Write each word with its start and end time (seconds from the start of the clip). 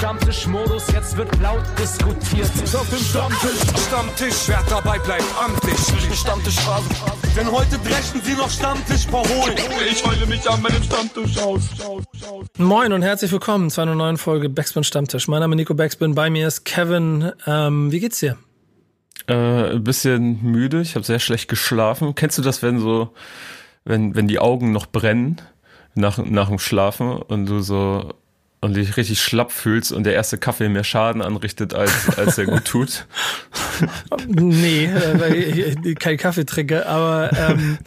Stammtischmodus, 0.00 0.90
jetzt 0.94 1.14
wird 1.18 1.28
laut 1.42 1.60
diskutiert. 1.78 2.50
Auf 2.74 2.88
dem 2.88 2.98
Stammtisch, 3.00 3.86
Stammtisch, 3.86 4.34
wer 4.46 4.62
dabei 4.70 4.98
bleibt, 4.98 5.26
amtlich. 5.38 5.76
Stammtisch 6.18 6.58
Phase. 6.60 6.88
Denn 7.36 7.52
heute 7.52 7.78
brechen 7.80 8.22
sie 8.22 8.32
noch 8.32 8.48
Stammtisch 8.48 9.06
verholen. 9.06 9.58
Ich 9.90 10.02
heule 10.02 10.24
mich 10.24 10.48
an 10.48 10.62
meinem 10.62 10.82
Stammtisch 10.82 11.36
aus. 11.36 11.68
Moin 12.56 12.94
und 12.94 13.02
herzlich 13.02 13.30
willkommen 13.30 13.68
zu 13.68 13.82
einer 13.82 13.94
neuen 13.94 14.16
Folge 14.16 14.48
Backspin 14.48 14.84
Stammtisch. 14.84 15.28
Mein 15.28 15.40
Name 15.40 15.54
ist 15.54 15.58
Nico 15.58 15.74
Backspin, 15.74 16.14
bei 16.14 16.30
mir 16.30 16.48
ist 16.48 16.64
Kevin. 16.64 17.32
Ähm, 17.46 17.92
wie 17.92 18.00
geht's 18.00 18.20
dir? 18.20 18.38
Äh, 19.26 19.74
ein 19.74 19.84
bisschen 19.84 20.42
müde, 20.42 20.80
ich 20.80 20.94
habe 20.94 21.04
sehr 21.04 21.18
schlecht 21.18 21.48
geschlafen. 21.48 22.14
Kennst 22.14 22.38
du 22.38 22.42
das, 22.42 22.62
wenn 22.62 22.80
so, 22.80 23.12
wenn, 23.84 24.14
wenn 24.14 24.28
die 24.28 24.38
Augen 24.38 24.72
noch 24.72 24.86
brennen 24.86 25.42
nach, 25.94 26.16
nach 26.16 26.48
dem 26.48 26.58
Schlafen 26.58 27.18
und 27.18 27.44
du 27.44 27.60
so 27.60 28.14
und 28.62 28.74
dich 28.76 28.98
richtig 28.98 29.22
schlapp 29.22 29.52
fühlst 29.52 29.90
und 29.90 30.04
der 30.04 30.12
erste 30.12 30.36
Kaffee 30.36 30.68
mehr 30.68 30.84
Schaden 30.84 31.22
anrichtet, 31.22 31.72
als, 31.72 32.18
als 32.18 32.36
er 32.36 32.44
gut 32.44 32.66
tut? 32.66 33.06
nee, 34.26 34.84
äh, 34.84 35.18
weil 35.18 35.34
ich 35.84 35.98
kein 35.98 36.18
Kaffee 36.18 36.44
trinke, 36.44 36.86
aber 36.86 37.30
ähm, 37.32 37.78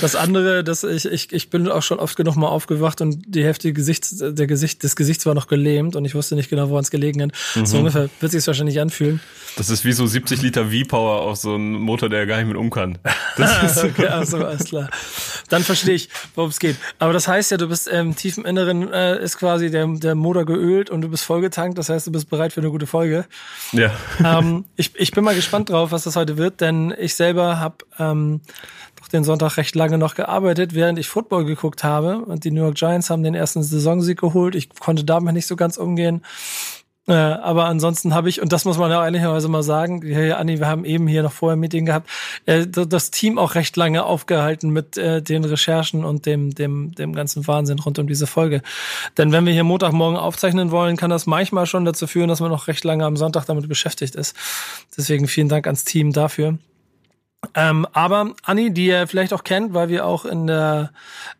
das 0.00 0.16
andere, 0.16 0.64
dass 0.64 0.82
ich, 0.82 1.04
ich, 1.04 1.30
ich 1.30 1.50
bin 1.50 1.68
auch 1.68 1.82
schon 1.82 1.98
oft 1.98 2.16
genug 2.16 2.36
mal 2.36 2.48
aufgewacht 2.48 3.02
und 3.02 3.22
die 3.26 3.44
Hälfte 3.44 3.74
Gesichts, 3.74 4.16
der 4.18 4.46
Gesicht, 4.46 4.82
des 4.82 4.96
Gesichts 4.96 5.26
war 5.26 5.34
noch 5.34 5.46
gelähmt 5.46 5.94
und 5.94 6.06
ich 6.06 6.14
wusste 6.14 6.36
nicht 6.36 6.48
genau, 6.48 6.70
woran 6.70 6.84
es 6.84 6.90
gelegen 6.90 7.22
hat. 7.22 7.32
Mhm. 7.54 7.66
So 7.66 7.78
ungefähr 7.78 8.08
wird 8.20 8.32
sich 8.32 8.46
wahrscheinlich 8.46 8.80
anfühlen. 8.80 9.20
Das 9.56 9.68
ist 9.68 9.84
wie 9.84 9.92
so 9.92 10.06
70 10.06 10.40
Liter 10.40 10.70
V-Power 10.70 11.20
auf 11.20 11.36
so 11.36 11.54
einen 11.54 11.72
Motor, 11.72 12.08
der 12.08 12.26
gar 12.26 12.38
nicht 12.38 12.48
mit 12.48 12.56
um 12.56 12.70
kann. 12.70 12.98
Das 13.36 13.62
ist 13.76 13.84
okay, 13.84 14.06
also, 14.06 14.38
alles 14.38 14.64
klar. 14.64 14.88
Dann 15.50 15.62
verstehe 15.62 15.94
ich, 15.94 16.08
worum 16.34 16.50
es 16.50 16.58
geht. 16.58 16.76
Aber 16.98 17.12
das 17.12 17.28
heißt 17.28 17.50
ja, 17.50 17.56
du 17.58 17.68
bist 17.68 17.90
ähm, 17.92 18.16
tief 18.16 18.38
im 18.38 18.46
Inneren 18.46 18.90
äh, 18.90 19.22
ist 19.22 19.38
quasi 19.38 19.70
der, 19.70 19.86
der 19.86 20.13
Motor 20.18 20.44
geölt 20.44 20.90
und 20.90 21.02
du 21.02 21.08
bist 21.08 21.24
vollgetankt. 21.24 21.78
Das 21.78 21.88
heißt, 21.88 22.06
du 22.06 22.12
bist 22.12 22.30
bereit 22.30 22.52
für 22.52 22.60
eine 22.60 22.70
gute 22.70 22.86
Folge. 22.86 23.24
Ja. 23.72 23.92
Ähm, 24.24 24.64
ich, 24.76 24.92
ich 24.96 25.10
bin 25.10 25.24
mal 25.24 25.34
gespannt 25.34 25.70
drauf, 25.70 25.92
was 25.92 26.04
das 26.04 26.16
heute 26.16 26.36
wird, 26.36 26.60
denn 26.60 26.94
ich 26.98 27.14
selber 27.14 27.58
habe 27.58 27.76
ähm, 27.98 28.40
doch 29.00 29.08
den 29.08 29.24
Sonntag 29.24 29.56
recht 29.56 29.74
lange 29.74 29.98
noch 29.98 30.14
gearbeitet, 30.14 30.74
während 30.74 30.98
ich 30.98 31.08
Football 31.08 31.44
geguckt 31.44 31.84
habe. 31.84 32.18
Und 32.18 32.44
die 32.44 32.50
New 32.50 32.62
York 32.62 32.76
Giants 32.76 33.10
haben 33.10 33.22
den 33.22 33.34
ersten 33.34 33.62
Saisonsieg 33.62 34.20
geholt. 34.20 34.54
Ich 34.54 34.70
konnte 34.70 35.04
damit 35.04 35.34
nicht 35.34 35.46
so 35.46 35.56
ganz 35.56 35.76
umgehen. 35.76 36.22
Äh, 37.06 37.12
aber 37.12 37.66
ansonsten 37.66 38.14
habe 38.14 38.30
ich, 38.30 38.40
und 38.40 38.52
das 38.52 38.64
muss 38.64 38.78
man 38.78 38.90
ja 38.90 39.04
ehrlicherweise 39.04 39.48
mal 39.48 39.62
sagen, 39.62 40.00
hey 40.02 40.32
Anni, 40.32 40.58
wir 40.58 40.68
haben 40.68 40.86
eben 40.86 41.06
hier 41.06 41.22
noch 41.22 41.32
vorher 41.32 41.56
ein 41.56 41.60
Meeting 41.60 41.84
gehabt, 41.84 42.08
äh, 42.46 42.66
das 42.66 43.10
Team 43.10 43.38
auch 43.38 43.54
recht 43.56 43.76
lange 43.76 44.04
aufgehalten 44.04 44.70
mit 44.70 44.96
äh, 44.96 45.20
den 45.20 45.44
Recherchen 45.44 46.04
und 46.04 46.24
dem, 46.24 46.54
dem, 46.54 46.94
dem 46.94 47.12
ganzen 47.12 47.46
Wahnsinn 47.46 47.78
rund 47.78 47.98
um 47.98 48.06
diese 48.06 48.26
Folge. 48.26 48.62
Denn 49.18 49.32
wenn 49.32 49.44
wir 49.44 49.52
hier 49.52 49.64
Montagmorgen 49.64 50.16
aufzeichnen 50.16 50.70
wollen, 50.70 50.96
kann 50.96 51.10
das 51.10 51.26
manchmal 51.26 51.66
schon 51.66 51.84
dazu 51.84 52.06
führen, 52.06 52.28
dass 52.28 52.40
man 52.40 52.50
noch 52.50 52.68
recht 52.68 52.84
lange 52.84 53.04
am 53.04 53.18
Sonntag 53.18 53.44
damit 53.44 53.68
beschäftigt 53.68 54.14
ist. 54.14 54.34
Deswegen 54.96 55.28
vielen 55.28 55.50
Dank 55.50 55.66
ans 55.66 55.84
Team 55.84 56.12
dafür. 56.12 56.58
Ähm, 57.54 57.86
aber 57.92 58.34
Anni, 58.44 58.72
die 58.72 58.86
ihr 58.86 59.06
vielleicht 59.06 59.32
auch 59.32 59.44
kennt, 59.44 59.74
weil 59.74 59.88
wir 59.88 60.06
auch 60.06 60.24
in 60.24 60.46
der 60.46 60.90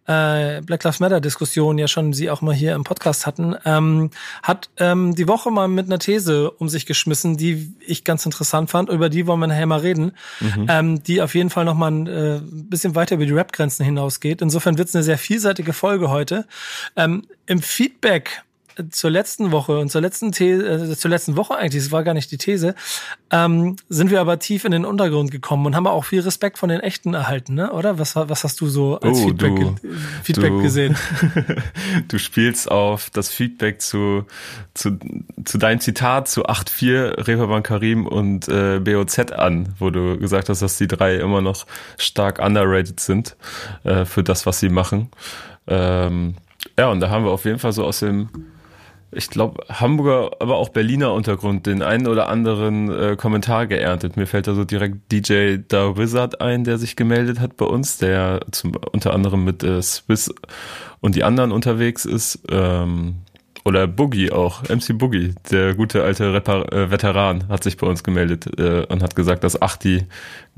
äh, 0.07 0.61
Black 0.63 0.85
Lives 0.85 1.01
Matter 1.01 1.21
Diskussion 1.21 1.79
ja 1.79 1.89
schon 1.89 2.13
sie 2.13 2.31
auch 2.31 2.43
mal 2.43 2.55
hier 2.55 2.75
im 2.75 2.85
Podcast 2.85 3.27
hatten, 3.27 3.55
ähm, 3.65 4.11
hat 4.43 4.71
ähm, 4.79 5.15
die 5.15 5.29
Woche 5.29 5.51
mal 5.51 5.69
mit 5.69 5.87
einer 5.87 5.99
These 5.99 6.51
um 6.51 6.69
sich 6.69 6.87
geschmissen, 6.87 7.37
die 7.37 7.75
ich 7.81 8.05
ganz 8.05 8.27
interessant 8.27 8.71
fand. 8.71 8.89
Über 8.89 9.09
die 9.09 9.27
wollen 9.27 9.41
wir 9.41 9.47
nachher 9.47 9.67
mal 9.67 9.81
reden, 9.81 10.13
mhm. 10.41 10.67
ähm, 10.69 11.03
die 11.03 11.23
auf 11.23 11.35
jeden 11.35 11.51
Fall 11.51 11.65
noch 11.65 11.75
mal 11.75 11.91
ein 11.91 12.07
äh, 12.07 12.41
bisschen 12.43 12.95
weiter 12.95 13.17
über 13.17 13.27
die 13.27 13.33
Rap-Grenzen 13.33 13.85
hinausgeht. 13.85 14.43
Insofern 14.43 14.79
wird 14.79 14.89
es 14.89 14.95
eine 14.95 15.05
sehr 15.05 15.19
vielseitige 15.19 15.73
Folge 15.73 16.11
heute. 16.11 16.47
Ähm, 16.97 17.25
Im 17.47 17.63
Feedback 17.63 18.43
zur 18.91 19.11
letzten 19.11 19.53
Woche 19.53 19.78
und 19.78 19.91
zur 19.91 20.00
letzten 20.00 20.33
These, 20.33 20.92
äh, 20.92 20.97
zur 20.97 21.11
letzten 21.11 21.36
Woche 21.36 21.56
eigentlich, 21.56 21.83
das 21.83 21.92
war 21.92 22.05
gar 22.05 22.14
nicht 22.14 22.30
die 22.30 22.39
These, 22.39 22.75
ähm, 23.30 23.77
sind 23.89 24.11
wir 24.11 24.20
aber 24.20 24.39
tief 24.39 24.64
in 24.64 24.72
den 24.72 24.84
Untergrund 24.84 25.30
gekommen 25.30 25.67
und 25.67 25.77
haben 25.77 25.86
auch 25.86 26.05
viel 26.05 26.20
Respekt 26.20 26.58
von 26.58 26.69
den 26.69 26.80
Echten 26.80 27.14
erhalten, 27.14 27.55
ne? 27.55 27.73
Oder? 27.73 27.98
Was, 27.98 28.17
was 28.17 28.45
hast 28.45 28.61
du 28.61 28.67
so 28.68 28.98
als 29.01 29.18
oh, 29.18 29.29
Feedback, 29.29 29.57
du, 29.57 29.77
Feedback 30.23 30.51
du, 30.51 30.63
gesehen? 30.63 30.96
du 32.08 32.18
spielst 32.18 32.70
auf 32.70 33.11
das 33.11 33.30
Feedback 33.30 33.80
zu, 33.80 34.24
zu, 34.74 34.98
zu 35.45 35.58
deinem 35.58 35.80
Zitat 35.80 36.29
zu 36.29 36.46
8.4 36.46 37.27
Reeperbahn 37.27 37.63
Karim 37.63 38.07
und 38.07 38.48
äh, 38.48 38.80
BOZ 38.80 39.33
an, 39.33 39.74
wo 39.79 39.90
du 39.90 40.18
gesagt 40.18 40.48
hast, 40.48 40.63
dass 40.63 40.79
die 40.79 40.89
drei 40.89 41.17
immer 41.17 41.40
noch 41.40 41.67
stark 41.98 42.39
underrated 42.39 43.01
sind 43.01 43.36
äh, 43.84 44.05
für 44.05 44.23
das, 44.23 44.46
was 44.46 44.61
sie 44.61 44.68
machen. 44.68 45.11
Ähm, 45.67 46.34
ja, 46.79 46.89
und 46.89 47.01
da 47.01 47.11
haben 47.11 47.24
wir 47.24 47.30
auf 47.30 47.45
jeden 47.45 47.58
Fall 47.58 47.73
so 47.73 47.84
aus 47.84 48.01
dem 48.01 48.29
ich 49.14 49.30
glaube, 49.30 49.64
Hamburger, 49.69 50.33
aber 50.41 50.57
auch 50.57 50.69
Berliner 50.69 51.13
Untergrund 51.13 51.67
den 51.67 51.83
einen 51.83 52.07
oder 52.07 52.29
anderen 52.29 52.91
äh, 52.91 53.17
Kommentar 53.17 53.67
geerntet. 53.67 54.17
Mir 54.17 54.27
fällt 54.27 54.47
da 54.47 54.55
so 54.55 54.64
direkt 54.64 55.11
DJ 55.13 55.58
Da 55.69 55.97
Wizard 55.97 56.41
ein, 56.41 56.64
der 56.64 56.79
sich 56.79 56.97
gemeldet 56.97 57.41
hat 57.41 57.57
bei 57.57 57.67
uns, 57.67 57.98
der 57.98 58.41
zum, 58.51 58.73
unter 58.92 59.13
anderem 59.13 59.45
mit 59.45 59.63
äh, 59.63 59.80
Swiss 59.83 60.35
und 61.01 61.14
die 61.14 61.25
anderen 61.25 61.52
unterwegs 61.52 62.05
ist. 62.05 62.41
Ähm, 62.51 63.17
oder 63.64 63.86
Boogie 63.86 64.30
auch, 64.30 64.63
MC 64.69 64.98
Boogie, 64.98 65.35
der 65.51 65.75
gute 65.75 66.02
alte 66.02 66.33
Rapper, 66.33 66.70
äh, 66.73 66.91
Veteran, 66.91 67.48
hat 67.48 67.64
sich 67.64 67.77
bei 67.77 67.86
uns 67.86 68.05
gemeldet 68.05 68.58
äh, 68.58 68.85
und 68.86 69.02
hat 69.02 69.17
gesagt, 69.17 69.42
dass 69.42 69.61
Achti, 69.61 70.07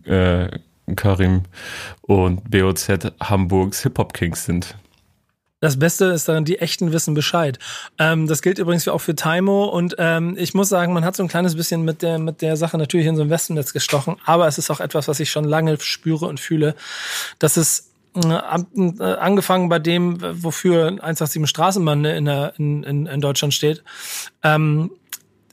äh, 0.05 0.49
Karim 0.94 1.43
und 2.03 2.50
BOZ 2.50 3.12
Hamburgs 3.21 3.83
Hip-Hop-Kings 3.83 4.44
sind. 4.44 4.77
Das 5.66 5.81
Beste 5.81 6.04
ist 6.04 6.28
daran, 6.28 6.44
die 6.44 6.60
Echten 6.60 6.93
wissen 6.93 7.15
Bescheid. 7.15 7.59
Ähm, 7.99 8.28
das 8.28 8.41
gilt 8.41 8.60
übrigens 8.60 8.87
auch 8.87 9.00
für 9.00 9.16
Taimo 9.16 9.65
und 9.65 9.97
ähm, 9.99 10.37
ich 10.38 10.54
muss 10.54 10.69
sagen, 10.69 10.93
man 10.93 11.04
hat 11.04 11.16
so 11.16 11.25
ein 11.25 11.28
kleines 11.28 11.56
bisschen 11.56 11.84
mit 11.84 12.03
der, 12.03 12.21
mit 12.21 12.41
der 12.41 12.56
Sache 12.56 12.78
natürlich 12.78 13.09
in 13.09 13.16
so 13.16 13.22
ein 13.22 13.31
Wespennetz 13.31 13.72
gestochen, 13.72 14.15
aber 14.25 14.47
es 14.47 14.59
ist 14.59 14.71
auch 14.71 14.78
etwas, 14.78 15.09
was 15.09 15.19
ich 15.19 15.28
schon 15.28 15.43
lange 15.43 15.76
spüre 15.81 16.26
und 16.26 16.38
fühle, 16.38 16.76
dass 17.41 17.56
es 17.56 17.91
äh, 18.15 18.28
äh 18.28 19.03
angefangen 19.16 19.69
bei 19.69 19.81
dem, 19.81 20.19
wofür 20.41 20.87
187 20.87 21.49
Straßenbahn 21.49 22.05
in, 22.05 22.26
der, 22.26 22.53
in, 22.59 22.84
in 22.84 23.21
Deutschland 23.21 23.53
steht, 23.53 23.82
ähm, 24.44 24.93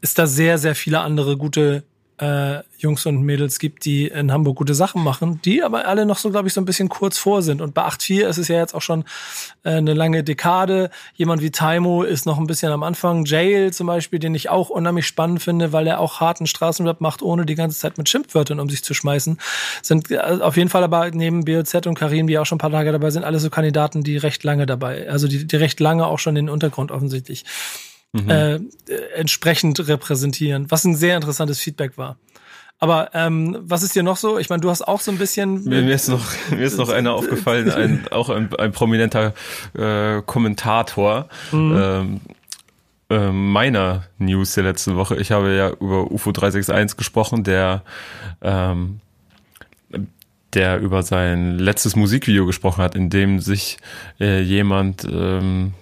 ist 0.02 0.20
da 0.20 0.28
sehr, 0.28 0.60
sehr 0.60 0.76
viele 0.76 1.00
andere 1.00 1.38
gute 1.38 1.86
äh, 2.18 2.60
Jungs 2.78 3.06
und 3.06 3.24
Mädels 3.24 3.60
gibt, 3.60 3.86
die 3.86 4.08
in 4.08 4.32
Hamburg 4.32 4.58
gute 4.58 4.76
Sachen 4.76 5.04
machen, 5.04 5.40
die 5.44 5.64
aber 5.64 5.88
alle 5.88 6.06
noch 6.06 6.18
so, 6.18 6.30
glaube 6.30 6.48
ich, 6.48 6.54
so 6.54 6.62
ein 6.62 6.66
bisschen 6.66 6.90
kurz 6.90 7.18
vor 7.18 7.42
sind. 7.42 7.62
Und 7.62 7.74
bei 7.74 7.84
8.4 7.84 8.28
ist 8.28 8.38
es 8.38 8.48
ja 8.50 8.58
jetzt 8.58 8.76
auch 8.76 8.82
schon 8.82 9.06
äh, 9.64 9.72
eine 9.72 9.94
lange 9.94 10.24
Dekade. 10.24 10.90
Jemand 11.16 11.42
wie 11.42 11.52
Taimo 11.52 12.04
ist 12.04 12.26
noch 12.26 12.38
ein 12.38 12.48
bisschen 12.48 12.72
am 12.72 12.84
Anfang. 12.84 13.26
Jail 13.26 13.72
zum 13.74 13.88
Beispiel, 13.88 14.20
den 14.20 14.36
ich 14.36 14.50
auch 14.50 14.70
unheimlich 14.70 15.08
spannend 15.08 15.42
finde, 15.42 15.72
weil 15.72 15.88
er 15.88 16.00
auch 16.00 16.20
harten 16.20 16.46
Straßenrap 16.46 17.02
macht, 17.02 17.22
ohne 17.22 17.46
die 17.46 17.56
ganze 17.56 17.80
Zeit 17.80 17.98
mit 17.98 18.10
Schimpfwörtern 18.10 18.60
um 18.60 18.70
sich 18.70 18.84
zu 18.84 18.94
schmeißen. 18.94 19.40
Sind 19.82 20.12
äh, 20.12 20.18
auf 20.18 20.58
jeden 20.58 20.70
Fall 20.70 20.84
aber 20.84 21.10
neben 21.12 21.46
BOZ 21.46 21.88
und 21.88 21.96
Karim, 21.96 22.28
die 22.28 22.38
auch 22.38 22.46
schon 22.46 22.58
ein 22.58 22.60
paar 22.60 22.72
Tage 22.72 22.92
dabei 22.92 23.10
sind, 23.12 23.24
alle 23.24 23.40
so 23.40 23.50
Kandidaten, 23.50 24.04
die 24.04 24.18
recht 24.18 24.44
lange 24.44 24.66
dabei, 24.66 25.10
also 25.10 25.28
die, 25.28 25.46
die 25.48 25.56
recht 25.56 25.80
lange 25.80 26.06
auch 26.06 26.20
schon 26.20 26.36
den 26.36 26.50
Untergrund 26.50 26.92
offensichtlich 26.92 27.46
mhm. 28.14 28.30
äh, 28.30 28.60
entsprechend 29.16 29.88
repräsentieren, 29.88 30.72
was 30.72 30.86
ein 30.86 30.96
sehr 30.96 31.16
interessantes 31.16 31.60
Feedback 31.60 31.98
war. 31.98 32.18
Aber 32.80 33.12
ähm, 33.14 33.58
was 33.62 33.84
ist 33.84 33.96
dir 33.96 34.04
noch 34.04 34.18
so? 34.18 34.38
Ich 34.38 34.50
meine, 34.50 34.62
du 34.62 34.70
hast 34.70 34.82
auch 34.82 35.00
so 35.00 35.12
ein 35.12 35.18
bisschen. 35.18 35.64
Mir, 35.64 35.82
mir 35.84 35.96
ist 35.96 36.10
noch 36.10 36.26
mir 36.50 36.64
ist 36.64 36.78
noch 36.78 36.90
einer 36.90 37.14
aufgefallen, 37.14 37.72
ein, 37.72 38.08
auch 38.12 38.30
ein, 38.30 38.54
ein 38.56 38.72
prominenter 38.72 39.34
äh, 39.74 40.22
Kommentator. 40.26 41.30
Mhm. 41.52 41.82
Ähm, 41.82 42.22
äh, 43.10 43.32
meiner 43.32 44.06
News 44.18 44.54
der 44.56 44.64
letzten 44.64 44.96
Woche. 44.96 45.16
Ich 45.18 45.32
habe 45.32 45.54
ja 45.56 45.70
über 45.70 46.12
UFO 46.12 46.32
361 46.32 46.98
gesprochen, 46.98 47.44
der 47.44 47.84
ähm, 48.42 49.00
der 50.54 50.80
über 50.80 51.04
sein 51.04 51.58
letztes 51.58 51.96
Musikvideo 51.96 52.46
gesprochen 52.46 52.84
hat, 52.84 52.96
in 52.96 53.10
dem 53.10 53.40
sich 53.40 53.78
äh, 54.20 54.42
jemand 54.42 55.08
ähm, 55.10 55.74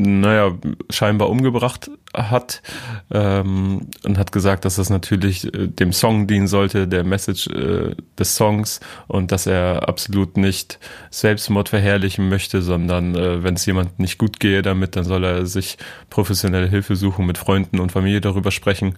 naja, 0.00 0.52
scheinbar 0.88 1.30
umgebracht 1.30 1.90
hat 2.14 2.62
ähm, 3.10 3.88
und 4.04 4.18
hat 4.18 4.32
gesagt, 4.32 4.64
dass 4.64 4.76
das 4.76 4.90
natürlich 4.90 5.44
äh, 5.54 5.68
dem 5.68 5.92
Song 5.92 6.26
dienen 6.26 6.48
sollte, 6.48 6.88
der 6.88 7.04
Message 7.04 7.46
äh, 7.48 7.94
des 8.18 8.36
Songs 8.36 8.80
und 9.06 9.32
dass 9.32 9.46
er 9.46 9.88
absolut 9.88 10.36
nicht 10.36 10.78
Selbstmord 11.10 11.68
verherrlichen 11.68 12.28
möchte, 12.28 12.62
sondern 12.62 13.14
äh, 13.14 13.42
wenn 13.42 13.54
es 13.54 13.66
jemand 13.66 13.98
nicht 13.98 14.18
gut 14.18 14.40
gehe 14.40 14.62
damit, 14.62 14.96
dann 14.96 15.04
soll 15.04 15.24
er 15.24 15.46
sich 15.46 15.78
professionelle 16.08 16.68
Hilfe 16.68 16.96
suchen, 16.96 17.26
mit 17.26 17.38
Freunden 17.38 17.78
und 17.78 17.92
Familie 17.92 18.20
darüber 18.20 18.50
sprechen 18.50 18.96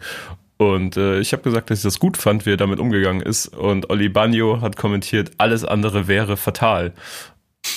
und 0.62 0.96
äh, 0.96 1.18
ich 1.18 1.32
habe 1.32 1.42
gesagt, 1.42 1.70
dass 1.70 1.78
ich 1.78 1.82
das 1.82 1.98
gut 1.98 2.16
fand, 2.16 2.46
wie 2.46 2.52
er 2.52 2.56
damit 2.56 2.78
umgegangen 2.78 3.20
ist. 3.20 3.48
Und 3.48 3.90
Oli 3.90 4.08
Bagno 4.08 4.60
hat 4.60 4.76
kommentiert, 4.76 5.32
alles 5.38 5.64
andere 5.64 6.06
wäre 6.06 6.36
fatal 6.36 6.92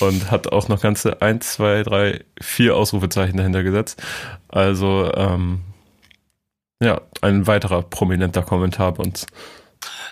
und 0.00 0.30
hat 0.30 0.52
auch 0.52 0.68
noch 0.68 0.80
ganze 0.80 1.22
eins, 1.22 1.54
zwei, 1.54 1.82
drei, 1.82 2.24
vier 2.40 2.76
Ausrufezeichen 2.76 3.36
dahinter 3.36 3.62
gesetzt. 3.62 4.02
Also 4.48 5.10
ähm, 5.14 5.60
ja, 6.82 7.00
ein 7.22 7.46
weiterer 7.46 7.82
prominenter 7.82 8.42
Kommentar 8.42 8.94
bei 8.94 9.04
uns. 9.04 9.26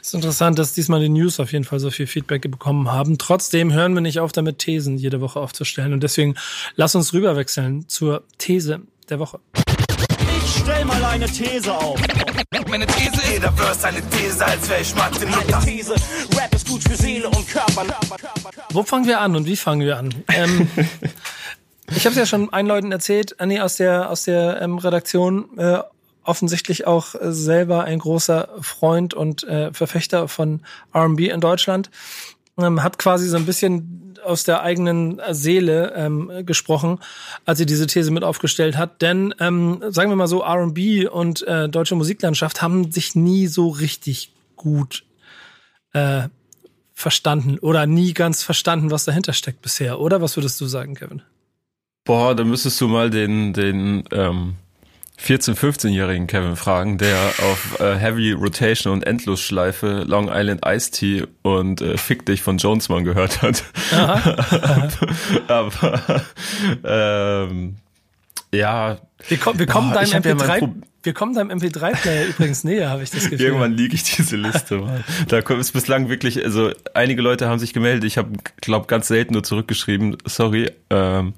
Es 0.01 0.09
ist 0.09 0.15
interessant, 0.15 0.59
dass 0.59 0.75
diesmal 0.75 1.01
die 1.01 1.09
News 1.09 1.41
auf 1.41 1.53
jeden 1.53 1.65
Fall 1.65 1.81
so 1.81 1.91
viel 1.91 2.07
Feedback 2.07 2.43
bekommen 2.51 2.93
haben. 2.93 3.19
Trotzdem 3.19 3.73
hören 3.73 3.95
wir 3.95 4.01
nicht 4.01 4.21
auf, 4.21 4.33
damit 4.33 4.59
Thesen 4.59 4.99
jede 4.99 5.21
Woche 5.21 5.41
aufzustellen. 5.41 5.93
Und 5.93 6.03
deswegen 6.03 6.35
lass 6.77 6.95
uns 6.95 7.13
rüberwechseln 7.13 7.89
zur 7.89 8.25
These 8.39 8.83
der 9.09 9.19
Woche. 9.19 9.41
Stell 10.65 10.85
mal 10.87 11.05
eine 11.05 11.27
These 11.27 11.75
auf. 11.75 12.01
Meine 12.69 12.87
These 12.87 13.13
ist, 13.13 13.33
jeder 13.33 13.53
Verse 13.53 13.87
eine 13.87 14.01
These, 14.09 14.47
als 14.47 14.67
wäre 14.71 14.81
ich 14.81 14.95
Mathe. 14.95 15.27
These, 15.63 15.95
Rap 16.35 16.55
ist 16.55 16.67
gut 16.67 16.83
für 16.83 16.97
Seele 16.97 17.29
und 17.29 17.47
Körper. 17.47 17.85
Wo 18.71 18.83
fangen 18.83 19.07
wir 19.07 19.21
an 19.21 19.37
und 19.37 19.45
wie 19.45 19.57
fangen 19.57 19.83
wir 19.83 19.99
an? 19.99 20.15
Ähm, 20.33 20.71
ich 21.95 22.07
habe 22.07 22.13
es 22.13 22.17
ja 22.17 22.25
schon 22.25 22.51
einen 22.51 22.67
Leuten 22.67 22.93
erzählt, 22.93 23.39
Anni 23.41 23.61
aus 23.61 23.77
der 23.77 24.09
aus 24.09 24.23
der 24.23 24.63
ähm, 24.63 24.79
Redaktion, 24.79 25.51
äh, 25.59 25.81
offensichtlich 26.23 26.87
auch 26.87 27.15
äh, 27.15 27.31
selber 27.31 27.85
ein 27.85 27.99
großer 27.99 28.49
Freund 28.63 29.13
und 29.13 29.45
äh, 29.45 29.71
Verfechter 29.71 30.29
von 30.29 30.61
R&B 30.95 31.29
in 31.29 31.43
Deutschland, 31.43 31.91
ähm, 32.59 32.83
hat 32.83 32.99
quasi 32.99 33.29
so 33.29 33.37
ein 33.37 33.47
bisschen 33.47 34.17
aus 34.25 34.45
der 34.45 34.63
eigenen 34.63 35.21
Seele 35.31 35.93
ähm, 35.95 36.47
gesprochen, 36.47 36.99
als 37.45 37.59
sie 37.59 37.67
diese 37.67 37.87
These 37.87 38.11
mit 38.11 38.25
aufgestellt 38.25 38.77
hat. 38.77 39.03
Denn 39.03 39.35
ähm, 39.39 39.83
sagen 39.89 40.11
wir 40.11 40.17
mal 40.17 40.29
so, 40.29 40.43
R&B 40.43 41.07
und 41.07 41.47
äh, 41.47 41.69
deutsche 41.69 41.95
Musiklandschaft 41.95 42.63
haben 42.63 42.91
sich 42.91 43.15
nie 43.15 43.47
so 43.47 43.69
richtig 43.69 44.33
gut 44.57 45.05
äh, 45.93 46.29
verstanden 46.95 47.59
oder 47.59 47.87
nie 47.87 48.15
ganz 48.15 48.43
verstanden, 48.43 48.91
was 48.91 49.05
dahinter 49.05 49.33
steckt 49.33 49.63
bisher, 49.63 50.01
oder? 50.01 50.23
Was 50.23 50.37
würdest 50.37 50.61
du 50.61 50.67
sagen, 50.67 50.95
Kevin? 50.95 51.23
Boah, 52.05 52.35
da 52.35 52.45
müsstest 52.45 52.81
du 52.81 52.89
mal 52.89 53.11
den, 53.11 53.53
den 53.53 54.05
ähm, 54.13 54.55
14-, 55.21 55.55
15-jährigen 55.55 56.27
Kevin 56.27 56.57
fragen, 56.57 56.99
der 56.99 57.17
auf 57.43 57.81
äh, 57.81 57.97
Heavy 57.97 58.33
Rotation 58.33 58.93
und 58.93 59.07
Endlosschleife 59.07 60.05
Long 60.07 60.29
Island 60.33 60.63
Ice 60.67 60.91
Tea 60.91 61.25
und 61.43 61.81
äh, 61.81 61.97
Fick 61.97 62.27
dich 62.27 62.43
von 62.43 62.59
Jonesman 62.59 63.05
gehört 63.05 63.43
hat. 63.43 63.65
Aber 65.49 66.25
ähm, 66.85 67.77
ja. 68.53 68.99
Wir, 69.29 69.39
komm, 69.39 69.59
wir 69.59 69.67
kommen 69.67 69.93
deinem 69.93 70.23
MP3. 70.23 70.61
Ja 70.61 70.69
wir 71.05 71.13
kommen 71.13 71.35
deinem 71.35 71.51
MP3-Player 71.51 72.27
übrigens 72.29 72.65
näher, 72.65 72.89
habe 72.89 73.03
ich 73.03 73.11
das 73.11 73.25
Gefühl. 73.29 73.47
Irgendwann 73.47 73.73
liege 73.73 73.95
ich 73.95 74.05
diese 74.05 74.37
Liste 74.37 74.79
mal. 74.79 75.05
Da 75.29 75.39
ist 75.39 75.73
bislang 75.73 76.09
wirklich, 76.09 76.43
also 76.43 76.73
einige 76.95 77.23
Leute 77.23 77.49
haben 77.49 77.59
sich 77.59 77.73
gemeldet. 77.73 78.05
Ich 78.05 78.17
habe, 78.17 78.31
glaube 78.61 78.87
ganz 78.87 79.09
selten 79.09 79.35
nur 79.35 79.43
zurückgeschrieben, 79.43 80.17
sorry. 80.25 80.71
Ähm, 80.91 81.35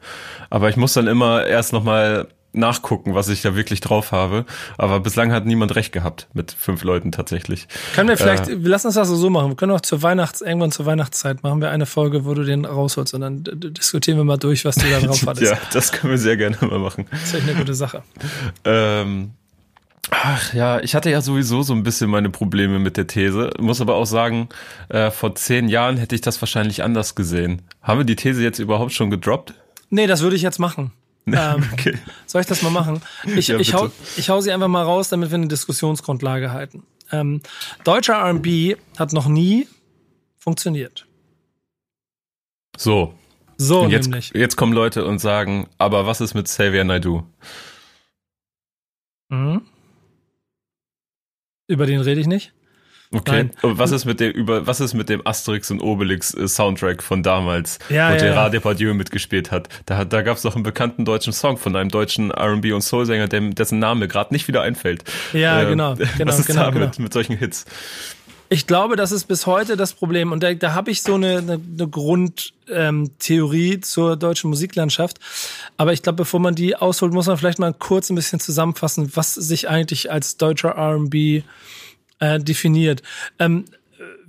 aber 0.51 0.69
ich 0.69 0.77
muss 0.77 0.93
dann 0.93 1.09
immer 1.09 1.45
erst 1.47 1.73
nochmal 1.73 2.29
nachgucken, 2.57 3.15
was 3.15 3.29
ich 3.29 3.43
da 3.43 3.55
wirklich 3.55 3.81
drauf 3.81 4.13
habe. 4.13 4.45
Aber 4.79 5.01
bislang 5.01 5.33
hat 5.33 5.47
niemand 5.47 5.75
recht 5.77 5.93
gehabt 5.93 6.29
mit 6.33 6.53
fünf 6.53 6.85
Leuten 6.85 7.13
tatsächlich. 7.13 7.69
Können 7.95 8.09
wir 8.09 8.17
vielleicht, 8.17 8.49
äh, 8.49 8.63
wir 8.63 8.71
lassen 8.71 8.89
uns 8.89 8.97
das 8.97 9.09
so 9.09 9.31
machen. 9.31 9.51
Wir 9.51 9.57
können 9.57 9.73
auch 9.73 9.81
zur 9.81 10.03
Weihnachts, 10.03 10.41
irgendwann 10.41 10.73
zur 10.73 10.87
Weihnachtszeit 10.87 11.43
machen 11.43 11.61
wir 11.61 11.71
eine 11.71 11.87
Folge, 11.87 12.25
wo 12.25 12.35
du 12.35 12.45
den 12.45 12.65
rausholst 12.65 13.15
und 13.15 13.21
dann 13.21 13.45
diskutieren 13.45 14.19
wir 14.19 14.25
mal 14.25 14.39
durch, 14.39 14.65
was 14.65 14.77
du 14.77 14.89
da 14.89 15.01
drauf 15.01 15.23
hattest. 15.27 15.53
ja, 15.53 15.59
das 15.73 15.93
können 15.93 16.13
wir 16.13 16.19
sehr 16.19 16.37
gerne 16.37 16.57
mal 16.61 16.79
machen. 16.79 17.07
Das 17.11 17.25
ist 17.25 17.35
echt 17.35 17.49
eine 17.49 17.59
gute 17.59 17.75
Sache. 17.75 18.03
Ähm, 18.65 19.33
Ach 20.11 20.55
ja, 20.55 20.81
ich 20.81 20.95
hatte 20.95 21.11
ja 21.11 21.21
sowieso 21.21 21.63
so 21.63 21.73
ein 21.73 21.83
bisschen 21.83 22.09
meine 22.09 22.31
Probleme 22.31 22.79
mit 22.79 22.97
der 22.97 23.09
These. 23.09 23.51
Muss 23.59 23.81
aber 23.81 23.97
auch 23.97 24.05
sagen, 24.07 24.49
äh, 24.89 25.11
vor 25.11 25.35
zehn 25.35 25.69
Jahren 25.69 25.97
hätte 25.97 26.15
ich 26.15 26.21
das 26.21 26.41
wahrscheinlich 26.41 26.85
anders 26.85 27.17
gesehen. 27.17 27.63
Haben 27.83 28.01
wir 28.01 28.05
die 28.05 28.15
These 28.15 28.43
jetzt 28.43 28.61
überhaupt 28.61 28.93
schon 28.93 29.11
gedroppt? 29.11 29.55
Nee, 29.91 30.07
das 30.07 30.23
würde 30.23 30.37
ich 30.37 30.43
jetzt 30.43 30.59
machen. 30.61 30.93
Ähm, 31.27 31.65
okay. 31.73 31.99
Soll 32.27 32.41
ich 32.41 32.47
das 32.47 32.63
mal 32.63 32.71
machen? 32.71 33.03
Ich, 33.25 33.49
ja, 33.49 33.59
ich, 33.59 33.75
hau, 33.75 33.91
ich 34.17 34.31
hau 34.31 34.41
sie 34.41 34.53
einfach 34.53 34.69
mal 34.69 34.83
raus, 34.83 35.09
damit 35.09 35.31
wir 35.31 35.37
eine 35.37 35.49
Diskussionsgrundlage 35.49 36.53
halten. 36.53 36.85
Ähm, 37.13 37.41
deutscher 37.85 38.19
RB 38.31 38.77
hat 38.99 39.13
noch 39.13 39.29
nie 39.29 39.69
funktioniert. 40.39 41.07
So. 42.77 43.15
So, 43.59 43.83
und 43.83 43.91
jetzt, 43.91 44.09
nämlich. 44.09 44.33
Jetzt 44.35 44.57
kommen 44.57 44.73
Leute 44.73 45.05
und 45.07 45.19
sagen, 45.19 45.67
aber 45.79 46.07
was 46.07 46.21
ist 46.21 46.35
mit 46.35 46.47
Xavier 46.47 46.85
Naidoo? 46.85 47.25
Mhm. 49.29 49.63
Über 51.67 51.87
den 51.87 52.01
rede 52.01 52.21
ich 52.21 52.27
nicht. 52.27 52.53
Okay. 53.17 53.45
Nein. 53.45 53.51
Und 53.63 53.79
was 53.79 53.93
ist 53.93 54.05
mit 54.05 54.21
dem 54.21 54.33
über 54.33 54.67
was 54.67 54.81
ist 54.81 54.95
mit 54.95 55.09
dem 55.09 55.27
Asterix 55.27 55.71
und 55.71 55.81
Obelix 55.81 56.35
äh, 56.35 56.47
Soundtrack 56.47 57.03
von 57.03 57.23
damals, 57.23 57.79
ja, 57.89 58.11
wo 58.11 58.15
ja, 58.15 58.21
Gerard 58.21 58.47
ja. 58.47 58.49
Depardieu 58.51 58.95
mitgespielt 58.95 59.51
hat? 59.51 59.69
Da, 59.87 60.05
da 60.05 60.23
gab 60.23 60.37
es 60.37 60.43
doch 60.43 60.55
einen 60.55 60.65
bekannten 60.65 61.05
deutschen 61.05 61.33
Song 61.33 61.57
von 61.57 61.75
einem 61.77 61.91
deutschen 61.91 62.31
R&B 62.31 62.73
und 62.73 62.83
Soulsänger, 62.83 63.29
dessen 63.29 63.79
Name 63.79 64.09
gerade 64.09 64.35
nicht 64.35 64.49
wieder 64.49 64.63
einfällt. 64.63 65.05
Ja, 65.33 65.63
äh, 65.63 65.67
genau, 65.67 65.95
genau. 66.19 66.27
Was 66.27 66.39
ist 66.39 66.47
genau, 66.47 66.65
da 66.65 66.71
genau. 66.71 66.87
Mit, 66.87 66.99
mit 66.99 67.13
solchen 67.13 67.37
Hits? 67.37 67.65
Ich 68.49 68.67
glaube, 68.67 68.95
das 68.95 69.11
ist 69.11 69.25
bis 69.25 69.47
heute 69.47 69.77
das 69.77 69.93
Problem. 69.93 70.31
Und 70.31 70.43
da, 70.43 70.55
da 70.55 70.75
habe 70.75 70.91
ich 70.91 71.03
so 71.03 71.15
eine, 71.15 71.39
eine, 71.39 71.55
eine 71.55 71.89
Grundtheorie 71.89 73.73
ähm, 73.73 73.83
zur 73.83 74.17
deutschen 74.17 74.51
Musiklandschaft. 74.51 75.19
Aber 75.77 75.93
ich 75.93 76.03
glaube, 76.03 76.19
bevor 76.19 76.39
man 76.39 76.55
die 76.55 76.77
ausholt, 76.77 77.13
muss 77.13 77.27
man 77.27 77.37
vielleicht 77.37 77.59
mal 77.59 77.75
kurz 77.75 78.09
ein 78.09 78.15
bisschen 78.15 78.39
zusammenfassen, 78.39 79.11
was 79.15 79.35
sich 79.35 79.69
eigentlich 79.69 80.13
als 80.13 80.37
deutscher 80.37 80.77
RB 80.79 81.43
äh, 82.21 82.39
definiert. 82.39 83.03
Ähm, 83.39 83.65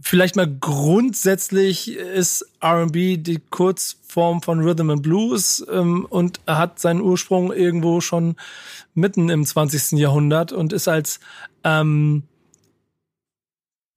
vielleicht 0.01 0.35
mal 0.35 0.47
grundsätzlich 0.47 1.95
ist 1.95 2.45
R&B 2.61 3.17
die 3.17 3.41
Kurzform 3.49 4.41
von 4.41 4.59
Rhythm 4.59 4.89
and 4.89 5.03
Blues 5.03 5.65
ähm, 5.71 6.05
und 6.09 6.39
hat 6.47 6.79
seinen 6.79 7.01
Ursprung 7.01 7.51
irgendwo 7.51 8.01
schon 8.01 8.35
mitten 8.93 9.29
im 9.29 9.45
20. 9.45 9.99
Jahrhundert 9.99 10.51
und 10.51 10.73
ist 10.73 10.87
als 10.87 11.19
ähm, 11.63 12.23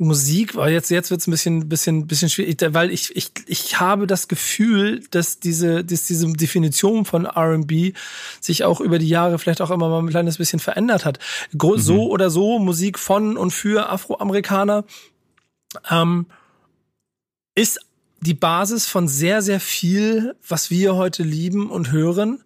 Musik, 0.01 0.57
weil 0.57 0.73
jetzt 0.73 0.91
jetzt 0.91 1.11
wird's 1.11 1.27
ein 1.27 1.31
bisschen 1.31 1.69
bisschen 1.69 2.07
bisschen 2.07 2.31
schwierig, 2.31 2.57
weil 2.73 2.91
ich 2.91 3.15
ich 3.15 3.33
ich 3.47 3.81
habe 3.81 4.07
das 4.07 4.29
Gefühl, 4.29 5.03
dass 5.11 5.41
diese 5.41 5.85
dass 5.85 6.07
diese 6.07 6.27
Definition 6.33 7.05
von 7.05 7.27
R&B 7.27 7.93
sich 8.41 8.65
auch 8.65 8.81
über 8.81 8.99
die 8.99 9.11
Jahre 9.11 9.39
vielleicht 9.39 9.61
auch 9.61 9.71
immer 9.71 9.91
mal 9.91 9.99
ein 9.99 10.09
kleines 10.09 10.39
bisschen 10.39 10.59
verändert 10.59 11.05
hat. 11.05 11.19
Mhm. 11.53 11.77
So 11.77 12.09
oder 12.09 12.31
so 12.31 12.59
Musik 12.59 12.99
von 12.99 13.37
und 13.37 13.51
für 13.51 13.91
Afroamerikaner 13.91 14.85
ähm, 15.91 16.25
ist 17.55 17.81
die 18.21 18.35
Basis 18.35 18.87
von 18.87 19.07
sehr 19.07 19.43
sehr 19.43 19.61
viel, 19.61 20.35
was 20.49 20.71
wir 20.71 20.97
heute 20.97 21.25
lieben 21.25 21.71
und 21.71 21.93
hören. 21.93 22.43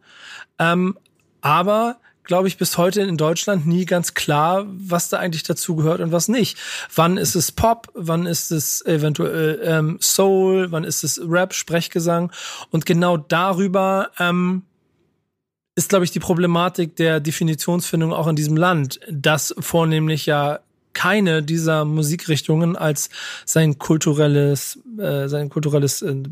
Ähm, 0.58 0.98
aber 1.40 2.00
glaube 2.24 2.48
ich, 2.48 2.56
bis 2.56 2.78
heute 2.78 3.02
in 3.02 3.16
Deutschland 3.16 3.66
nie 3.66 3.84
ganz 3.84 4.14
klar, 4.14 4.66
was 4.66 5.08
da 5.08 5.18
eigentlich 5.18 5.42
dazu 5.42 5.76
gehört 5.76 6.00
und 6.00 6.12
was 6.12 6.28
nicht. 6.28 6.58
Wann 6.94 7.16
ist 7.16 7.34
es 7.34 7.52
Pop, 7.52 7.88
wann 7.94 8.26
ist 8.26 8.50
es 8.50 8.84
eventuell 8.84 9.60
ähm, 9.62 9.98
Soul, 10.00 10.72
wann 10.72 10.84
ist 10.84 11.04
es 11.04 11.20
Rap, 11.22 11.54
Sprechgesang? 11.54 12.32
Und 12.70 12.86
genau 12.86 13.16
darüber 13.16 14.10
ähm, 14.18 14.62
ist, 15.76 15.88
glaube 15.88 16.04
ich, 16.04 16.12
die 16.12 16.20
Problematik 16.20 16.96
der 16.96 17.20
Definitionsfindung 17.20 18.12
auch 18.12 18.26
in 18.26 18.36
diesem 18.36 18.56
Land, 18.56 19.00
dass 19.10 19.54
vornehmlich 19.58 20.26
ja 20.26 20.60
keine 20.94 21.42
dieser 21.42 21.84
Musikrichtungen 21.84 22.76
als 22.76 23.10
sein 23.44 23.78
kulturelles, 23.78 24.78
äh, 24.98 25.28
sein 25.28 25.50
kulturelles, 25.50 26.02
äh, 26.02 26.22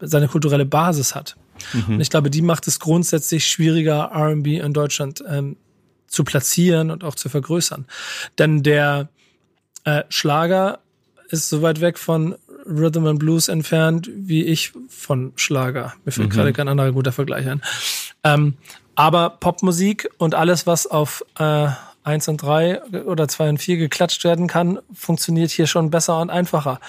seine 0.00 0.28
kulturelle 0.28 0.66
Basis 0.66 1.14
hat. 1.14 1.36
Mhm. 1.72 1.94
Und 1.94 2.00
ich 2.00 2.10
glaube, 2.10 2.30
die 2.30 2.42
macht 2.42 2.66
es 2.66 2.80
grundsätzlich 2.80 3.46
schwieriger, 3.46 4.10
R&B 4.12 4.58
in 4.58 4.72
Deutschland 4.72 5.22
ähm, 5.28 5.56
zu 6.06 6.24
platzieren 6.24 6.90
und 6.90 7.04
auch 7.04 7.14
zu 7.14 7.28
vergrößern. 7.28 7.86
Denn 8.38 8.62
der 8.62 9.08
äh, 9.84 10.02
Schlager 10.08 10.80
ist 11.28 11.48
so 11.48 11.62
weit 11.62 11.80
weg 11.80 11.98
von 11.98 12.36
Rhythm 12.66 13.06
and 13.06 13.18
Blues 13.18 13.48
entfernt, 13.48 14.10
wie 14.14 14.44
ich 14.44 14.72
von 14.88 15.32
Schlager. 15.36 15.94
Mir 16.04 16.12
fällt 16.12 16.28
mhm. 16.28 16.32
gerade 16.32 16.52
kein 16.52 16.68
anderer 16.68 16.92
guter 16.92 17.12
Vergleich 17.12 17.46
ein. 17.48 17.62
Ähm, 18.24 18.54
aber 18.94 19.30
Popmusik 19.30 20.08
und 20.18 20.34
alles, 20.34 20.66
was 20.66 20.86
auf 20.86 21.24
äh, 21.38 21.68
1 22.06 22.28
und 22.28 22.40
3 22.40 22.82
oder 23.04 23.26
2 23.26 23.48
und 23.48 23.58
4 23.58 23.76
geklatscht 23.78 24.22
werden 24.22 24.46
kann, 24.46 24.78
funktioniert 24.94 25.50
hier 25.50 25.66
schon 25.66 25.90
besser 25.90 26.20
und 26.20 26.30
einfacher. 26.30 26.80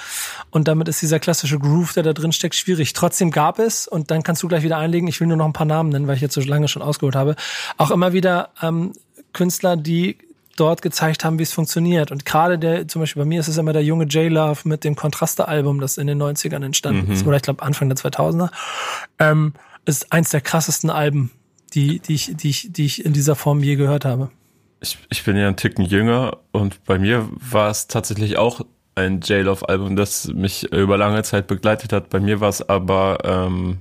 Und 0.52 0.68
damit 0.68 0.88
ist 0.88 1.02
dieser 1.02 1.20
klassische 1.20 1.58
Groove, 1.58 1.94
der 1.94 2.04
da 2.04 2.14
drin 2.14 2.32
steckt, 2.32 2.56
schwierig. 2.56 2.94
Trotzdem 2.94 3.32
gab 3.32 3.58
es, 3.58 3.88
und 3.88 4.12
dann 4.12 4.22
kannst 4.22 4.44
du 4.44 4.48
gleich 4.48 4.64
wieder 4.64 4.78
einlegen, 4.78 5.08
ich 5.08 5.20
will 5.20 5.28
nur 5.28 5.38
noch 5.38 5.46
ein 5.46 5.54
paar 5.54 5.66
Namen 5.66 5.90
nennen, 5.90 6.08
weil 6.08 6.16
ich 6.16 6.22
jetzt 6.22 6.36
so 6.36 6.42
lange 6.42 6.68
schon 6.68 6.84
ausgeholt 6.84 7.16
habe, 7.16 7.36
auch 7.78 7.90
immer 7.90 8.14
wieder 8.14 8.50
ähm, 8.62 8.94
Künstler, 9.34 9.76
die 9.76 10.18
dort 10.56 10.84
gezeigt 10.84 11.24
haben, 11.24 11.40
wie 11.40 11.44
es 11.44 11.54
funktioniert. 11.54 12.12
Und 12.12 12.26
gerade 12.26 12.60
der, 12.60 12.88
zum 12.88 13.02
Beispiel 13.02 13.24
bei 13.24 13.28
mir 13.28 13.40
ist 13.40 13.48
es 13.48 13.58
immer 13.58 13.74
der 13.74 13.84
junge 13.84 14.06
J-Love 14.06 14.62
mit 14.68 14.84
dem 14.84 14.96
Kontraste-Album, 14.96 15.80
das 15.80 15.98
in 15.98 16.06
den 16.06 16.22
90ern 16.22 16.64
entstanden 16.64 17.08
mhm. 17.08 17.14
ist, 17.14 17.26
oder 17.26 17.38
ich 17.38 17.44
glaube 17.44 17.64
Anfang 17.64 17.90
der 17.90 17.98
2000er, 17.98 18.50
ähm, 19.18 19.54
ist 19.86 20.12
eins 20.12 20.30
der 20.30 20.42
krassesten 20.42 20.92
Alben, 20.92 21.32
die, 21.74 22.00
die, 22.00 22.14
ich, 22.14 22.36
die, 22.36 22.50
ich, 22.50 22.72
die 22.72 22.86
ich 22.86 23.04
in 23.04 23.14
dieser 23.14 23.36
Form 23.36 23.64
je 23.64 23.76
gehört 23.76 24.06
habe 24.06 24.30
ich, 24.82 24.98
ich 25.10 25.24
bin 25.24 25.38
ja 25.38 25.48
ein 25.48 25.56
Ticken 25.56 25.86
jünger 25.86 26.38
und 26.52 26.84
bei 26.86 27.00
mir 27.00 27.28
war 27.32 27.70
es 27.70 27.88
tatsächlich 27.88 28.38
auch 28.38 28.62
ein 28.96 29.22
J-Love-Album, 29.22 29.96
das 29.96 30.28
mich 30.28 30.72
über 30.72 30.98
lange 30.98 31.22
Zeit 31.24 31.48
begleitet 31.48 31.94
hat. 31.94 32.10
Bei 32.10 32.20
mir 32.20 32.40
war 32.40 32.50
es 32.50 32.68
aber, 32.68 33.20
ähm, 33.24 33.78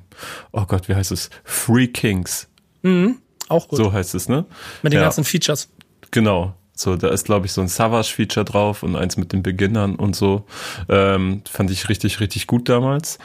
oh 0.53 0.65
Gott, 0.67 0.89
wie 0.89 0.95
heißt 0.95 1.13
es? 1.13 1.31
Free 1.45 1.87
Kings. 1.87 2.49
Mhm, 2.83 3.17
auch 3.49 3.69
gut. 3.69 3.79
So 3.79 3.93
heißt 3.93 4.15
es, 4.15 4.29
ne? 4.29 4.45
Mit 4.83 4.93
den 4.93 4.99
ja. 4.99 5.05
ganzen 5.05 5.25
Features. 5.25 5.71
Genau. 6.11 6.55
So, 6.75 6.97
da 6.97 7.09
ist, 7.09 7.25
glaube 7.25 7.47
ich, 7.47 7.53
so 7.53 7.63
ein 7.63 7.69
Savage-Feature 7.69 8.45
drauf 8.45 8.83
und 8.83 8.97
eins 8.97 9.17
mit 9.17 9.33
den 9.33 9.43
Beginnern 9.43 9.97
und 9.97 10.15
so. 10.15 10.45
Ähm, 10.91 11.43
fand 11.51 11.71
ich 11.71 11.89
richtig, 11.89 12.21
richtig 12.21 12.47
gut 12.47 12.69
damals. 12.69 13.19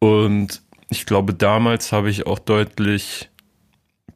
Und 0.00 0.60
ich 0.90 1.06
glaube, 1.06 1.34
damals 1.34 1.92
habe 1.92 2.10
ich 2.10 2.26
auch 2.26 2.40
deutlich 2.40 3.30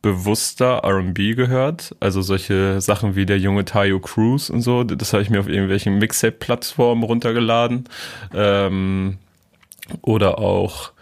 bewusster 0.02 0.80
R&B 0.84 1.34
gehört, 1.34 1.94
also 2.00 2.22
solche 2.22 2.80
Sachen 2.80 3.16
wie 3.16 3.26
der 3.26 3.38
junge 3.38 3.64
Tayo 3.64 4.00
Cruz 4.00 4.50
und 4.50 4.62
so, 4.62 4.84
das 4.84 5.12
habe 5.12 5.22
ich 5.22 5.30
mir 5.30 5.40
auf 5.40 5.48
irgendwelchen 5.48 5.98
Mixtape-Plattformen 5.98 7.02
runtergeladen. 7.02 7.84
Ähm, 8.34 9.18
oder 10.02 10.38
auch 10.38 10.92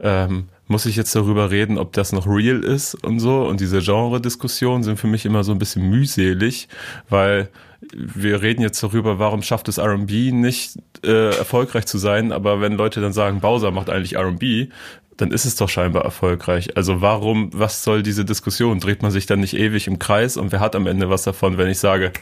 ähm, 0.00 0.48
muss 0.68 0.86
ich 0.86 0.96
jetzt 0.96 1.14
darüber 1.16 1.50
reden, 1.50 1.78
ob 1.78 1.92
das 1.94 2.12
noch 2.12 2.26
real 2.26 2.62
ist 2.62 2.94
und 2.94 3.20
so. 3.20 3.46
Und 3.46 3.60
diese 3.60 3.80
Genre-Diskussionen 3.80 4.82
sind 4.82 4.98
für 4.98 5.06
mich 5.06 5.24
immer 5.24 5.42
so 5.42 5.52
ein 5.52 5.58
bisschen 5.58 5.88
mühselig, 5.88 6.68
weil 7.08 7.48
wir 7.92 8.42
reden 8.42 8.62
jetzt 8.62 8.82
darüber, 8.82 9.18
warum 9.18 9.42
schafft 9.42 9.68
es 9.68 9.78
R&B 9.78 10.32
nicht 10.32 10.76
äh, 11.04 11.36
erfolgreich 11.36 11.86
zu 11.86 11.98
sein, 11.98 12.32
aber 12.32 12.60
wenn 12.60 12.72
Leute 12.72 13.00
dann 13.00 13.12
sagen, 13.12 13.40
Bowser 13.40 13.70
macht 13.70 13.88
eigentlich 13.88 14.16
R&B, 14.16 14.68
dann 15.16 15.32
ist 15.32 15.44
es 15.44 15.56
doch 15.56 15.68
scheinbar 15.68 16.04
erfolgreich. 16.04 16.76
Also 16.76 17.00
warum, 17.00 17.50
was 17.52 17.84
soll 17.84 18.02
diese 18.02 18.24
Diskussion? 18.24 18.80
Dreht 18.80 19.02
man 19.02 19.10
sich 19.10 19.26
dann 19.26 19.40
nicht 19.40 19.54
ewig 19.54 19.86
im 19.86 19.98
Kreis 19.98 20.36
und 20.36 20.52
wer 20.52 20.60
hat 20.60 20.76
am 20.76 20.86
Ende 20.86 21.10
was 21.10 21.22
davon, 21.22 21.58
wenn 21.58 21.68
ich 21.68 21.78
sage, 21.78 22.12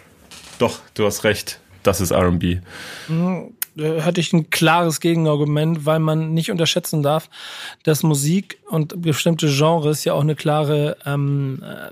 doch, 0.59 0.81
du 0.95 1.05
hast 1.05 1.25
recht, 1.25 1.61
das 1.83 2.01
ist 2.01 2.11
R&B? 2.11 2.61
Hatte 3.79 4.21
ich 4.21 4.33
ein 4.33 4.51
klares 4.51 5.01
Gegenargument, 5.01 5.85
weil 5.85 5.99
man 5.99 6.33
nicht 6.33 6.51
unterschätzen 6.51 7.03
darf, 7.03 7.29
dass 7.83 8.03
Musik 8.03 8.59
und 8.69 9.03
bestimmte 9.03 9.49
Genres 9.49 10.05
ja 10.05 10.15
auch 10.15 10.23
eine 10.23 10.35
klare 10.35 10.97
ähm, 11.05 11.63
äh, 11.63 11.91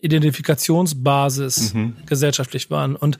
Identifikationsbasis 0.00 1.74
mhm. 1.74 1.96
gesellschaftlich 2.06 2.70
waren. 2.70 2.96
Und 2.96 3.18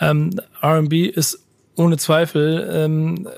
ähm, 0.00 0.30
RB 0.62 0.92
ist 0.94 1.44
ohne 1.76 1.96
Zweifel 1.96 2.68
ähm, 2.72 3.28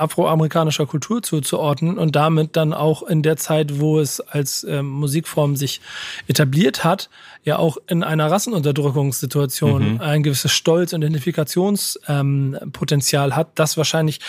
afroamerikanischer 0.00 0.86
Kultur 0.86 1.22
zuzuordnen 1.22 1.98
und 1.98 2.16
damit 2.16 2.56
dann 2.56 2.72
auch 2.72 3.02
in 3.02 3.22
der 3.22 3.36
Zeit, 3.36 3.78
wo 3.80 4.00
es 4.00 4.20
als 4.20 4.64
ähm, 4.64 4.88
Musikform 4.88 5.56
sich 5.56 5.82
etabliert 6.26 6.84
hat, 6.84 7.10
ja 7.44 7.58
auch 7.58 7.76
in 7.86 8.02
einer 8.02 8.30
Rassenunterdrückungssituation 8.30 9.94
mhm. 9.94 10.00
ein 10.00 10.22
gewisses 10.22 10.52
Stolz- 10.52 10.92
und 10.92 11.00
Identifikationspotenzial 11.02 13.28
ähm, 13.28 13.36
hat, 13.36 13.48
das 13.56 13.76
wahrscheinlich 13.76 14.20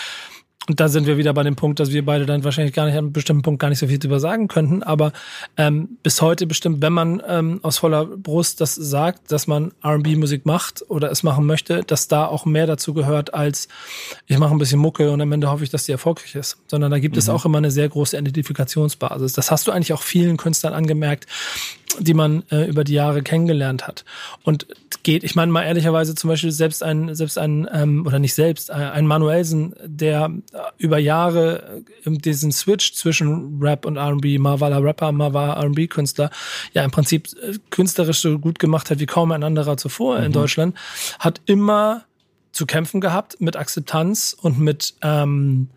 und 0.68 0.78
da 0.78 0.88
sind 0.88 1.06
wir 1.06 1.16
wieder 1.16 1.34
bei 1.34 1.42
dem 1.42 1.56
Punkt, 1.56 1.80
dass 1.80 1.90
wir 1.90 2.04
beide 2.04 2.24
dann 2.24 2.44
wahrscheinlich 2.44 2.74
gar 2.74 2.84
nicht 2.84 2.94
an 2.94 2.98
einem 2.98 3.12
bestimmten 3.12 3.42
Punkt 3.42 3.60
gar 3.60 3.68
nicht 3.68 3.80
so 3.80 3.88
viel 3.88 3.98
drüber 3.98 4.20
sagen 4.20 4.46
könnten. 4.46 4.82
Aber 4.82 5.12
ähm, 5.56 5.98
bis 6.02 6.22
heute 6.22 6.46
bestimmt, 6.46 6.82
wenn 6.82 6.92
man 6.92 7.22
ähm, 7.26 7.60
aus 7.62 7.78
voller 7.78 8.06
Brust 8.06 8.60
das 8.60 8.74
sagt, 8.74 9.32
dass 9.32 9.46
man 9.46 9.72
RB-Musik 9.84 10.46
macht 10.46 10.84
oder 10.88 11.10
es 11.10 11.24
machen 11.24 11.46
möchte, 11.46 11.82
dass 11.82 12.06
da 12.06 12.26
auch 12.26 12.46
mehr 12.46 12.66
dazu 12.66 12.94
gehört, 12.94 13.34
als 13.34 13.66
ich 14.26 14.38
mache 14.38 14.52
ein 14.52 14.58
bisschen 14.58 14.78
Mucke 14.78 15.10
und 15.10 15.20
am 15.20 15.32
Ende 15.32 15.50
hoffe 15.50 15.64
ich, 15.64 15.70
dass 15.70 15.84
die 15.84 15.92
erfolgreich 15.92 16.34
ist. 16.36 16.58
Sondern 16.68 16.92
da 16.92 17.00
gibt 17.00 17.16
mhm. 17.16 17.20
es 17.20 17.28
auch 17.28 17.44
immer 17.44 17.58
eine 17.58 17.72
sehr 17.72 17.88
große 17.88 18.16
Identifikationsbasis. 18.16 19.32
Das 19.32 19.50
hast 19.50 19.66
du 19.66 19.72
eigentlich 19.72 19.92
auch 19.92 20.02
vielen 20.02 20.36
Künstlern 20.36 20.74
angemerkt, 20.74 21.26
die 21.98 22.14
man 22.14 22.44
äh, 22.50 22.68
über 22.68 22.84
die 22.84 22.94
Jahre 22.94 23.22
kennengelernt 23.22 23.86
hat. 23.86 24.04
Und 24.44 24.66
geht, 25.02 25.24
ich 25.24 25.34
meine 25.34 25.52
mal 25.52 25.64
ehrlicherweise 25.64 26.14
zum 26.14 26.28
Beispiel 26.28 26.52
selbst 26.52 26.82
ein, 26.82 27.14
selbst 27.14 27.38
ein, 27.38 27.68
ähm, 27.72 28.06
oder 28.06 28.18
nicht 28.18 28.34
selbst, 28.34 28.70
äh, 28.70 28.74
ein 28.74 29.06
Manuelsen, 29.06 29.74
der 29.84 30.30
über 30.78 30.98
Jahre 30.98 31.82
äh, 32.04 32.10
diesen 32.10 32.52
Switch 32.52 32.92
zwischen 32.94 33.58
Rap 33.60 33.86
und 33.86 33.96
R&B, 33.96 34.38
mal 34.38 34.60
war 34.60 34.70
er 34.70 34.82
Rapper, 34.82 35.12
mal 35.12 35.32
war 35.32 35.56
R&B-Künstler, 35.56 36.30
ja 36.72 36.84
im 36.84 36.90
Prinzip 36.90 37.28
äh, 37.42 37.58
künstlerisch 37.70 38.20
so 38.20 38.38
gut 38.38 38.58
gemacht 38.58 38.90
hat 38.90 38.98
wie 39.00 39.06
kaum 39.06 39.32
ein 39.32 39.42
anderer 39.42 39.76
zuvor 39.76 40.18
mhm. 40.18 40.26
in 40.26 40.32
Deutschland, 40.32 40.76
hat 41.18 41.40
immer 41.46 42.04
zu 42.52 42.66
kämpfen 42.66 43.00
gehabt 43.00 43.40
mit 43.40 43.56
Akzeptanz 43.56 44.36
und 44.38 44.58
mit 44.58 44.94
ähm, 45.02 45.68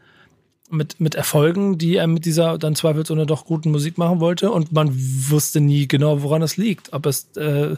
mit, 0.70 1.00
mit 1.00 1.14
Erfolgen, 1.14 1.78
die 1.78 1.96
er 1.96 2.08
mit 2.08 2.26
dieser 2.26 2.58
dann 2.58 2.76
zweifelsohne 2.76 3.26
doch 3.26 3.46
guten 3.46 3.72
Musik 3.72 3.98
machen 3.98 4.20
wollte. 4.20 4.52
Und 4.52 4.72
man 4.72 4.92
wusste 4.94 5.62
nie 5.62 5.88
genau, 5.88 6.24
woran 6.24 6.42
es 6.42 6.58
liegt. 6.58 6.92
Ob 6.92 7.06
es 7.06 7.28
äh, 7.38 7.76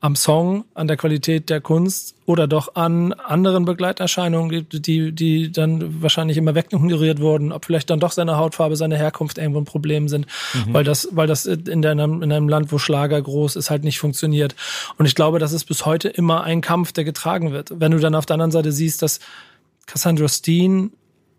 am 0.00 0.16
Song, 0.16 0.64
an 0.74 0.88
der 0.88 0.96
Qualität 0.96 1.50
der 1.50 1.60
Kunst 1.60 2.14
oder 2.24 2.48
doch 2.48 2.74
an 2.74 3.12
anderen 3.12 3.66
Begleiterscheinungen 3.66 4.48
gibt, 4.48 4.86
die, 4.86 5.12
die 5.12 5.52
dann 5.52 6.02
wahrscheinlich 6.02 6.38
immer 6.38 6.54
wegignoriert 6.54 7.20
wurden, 7.20 7.52
ob 7.52 7.66
vielleicht 7.66 7.90
dann 7.90 8.00
doch 8.00 8.12
seine 8.12 8.36
Hautfarbe, 8.36 8.76
seine 8.76 8.96
Herkunft 8.96 9.36
irgendwo 9.36 9.60
ein 9.60 9.66
Problem 9.66 10.08
sind, 10.08 10.26
mhm. 10.54 10.72
weil 10.72 10.84
das, 10.84 11.08
weil 11.12 11.26
das 11.26 11.44
in 11.44 11.84
einem, 11.84 12.22
in 12.22 12.32
einem 12.32 12.48
Land, 12.48 12.72
wo 12.72 12.78
Schlager 12.78 13.20
groß 13.20 13.56
ist, 13.56 13.70
halt 13.70 13.84
nicht 13.84 13.98
funktioniert. 13.98 14.56
Und 14.96 15.04
ich 15.06 15.14
glaube, 15.14 15.38
das 15.38 15.52
ist 15.52 15.64
bis 15.66 15.84
heute 15.84 16.08
immer 16.08 16.42
ein 16.44 16.62
Kampf, 16.62 16.92
der 16.92 17.04
getragen 17.04 17.52
wird. 17.52 17.78
Wenn 17.78 17.92
du 17.92 17.98
dann 17.98 18.14
auf 18.14 18.26
der 18.26 18.34
anderen 18.34 18.52
Seite 18.52 18.72
siehst, 18.72 19.02
dass 19.02 19.20
Cassandra 19.86 20.28
Steen 20.28 20.92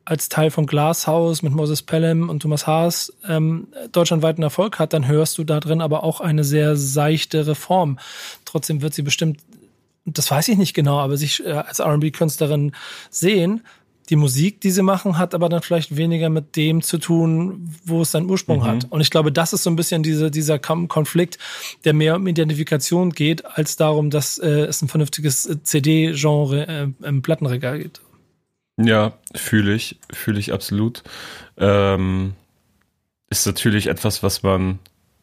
als 0.06 0.30
Teil 0.30 0.52
von 0.52 0.66
Glashaus 0.66 1.42
mit 1.42 1.54
Moses 1.54 1.82
Pelham 1.82 2.30
und 2.30 2.42
Thomas 2.42 2.68
Haas 2.68 3.14
ähm, 3.28 3.68
deutschlandweiten 3.92 4.44
Erfolg 4.44 4.80
hat, 4.80 4.94
dann 4.94 5.08
hörst 5.08 5.38
du 5.38 5.44
da 5.44 5.60
drin 5.60 5.82
aber 5.82 6.04
auch 6.04 6.20
eine 6.20 6.44
sehr 6.44 6.76
seichte 6.76 7.48
Reform. 7.48 8.00
Trotzdem 8.46 8.82
wird 8.82 8.94
sie 8.94 9.02
bestimmt, 9.02 9.40
das 10.06 10.30
weiß 10.30 10.50
ich 10.50 10.58
nicht 10.58 10.74
genau, 10.74 11.00
aber 11.00 11.16
sich 11.16 11.46
äh, 11.46 11.52
als 11.52 11.80
R&B-Künstlerin 11.80 12.74
sehen. 13.10 13.62
Die 14.10 14.18
Musik, 14.18 14.60
die 14.60 14.72
sie 14.72 14.82
machen, 14.82 15.18
hat 15.18 15.34
aber 15.34 15.48
dann 15.48 15.62
vielleicht 15.62 15.96
weniger 15.96 16.30
mit 16.30 16.58
dem 16.58 16.82
zu 16.82 16.98
tun, 16.98 17.74
wo 17.86 18.02
es 18.02 18.12
seinen 18.12 18.30
Ursprung 18.30 18.60
mhm. 18.60 18.66
hat. 18.66 18.88
Und 18.90 19.00
ich 19.00 19.10
glaube, 19.10 19.32
das 19.32 19.54
ist 19.54 19.64
so 19.64 19.70
ein 19.70 19.78
bisschen 19.78 20.04
diese, 20.04 20.30
dieser 20.30 20.60
Konflikt, 20.60 21.38
der 21.86 21.94
mehr 21.94 22.18
um 22.18 22.28
Identifikation 22.28 23.12
geht, 23.12 23.46
als 23.46 23.78
darum, 23.78 24.10
dass 24.10 24.38
äh, 24.40 24.50
es 24.66 24.82
ein 24.82 24.90
vernünftiges 24.90 25.46
äh, 25.46 25.64
CD-Genre 25.64 26.68
äh, 26.68 27.08
im 27.08 27.22
Plattenregal 27.22 27.80
gibt. 27.80 28.02
Ja, 28.78 29.14
fühle 29.36 29.74
ich, 29.74 30.00
fühle 30.12 30.40
ich 30.40 30.54
absolut. 30.54 31.04
Ähm, 31.58 32.34
ist 33.30 33.46
natürlich 33.46 33.88
etwas, 33.88 34.24
was 34.24 34.44
man 34.44 34.80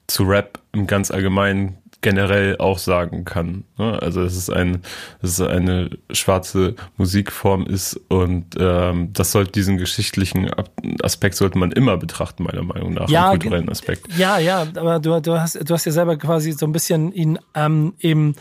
zu 0.06 0.24
Rap 0.24 0.60
im 0.72 0.86
ganz 0.86 1.10
allgemeinen 1.10 1.78
generell 2.02 2.56
auch 2.58 2.78
sagen 2.78 3.24
kann. 3.24 3.64
Ne? 3.76 4.00
Also 4.00 4.22
es 4.22 4.36
ist 4.36 4.50
ein, 4.50 4.82
dass 5.20 5.38
es 5.38 5.40
eine 5.40 5.90
schwarze 6.10 6.74
Musikform 6.96 7.66
ist 7.66 8.00
und 8.08 8.56
ähm, 8.58 9.12
das 9.12 9.32
sollte 9.32 9.52
diesen 9.52 9.76
geschichtlichen 9.76 10.50
Aspekt 11.02 11.34
sollte 11.34 11.58
man 11.58 11.72
immer 11.72 11.98
betrachten, 11.98 12.44
meiner 12.44 12.62
Meinung 12.62 12.94
nach, 12.94 13.08
ja, 13.08 13.30
kulturellen 13.30 13.68
Aspekt. 13.68 14.06
Ja, 14.16 14.38
ja, 14.38 14.66
aber 14.74 14.98
du, 14.98 15.20
du 15.20 15.38
hast 15.38 15.58
du 15.62 15.74
hast 15.74 15.84
ja 15.84 15.92
selber 15.92 16.16
quasi 16.16 16.52
so 16.52 16.66
ein 16.66 16.72
bisschen 16.72 17.12
ihn 17.12 17.38
ähm, 17.54 17.92
eben 18.00 18.34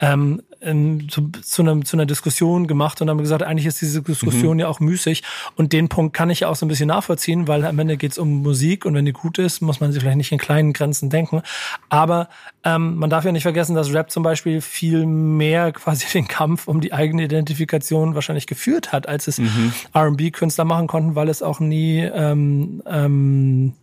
ähm, 0.00 0.42
ähm, 0.66 1.08
zu, 1.08 1.30
zu, 1.42 1.62
einem, 1.62 1.84
zu 1.84 1.96
einer 1.96 2.06
Diskussion 2.06 2.66
gemacht 2.66 3.00
und 3.00 3.08
haben 3.08 3.18
gesagt, 3.18 3.42
eigentlich 3.42 3.66
ist 3.66 3.80
diese 3.80 4.02
Diskussion 4.02 4.54
mhm. 4.54 4.60
ja 4.60 4.68
auch 4.68 4.80
müßig. 4.80 5.22
Und 5.56 5.72
den 5.72 5.88
Punkt 5.88 6.14
kann 6.14 6.30
ich 6.30 6.40
ja 6.40 6.48
auch 6.48 6.56
so 6.56 6.66
ein 6.66 6.68
bisschen 6.68 6.88
nachvollziehen, 6.88 7.48
weil 7.48 7.64
am 7.64 7.78
Ende 7.78 7.96
geht 7.96 8.12
es 8.12 8.18
um 8.18 8.42
Musik 8.42 8.84
und 8.84 8.94
wenn 8.94 9.04
die 9.04 9.12
gut 9.12 9.38
ist, 9.38 9.60
muss 9.60 9.80
man 9.80 9.92
sich 9.92 10.02
vielleicht 10.02 10.16
nicht 10.16 10.32
in 10.32 10.38
kleinen 10.38 10.72
Grenzen 10.72 11.10
denken. 11.10 11.42
Aber 11.88 12.28
ähm, 12.64 12.96
man 12.96 13.10
darf 13.10 13.24
ja 13.24 13.32
nicht 13.32 13.44
vergessen, 13.44 13.76
dass 13.76 13.92
Rap 13.92 14.10
zum 14.10 14.22
Beispiel 14.22 14.60
viel 14.60 15.06
mehr 15.06 15.72
quasi 15.86 16.06
den 16.12 16.26
Kampf 16.26 16.68
um 16.68 16.80
die 16.80 16.92
eigene 16.92 17.24
Identifikation 17.24 18.14
wahrscheinlich 18.14 18.46
geführt 18.46 18.92
hat, 18.92 19.08
als 19.08 19.28
es 19.28 19.38
mhm. 19.38 19.72
R&B-Künstler 19.94 20.64
machen 20.64 20.86
konnten, 20.86 21.14
weil 21.14 21.28
es 21.28 21.42
auch 21.42 21.60
nie, 21.60 22.00
ähm, 22.00 22.82
ähm, 22.86 23.74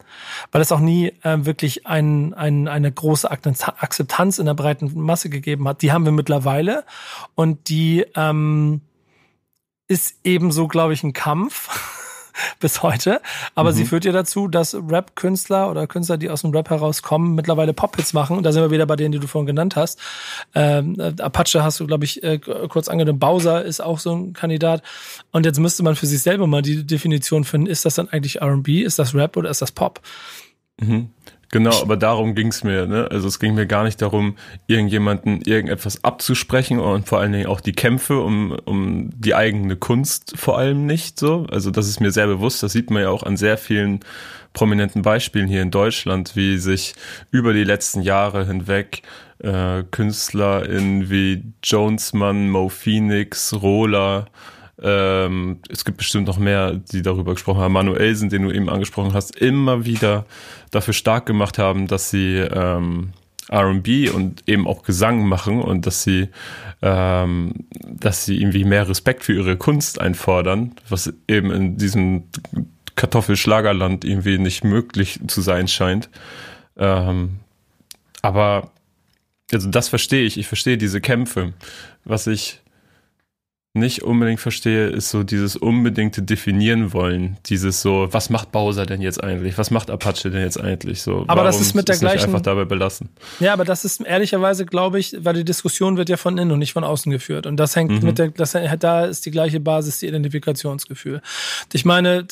weil 0.52 0.62
es 0.62 0.72
auch 0.72 0.80
nie 0.80 1.14
äh, 1.24 1.46
wirklich 1.46 1.88
ein, 1.88 2.34
ein, 2.34 2.68
eine 2.68 2.92
große 2.92 3.30
Akzeptanz 3.30 4.40
in 4.40 4.46
der 4.46 4.54
breiten 4.54 4.92
Masse 4.96 5.30
gegeben 5.30 5.68
hat. 5.68 5.82
Die 5.82 5.92
haben 5.92 6.06
wir 6.06 6.12
mittlerweile 6.12 6.73
und 7.36 7.70
die 7.70 8.06
ähm, 8.16 8.82
ist 9.88 10.18
ebenso, 10.24 10.68
glaube 10.68 10.94
ich, 10.94 11.04
ein 11.04 11.14
Kampf 11.14 11.70
bis 12.60 12.82
heute. 12.82 13.22
Aber 13.56 13.72
mhm. 13.72 13.76
sie 13.76 13.86
führt 13.86 14.06
ja 14.06 14.12
dazu, 14.12 14.48
dass 14.48 14.76
Rap-Künstler 14.76 15.70
oder 15.70 15.88
Künstler, 15.88 16.18
die 16.18 16.30
aus 16.30 16.42
dem 16.42 16.52
Rap 16.52 16.70
herauskommen, 16.70 17.36
mittlerweile 17.36 17.74
Pop-Hits 17.74 18.14
machen. 18.14 18.38
Und 18.38 18.44
da 18.44 18.52
sind 18.52 18.64
wir 18.64 18.72
wieder 18.72 18.86
bei 18.86 18.96
denen, 18.96 19.12
die 19.12 19.20
du 19.20 19.28
vorhin 19.28 19.46
genannt 19.46 19.76
hast. 19.76 20.00
Ähm, 20.56 21.00
äh, 21.00 21.14
Apache 21.22 21.64
hast 21.64 21.80
du, 21.80 21.88
glaube 21.88 22.06
ich, 22.06 22.24
äh, 22.24 22.40
kurz 22.40 22.88
angedeutet. 22.88 23.20
Bowser 23.20 23.64
ist 23.64 23.82
auch 23.82 24.00
so 24.00 24.16
ein 24.16 24.34
Kandidat. 24.34 24.82
Und 25.32 25.46
jetzt 25.46 25.60
müsste 25.60 25.84
man 25.84 25.96
für 25.96 26.08
sich 26.08 26.22
selber 26.22 26.48
mal 26.48 26.62
die 26.62 26.86
Definition 26.86 27.44
finden, 27.44 27.68
ist 27.68 27.86
das 27.86 27.96
dann 27.96 28.10
eigentlich 28.10 28.42
R&B, 28.42 28.82
ist 28.82 29.00
das 29.00 29.14
Rap 29.14 29.38
oder 29.38 29.50
ist 29.50 29.62
das 29.62 29.72
Pop? 29.72 30.02
Mhm. 30.80 31.10
Genau, 31.54 31.84
aber 31.84 31.98
darum 31.98 32.34
ging's 32.34 32.64
mir. 32.64 32.88
Ne? 32.88 33.08
Also 33.12 33.28
es 33.28 33.40
ging 33.40 33.54
mir 33.54 33.68
gar 33.68 33.84
nicht 33.84 34.02
darum, 34.02 34.38
irgendjemanden 34.66 35.40
irgendetwas 35.44 36.04
abzusprechen 36.04 36.80
und 36.80 37.08
vor 37.08 37.20
allen 37.20 37.32
Dingen 37.32 37.46
auch 37.46 37.62
die 37.62 37.74
Kämpfe 37.74 38.22
um, 38.22 38.58
um 38.66 39.12
die 39.16 39.36
eigene 39.36 39.76
Kunst 39.76 40.34
vor 40.36 40.58
allem 40.58 40.88
nicht 40.88 41.20
so. 41.20 41.46
Also 41.52 41.70
das 41.70 41.88
ist 41.88 42.00
mir 42.00 42.10
sehr 42.10 42.26
bewusst. 42.26 42.64
Das 42.64 42.72
sieht 42.72 42.90
man 42.90 43.04
ja 43.04 43.10
auch 43.10 43.22
an 43.22 43.38
sehr 43.38 43.60
vielen 43.60 44.00
prominenten 44.54 45.04
Beispielen 45.04 45.48
hier 45.48 45.62
in 45.62 45.70
Deutschland, 45.70 46.36
wie 46.36 46.58
sich 46.58 46.96
über 47.30 47.54
die 47.54 47.64
letzten 47.64 48.02
Jahre 48.02 48.48
hinweg 48.48 49.04
äh, 49.38 49.84
KünstlerInnen 49.92 51.12
wie 51.12 51.44
Jonesmann, 51.64 52.50
Mo 52.50 52.70
Phoenix, 52.70 53.54
Rola, 53.62 54.26
ähm, 54.82 55.60
es 55.70 55.86
gibt 55.86 55.98
bestimmt 55.98 56.28
noch 56.28 56.38
mehr, 56.38 56.74
die 56.74 57.02
darüber 57.02 57.34
gesprochen 57.34 57.62
haben. 57.62 57.74
Manuelsen, 57.74 58.30
den 58.30 58.44
du 58.44 58.52
eben 58.52 58.70
angesprochen 58.70 59.14
hast, 59.14 59.36
immer 59.36 59.86
wieder 59.86 60.26
dafür 60.72 60.94
stark 60.94 61.26
gemacht 61.26 61.58
haben, 61.58 61.88
dass 61.88 62.10
sie 62.10 62.38
ähm, 62.38 63.14
R&B 63.50 64.10
und 64.10 64.44
eben 64.48 64.68
auch 64.68 64.84
Gesang 64.84 65.28
machen 65.28 65.62
und 65.62 65.86
dass 65.86 66.04
sie, 66.04 66.30
ähm, 66.82 67.54
dass 67.72 68.26
sie 68.26 68.42
irgendwie 68.42 68.64
mehr 68.64 68.90
Respekt 68.90 69.24
für 69.24 69.34
ihre 69.34 69.58
Kunst 69.58 70.02
einfordern, 70.02 70.74
was 70.90 71.14
eben 71.28 71.52
in 71.52 71.78
diesem 71.78 72.24
Kartoffelschlagerland 72.96 74.06
irgendwie 74.06 74.38
nicht 74.38 74.64
möglich 74.64 75.20
zu 75.28 75.42
sein 75.42 75.68
scheint. 75.68 76.10
Ähm, 76.78 77.40
aber 78.22 78.72
also 79.52 79.70
das 79.70 79.90
verstehe 79.90 80.26
ich. 80.26 80.38
Ich 80.38 80.48
verstehe 80.48 80.78
diese 80.78 81.02
Kämpfe. 81.02 81.54
Was 82.06 82.28
ich 82.28 82.63
nicht 83.76 84.04
unbedingt 84.04 84.40
verstehe, 84.40 84.88
ist 84.90 85.10
so 85.10 85.24
dieses 85.24 85.56
unbedingte 85.56 86.22
Definieren 86.22 86.94
wollen. 86.94 87.38
Dieses 87.48 87.82
so, 87.82 88.08
was 88.12 88.30
macht 88.30 88.52
Bowser 88.52 88.86
denn 88.86 89.02
jetzt 89.02 89.24
eigentlich? 89.24 89.58
Was 89.58 89.72
macht 89.72 89.90
Apache 89.90 90.30
denn 90.30 90.42
jetzt 90.42 90.62
eigentlich? 90.62 91.02
So, 91.02 91.26
aber 91.28 91.44
das 91.44 91.60
ist 91.60 91.74
mit 91.74 91.90
der 91.90 91.98
gleichen. 91.98 92.26
einfach 92.26 92.42
dabei 92.42 92.66
belassen. 92.66 93.10
Ja, 93.40 93.52
aber 93.52 93.66
das 93.66 93.84
ist 93.84 94.02
ehrlicherweise, 94.02 94.68
glaube 94.68 95.00
ich, 95.00 95.16
weil 95.26 95.34
die 95.34 95.44
Diskussion 95.44 95.98
wird 95.98 96.10
ja 96.10 96.18
von 96.18 96.38
innen 96.38 96.52
und 96.52 96.60
nicht 96.60 96.74
von 96.74 96.84
außen 96.84 97.12
geführt. 97.12 97.48
Und 97.48 97.58
das 97.58 97.76
hängt 97.76 97.92
mhm. 97.92 98.06
mit 98.06 98.20
der, 98.20 98.28
das, 98.30 98.56
da 98.78 99.06
ist 99.06 99.26
die 99.26 99.32
gleiche 99.32 99.60
Basis, 99.60 100.00
die 100.00 100.08
Identifikationsgefühl. 100.08 101.22
Ich 101.72 101.84
meine, 101.84 102.28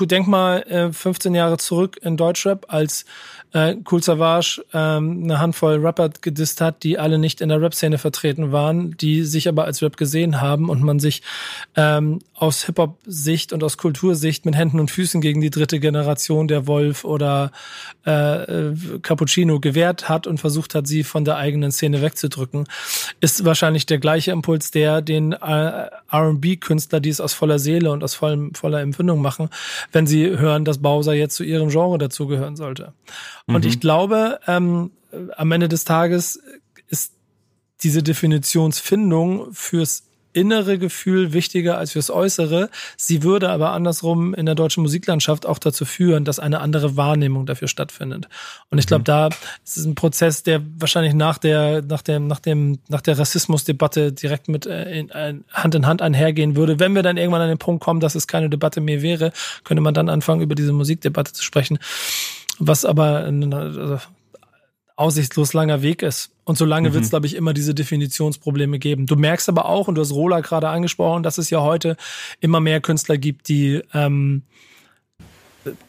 denk 0.00 0.28
mal 0.28 0.92
15 0.92 1.34
äh, 1.34 1.38
Jahre 1.38 1.58
zurück 1.58 1.98
in 2.02 2.16
Deutschrap, 2.16 2.66
als 2.68 3.04
äh, 3.54 3.76
Cool 3.90 4.02
Savage 4.02 4.62
ähm, 4.72 5.22
eine 5.24 5.38
Handvoll 5.38 5.76
Rapper 5.76 6.10
gedisst 6.20 6.60
hat, 6.60 6.82
die 6.82 6.98
alle 6.98 7.18
nicht 7.18 7.40
in 7.40 7.48
der 7.48 7.60
Rap-Szene 7.60 7.98
vertreten 7.98 8.52
waren, 8.52 8.96
die 8.98 9.22
sich 9.22 9.48
aber 9.48 9.64
als 9.64 9.80
Rap 9.80 9.96
gesehen 9.96 10.40
haben 10.40 10.68
und 10.68 10.83
man 10.84 11.00
sich 11.00 11.22
ähm, 11.76 12.20
aus 12.34 12.64
Hip-Hop-Sicht 12.64 13.52
und 13.52 13.62
aus 13.64 13.76
Kultursicht 13.76 14.44
mit 14.44 14.56
Händen 14.56 14.80
und 14.80 14.90
Füßen 14.90 15.20
gegen 15.20 15.40
die 15.40 15.50
dritte 15.50 15.80
Generation 15.80 16.48
der 16.48 16.66
Wolf 16.66 17.04
oder 17.04 17.52
äh, 18.06 18.10
äh 18.10 18.74
Cappuccino 19.02 19.60
gewehrt 19.60 20.08
hat 20.08 20.26
und 20.26 20.38
versucht 20.38 20.74
hat, 20.74 20.86
sie 20.86 21.04
von 21.04 21.24
der 21.24 21.36
eigenen 21.36 21.72
Szene 21.72 22.02
wegzudrücken, 22.02 22.66
ist 23.20 23.44
wahrscheinlich 23.44 23.86
der 23.86 23.98
gleiche 23.98 24.30
Impuls, 24.30 24.70
der 24.70 25.02
den 25.02 25.32
äh, 25.32 25.88
R&B-Künstler, 26.10 27.00
die 27.00 27.10
es 27.10 27.20
aus 27.20 27.32
voller 27.32 27.58
Seele 27.58 27.90
und 27.90 28.04
aus 28.04 28.14
vollem, 28.14 28.54
voller 28.54 28.80
Empfindung 28.80 29.20
machen, 29.20 29.48
wenn 29.92 30.06
sie 30.06 30.26
hören, 30.26 30.64
dass 30.64 30.78
Bowser 30.78 31.14
jetzt 31.14 31.36
zu 31.36 31.44
ihrem 31.44 31.68
Genre 31.68 31.98
dazugehören 31.98 32.56
sollte. 32.56 32.92
Und 33.46 33.64
mhm. 33.64 33.70
ich 33.70 33.80
glaube, 33.80 34.40
ähm, 34.46 34.90
am 35.36 35.52
Ende 35.52 35.68
des 35.68 35.84
Tages 35.84 36.40
ist 36.88 37.12
diese 37.82 38.02
Definitionsfindung 38.02 39.52
fürs 39.52 40.04
innere 40.34 40.78
Gefühl 40.78 41.32
wichtiger 41.32 41.78
als 41.78 41.92
fürs 41.92 42.10
äußere. 42.10 42.68
Sie 42.96 43.22
würde 43.22 43.48
aber 43.48 43.70
andersrum 43.70 44.34
in 44.34 44.46
der 44.46 44.54
deutschen 44.54 44.82
Musiklandschaft 44.82 45.46
auch 45.46 45.58
dazu 45.58 45.84
führen, 45.84 46.24
dass 46.24 46.38
eine 46.38 46.60
andere 46.60 46.96
Wahrnehmung 46.96 47.46
dafür 47.46 47.68
stattfindet. 47.68 48.28
Und 48.70 48.78
ich 48.78 48.86
glaube, 48.86 49.02
mhm. 49.02 49.04
da 49.04 49.28
ist 49.64 49.76
es 49.76 49.84
ein 49.84 49.94
Prozess, 49.94 50.42
der 50.42 50.60
wahrscheinlich 50.78 51.14
nach 51.14 51.38
der 51.38 51.82
nach 51.82 52.02
dem 52.02 52.26
nach 52.26 52.40
dem 52.40 52.80
nach 52.88 53.00
der 53.00 53.18
Rassismusdebatte 53.18 54.12
direkt 54.12 54.48
mit 54.48 54.66
äh, 54.66 54.98
in, 54.98 55.10
äh, 55.10 55.34
Hand 55.52 55.74
in 55.74 55.86
Hand 55.86 56.02
einhergehen 56.02 56.56
würde. 56.56 56.80
Wenn 56.80 56.94
wir 56.94 57.02
dann 57.02 57.16
irgendwann 57.16 57.42
an 57.42 57.48
den 57.48 57.58
Punkt 57.58 57.82
kommen, 57.82 58.00
dass 58.00 58.14
es 58.14 58.26
keine 58.26 58.50
Debatte 58.50 58.80
mehr 58.80 59.02
wäre, 59.02 59.32
könnte 59.62 59.80
man 59.80 59.94
dann 59.94 60.08
anfangen 60.08 60.42
über 60.42 60.54
diese 60.54 60.72
Musikdebatte 60.72 61.32
zu 61.32 61.42
sprechen. 61.42 61.78
Was 62.58 62.84
aber 62.84 63.24
also, 63.24 63.98
aussichtslos 64.96 65.52
langer 65.52 65.82
Weg 65.82 66.02
ist. 66.02 66.30
Und 66.44 66.58
solange 66.58 66.90
mhm. 66.90 66.94
wird 66.94 67.04
es, 67.04 67.10
glaube 67.10 67.26
ich, 67.26 67.34
immer 67.34 67.54
diese 67.54 67.74
Definitionsprobleme 67.74 68.78
geben. 68.78 69.06
Du 69.06 69.16
merkst 69.16 69.48
aber 69.48 69.66
auch, 69.66 69.88
und 69.88 69.96
du 69.96 70.02
hast 70.02 70.12
Rola 70.12 70.40
gerade 70.40 70.68
angesprochen, 70.68 71.22
dass 71.22 71.38
es 71.38 71.50
ja 71.50 71.62
heute 71.62 71.96
immer 72.40 72.60
mehr 72.60 72.80
Künstler 72.80 73.16
gibt, 73.16 73.48
die 73.48 73.82
ähm, 73.92 74.42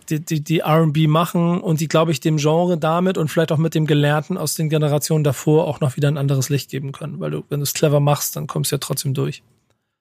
die, 0.10 0.24
die, 0.24 0.44
die 0.44 0.62
RB 0.62 1.08
machen 1.08 1.60
und 1.60 1.82
die, 1.82 1.88
glaube 1.88 2.12
ich, 2.12 2.20
dem 2.20 2.38
Genre 2.38 2.78
damit 2.78 3.18
und 3.18 3.30
vielleicht 3.30 3.52
auch 3.52 3.58
mit 3.58 3.76
dem 3.76 3.86
Gelernten 3.86 4.38
aus 4.38 4.56
den 4.56 4.70
Generationen 4.70 5.24
davor 5.24 5.68
auch 5.68 5.80
noch 5.82 5.98
wieder 5.98 6.08
ein 6.08 6.18
anderes 6.18 6.50
Licht 6.50 6.70
geben 6.70 6.91
können. 6.91 7.20
Weil 7.20 7.32
du, 7.32 7.44
wenn 7.50 7.60
du 7.60 7.63
es 7.63 7.74
clever 7.74 8.00
machst, 8.00 8.36
dann 8.36 8.48
kommst 8.48 8.72
du 8.72 8.76
ja 8.76 8.80
trotzdem 8.80 9.13
durch. 9.13 9.44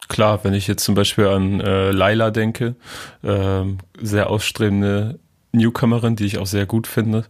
Klar, 0.08 0.44
wenn 0.44 0.54
ich 0.54 0.66
jetzt 0.66 0.84
zum 0.84 0.94
Beispiel 0.94 1.26
an 1.26 1.60
äh, 1.60 1.90
Laila 1.90 2.30
denke, 2.30 2.76
äh, 3.22 3.64
sehr 4.00 4.30
ausstrebende 4.30 5.18
Newcomerin, 5.52 6.16
die 6.16 6.26
ich 6.26 6.38
auch 6.38 6.46
sehr 6.46 6.66
gut 6.66 6.86
finde, 6.86 7.24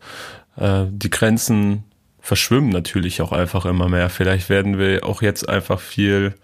äh, 0.57 0.85
die 0.89 1.11
Grenzen 1.11 1.85
verschwimmen 2.21 2.71
natürlich 2.71 3.21
auch 3.21 3.33
einfach 3.33 3.67
immer 3.67 3.89
mehr. 3.89 4.09
Vielleicht 4.09 4.49
werden 4.49 4.79
wir 4.79 5.05
auch 5.05 5.21
jetzt 5.21 5.49
einfach 5.49 5.81
viel 5.81 6.35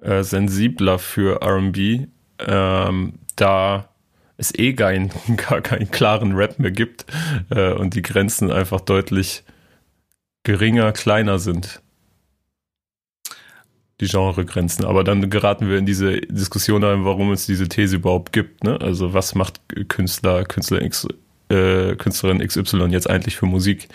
äh, 0.00 0.22
sensibler 0.22 0.98
für 0.98 1.42
RB, 1.42 2.08
ähm, 2.38 3.14
da 3.36 3.88
es 4.36 4.56
eh 4.58 4.72
gar, 4.72 4.90
ein, 4.90 5.10
gar 5.36 5.60
keinen 5.60 5.90
klaren 5.90 6.32
Rap 6.34 6.58
mehr 6.58 6.70
gibt 6.70 7.06
äh, 7.50 7.72
und 7.72 7.94
die 7.94 8.02
Grenzen 8.02 8.50
einfach 8.50 8.80
deutlich 8.80 9.44
geringer, 10.44 10.92
kleiner 10.92 11.38
sind. 11.38 11.80
Die 14.00 14.08
Genregrenzen. 14.08 14.84
Aber 14.84 15.04
dann 15.04 15.30
geraten 15.30 15.68
wir 15.68 15.78
in 15.78 15.86
diese 15.86 16.20
Diskussion 16.22 16.82
ein, 16.82 17.04
warum 17.04 17.30
es 17.30 17.46
diese 17.46 17.68
These 17.68 17.96
überhaupt 17.96 18.32
gibt. 18.32 18.64
Ne? 18.64 18.80
Also 18.80 19.14
was 19.14 19.36
macht 19.36 19.60
Künstler, 19.88 20.44
Künstler 20.44 20.82
äh, 21.52 21.96
Künstlerin 21.96 22.46
XY 22.46 22.86
jetzt 22.90 23.08
eigentlich 23.08 23.36
für 23.36 23.46
Musik? 23.46 23.88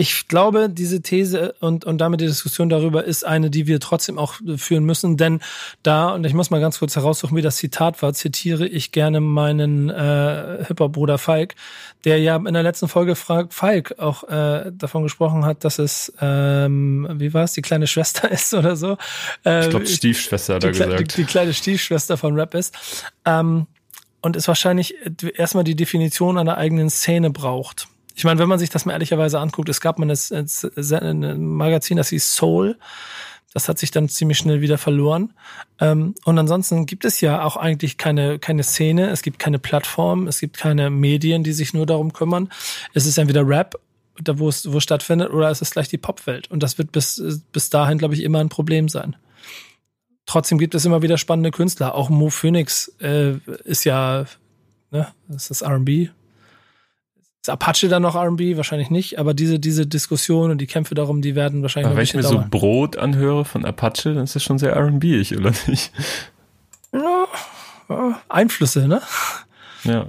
Ich 0.00 0.28
glaube, 0.28 0.70
diese 0.70 1.02
These 1.02 1.56
und, 1.58 1.84
und 1.84 1.98
damit 1.98 2.20
die 2.20 2.26
Diskussion 2.26 2.68
darüber 2.68 3.02
ist 3.02 3.26
eine, 3.26 3.50
die 3.50 3.66
wir 3.66 3.80
trotzdem 3.80 4.16
auch 4.16 4.34
führen 4.56 4.84
müssen, 4.84 5.16
denn 5.16 5.40
da, 5.82 6.10
und 6.10 6.22
ich 6.22 6.34
muss 6.34 6.50
mal 6.50 6.60
ganz 6.60 6.78
kurz 6.78 6.94
heraussuchen, 6.94 7.36
wie 7.36 7.42
das 7.42 7.56
Zitat 7.56 8.00
war, 8.00 8.14
zitiere 8.14 8.68
ich 8.68 8.92
gerne 8.92 9.20
meinen 9.20 9.90
äh, 9.90 10.64
Hip-Hop-Bruder 10.68 11.18
Falk, 11.18 11.56
der 12.04 12.20
ja 12.20 12.36
in 12.36 12.54
der 12.54 12.62
letzten 12.62 12.86
Folge 12.86 13.16
fragt, 13.16 13.52
Falk 13.52 13.98
auch 13.98 14.22
äh, 14.28 14.70
davon 14.72 15.02
gesprochen 15.02 15.44
hat, 15.44 15.64
dass 15.64 15.80
es, 15.80 16.12
ähm, 16.20 17.08
wie 17.14 17.34
war 17.34 17.42
es, 17.42 17.54
die 17.54 17.62
kleine 17.62 17.88
Schwester 17.88 18.30
ist 18.30 18.54
oder 18.54 18.76
so. 18.76 18.96
Äh, 19.44 19.64
ich 19.64 19.70
glaube, 19.70 19.86
Stiefschwester 19.86 20.54
hat 20.54 20.64
er 20.64 20.70
gesagt. 20.70 21.00
Die, 21.00 21.22
die, 21.22 21.24
kleine 21.24 21.52
Stiefschwester 21.52 22.16
von 22.16 22.34
Rap 22.34 22.54
ist. 22.54 22.72
Ähm, 23.24 23.66
und 24.20 24.36
es 24.36 24.48
wahrscheinlich 24.48 24.94
erstmal 25.36 25.64
die 25.64 25.76
Definition 25.76 26.38
einer 26.38 26.56
eigenen 26.56 26.90
Szene 26.90 27.30
braucht. 27.30 27.88
Ich 28.14 28.24
meine, 28.24 28.40
wenn 28.40 28.48
man 28.48 28.58
sich 28.58 28.70
das 28.70 28.84
mal 28.84 28.92
ehrlicherweise 28.92 29.38
anguckt, 29.38 29.68
es 29.68 29.80
gab 29.80 29.98
mal 29.98 30.10
ein 30.10 31.44
Magazin, 31.44 31.96
das 31.96 32.08
hieß 32.08 32.34
Soul. 32.34 32.76
Das 33.54 33.68
hat 33.68 33.78
sich 33.78 33.90
dann 33.90 34.08
ziemlich 34.08 34.38
schnell 34.38 34.60
wieder 34.60 34.76
verloren. 34.76 35.32
Ähm, 35.80 36.14
und 36.24 36.38
ansonsten 36.38 36.84
gibt 36.84 37.06
es 37.06 37.20
ja 37.22 37.42
auch 37.42 37.56
eigentlich 37.56 37.96
keine, 37.96 38.38
keine 38.38 38.62
Szene, 38.62 39.08
es 39.08 39.22
gibt 39.22 39.38
keine 39.38 39.58
Plattform, 39.58 40.26
es 40.26 40.38
gibt 40.38 40.58
keine 40.58 40.90
Medien, 40.90 41.44
die 41.44 41.52
sich 41.52 41.72
nur 41.72 41.86
darum 41.86 42.12
kümmern. 42.12 42.50
Es 42.92 43.06
ist 43.06 43.16
entweder 43.16 43.48
Rap 43.48 43.76
da 44.22 44.38
wo 44.38 44.48
es 44.48 44.72
wo 44.72 44.80
stattfindet, 44.80 45.30
oder 45.30 45.50
ist 45.50 45.62
es 45.62 45.70
gleich 45.70 45.88
die 45.88 45.98
Popwelt? 45.98 46.50
Und 46.50 46.62
das 46.62 46.78
wird 46.78 46.92
bis, 46.92 47.22
bis 47.52 47.70
dahin, 47.70 47.98
glaube 47.98 48.14
ich, 48.14 48.22
immer 48.22 48.40
ein 48.40 48.48
Problem 48.48 48.88
sein. 48.88 49.16
Trotzdem 50.28 50.58
gibt 50.58 50.74
es 50.74 50.84
immer 50.84 51.00
wieder 51.00 51.16
spannende 51.16 51.50
Künstler. 51.50 51.94
Auch 51.94 52.10
Mo 52.10 52.28
Phoenix 52.28 52.94
äh, 53.00 53.38
ist 53.64 53.84
ja, 53.84 54.26
ne, 54.90 55.08
ist 55.34 55.48
das 55.48 55.62
R&B? 55.62 56.10
Ist 57.40 57.48
Apache 57.48 57.88
dann 57.88 58.02
noch 58.02 58.14
R&B? 58.14 58.58
Wahrscheinlich 58.58 58.90
nicht. 58.90 59.18
Aber 59.18 59.32
diese 59.32 59.58
diese 59.58 59.86
Diskussion 59.86 60.50
und 60.50 60.58
die 60.58 60.66
Kämpfe 60.66 60.94
darum, 60.94 61.22
die 61.22 61.34
werden 61.34 61.62
wahrscheinlich 61.62 61.86
Aber 61.86 61.94
noch 61.94 61.96
wenn 61.96 62.04
ich 62.04 62.12
mir 62.12 62.20
bisschen 62.20 62.32
so 62.32 62.40
dauern. 62.40 62.50
Brot 62.50 62.98
anhöre 62.98 63.46
von 63.46 63.64
Apache, 63.64 64.12
dann 64.12 64.24
ist 64.24 64.36
das 64.36 64.42
schon 64.42 64.58
sehr 64.58 64.72
R&B-ig, 64.72 65.34
oder 65.34 65.54
nicht? 65.66 65.92
Ja, 66.92 67.26
Einflüsse, 68.28 68.86
ne? 68.86 69.00
Ja. 69.84 70.08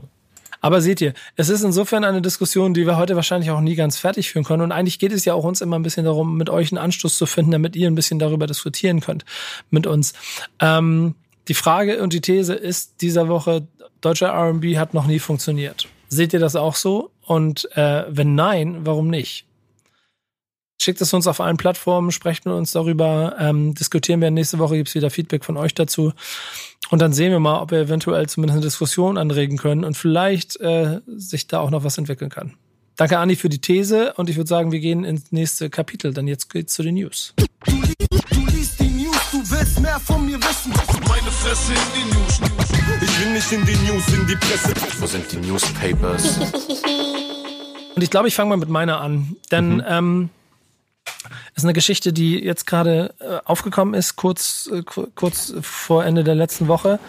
Aber 0.61 0.81
seht 0.81 1.01
ihr, 1.01 1.13
es 1.35 1.49
ist 1.49 1.63
insofern 1.63 2.03
eine 2.03 2.21
Diskussion, 2.21 2.73
die 2.73 2.85
wir 2.85 2.97
heute 2.97 3.15
wahrscheinlich 3.15 3.51
auch 3.51 3.61
nie 3.61 3.75
ganz 3.75 3.97
fertig 3.97 4.31
führen 4.31 4.43
können. 4.43 4.63
Und 4.63 4.71
eigentlich 4.71 4.99
geht 4.99 5.11
es 5.11 5.25
ja 5.25 5.33
auch 5.33 5.43
uns 5.43 5.61
immer 5.61 5.79
ein 5.79 5.83
bisschen 5.83 6.05
darum, 6.05 6.37
mit 6.37 6.49
euch 6.49 6.71
einen 6.71 6.79
Anstoß 6.79 7.17
zu 7.17 7.25
finden, 7.25 7.51
damit 7.51 7.75
ihr 7.75 7.89
ein 7.89 7.95
bisschen 7.95 8.19
darüber 8.19 8.47
diskutieren 8.47 8.99
könnt 8.99 9.25
mit 9.69 9.87
uns. 9.87 10.13
Ähm, 10.59 11.15
die 11.47 11.53
Frage 11.53 12.01
und 12.01 12.13
die 12.13 12.21
These 12.21 12.53
ist 12.53 13.01
dieser 13.01 13.27
Woche, 13.27 13.67
deutscher 14.01 14.27
R&B 14.27 14.77
hat 14.77 14.93
noch 14.93 15.07
nie 15.07 15.19
funktioniert. 15.19 15.87
Seht 16.07 16.33
ihr 16.33 16.39
das 16.39 16.55
auch 16.55 16.75
so? 16.75 17.11
Und 17.25 17.69
äh, 17.75 18.05
wenn 18.09 18.35
nein, 18.35 18.85
warum 18.85 19.09
nicht? 19.09 19.45
Schickt 20.81 21.01
es 21.01 21.13
uns 21.13 21.27
auf 21.27 21.41
allen 21.41 21.57
Plattformen, 21.57 22.11
sprecht 22.11 22.45
mit 22.45 22.55
uns 22.55 22.71
darüber, 22.71 23.35
ähm, 23.37 23.75
diskutieren 23.75 24.21
wir. 24.21 24.31
Nächste 24.31 24.59
Woche 24.59 24.77
gibt's 24.77 24.95
wieder 24.95 25.09
Feedback 25.09 25.43
von 25.43 25.57
euch 25.57 25.73
dazu. 25.73 26.13
Und 26.89 27.01
dann 27.01 27.13
sehen 27.13 27.31
wir 27.31 27.39
mal, 27.39 27.61
ob 27.61 27.71
wir 27.71 27.79
eventuell 27.79 28.27
zumindest 28.27 28.57
eine 28.57 28.65
Diskussion 28.65 29.17
anregen 29.17 29.57
können 29.57 29.83
und 29.83 29.95
vielleicht 29.95 30.59
äh, 30.59 31.01
sich 31.05 31.47
da 31.47 31.59
auch 31.59 31.69
noch 31.69 31.83
was 31.83 31.97
entwickeln 31.97 32.29
kann. 32.29 32.53
Danke, 32.95 33.17
Andi, 33.19 33.35
für 33.35 33.47
die 33.47 33.61
These 33.61 34.13
und 34.17 34.29
ich 34.29 34.35
würde 34.35 34.49
sagen, 34.49 34.71
wir 34.71 34.79
gehen 34.79 35.05
ins 35.05 35.31
nächste 35.31 35.69
Kapitel, 35.69 36.13
denn 36.13 36.27
jetzt 36.27 36.49
geht's 36.49 36.73
zu 36.73 36.83
den 36.83 36.95
News. 36.95 37.33
Du, 37.65 37.75
li 37.75 37.93
du 38.31 38.45
liest 38.47 38.79
die 38.79 38.89
News, 38.89 39.31
du 39.31 39.37
willst 39.37 39.79
mehr 39.79 39.99
von 39.99 40.25
mir 40.25 40.37
wissen. 40.37 40.73
Meine 41.07 41.31
Fresse 41.31 41.73
in 41.73 41.79
die 41.95 42.15
News. 42.15 42.41
Ich 43.01 43.19
will 43.23 43.33
nicht 43.33 43.51
in 43.51 43.65
die 43.65 43.91
News, 43.91 44.07
in 44.09 44.27
die 44.27 44.35
Presse. 44.35 44.73
Wo 44.99 45.05
sind 45.05 45.31
die 45.31 45.37
Newspapers? 45.37 46.39
Und 47.95 48.03
ich 48.03 48.09
glaube, 48.09 48.27
ich 48.27 48.35
fange 48.35 48.49
mal 48.49 48.57
mit 48.57 48.69
meiner 48.69 48.99
an, 49.01 49.35
denn 49.51 49.83
ähm, 49.87 50.29
ist 51.55 51.63
eine 51.63 51.73
Geschichte, 51.73 52.13
die 52.13 52.39
jetzt 52.39 52.65
gerade 52.65 53.13
äh, 53.19 53.39
aufgekommen 53.45 53.93
ist, 53.93 54.15
kurz, 54.15 54.69
äh, 54.73 54.83
ku- 54.83 55.07
kurz 55.15 55.53
vor 55.61 56.05
Ende 56.05 56.23
der 56.23 56.35
letzten 56.35 56.67
Woche 56.67 56.99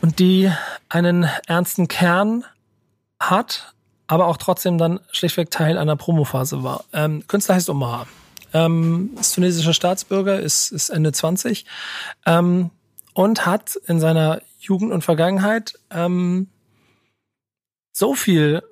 und 0.00 0.18
die 0.18 0.50
einen 0.88 1.28
ernsten 1.46 1.88
Kern 1.88 2.44
hat, 3.20 3.72
aber 4.06 4.26
auch 4.26 4.36
trotzdem 4.36 4.78
dann 4.78 5.00
schlichtweg 5.12 5.50
Teil 5.50 5.78
einer 5.78 5.96
Promophase 5.96 6.62
war. 6.62 6.84
Ähm, 6.92 7.26
Künstler 7.26 7.54
heißt 7.54 7.70
Omar. 7.70 8.06
Ähm, 8.52 9.10
ist 9.18 9.34
tunesischer 9.34 9.74
Staatsbürger, 9.74 10.38
ist, 10.38 10.70
ist 10.70 10.90
Ende 10.90 11.12
20 11.12 11.64
ähm, 12.26 12.70
und 13.12 13.46
hat 13.46 13.76
in 13.86 13.98
seiner 13.98 14.40
Jugend 14.60 14.92
und 14.92 15.02
Vergangenheit 15.02 15.74
ähm, 15.90 16.48
so 17.92 18.14
viel 18.14 18.62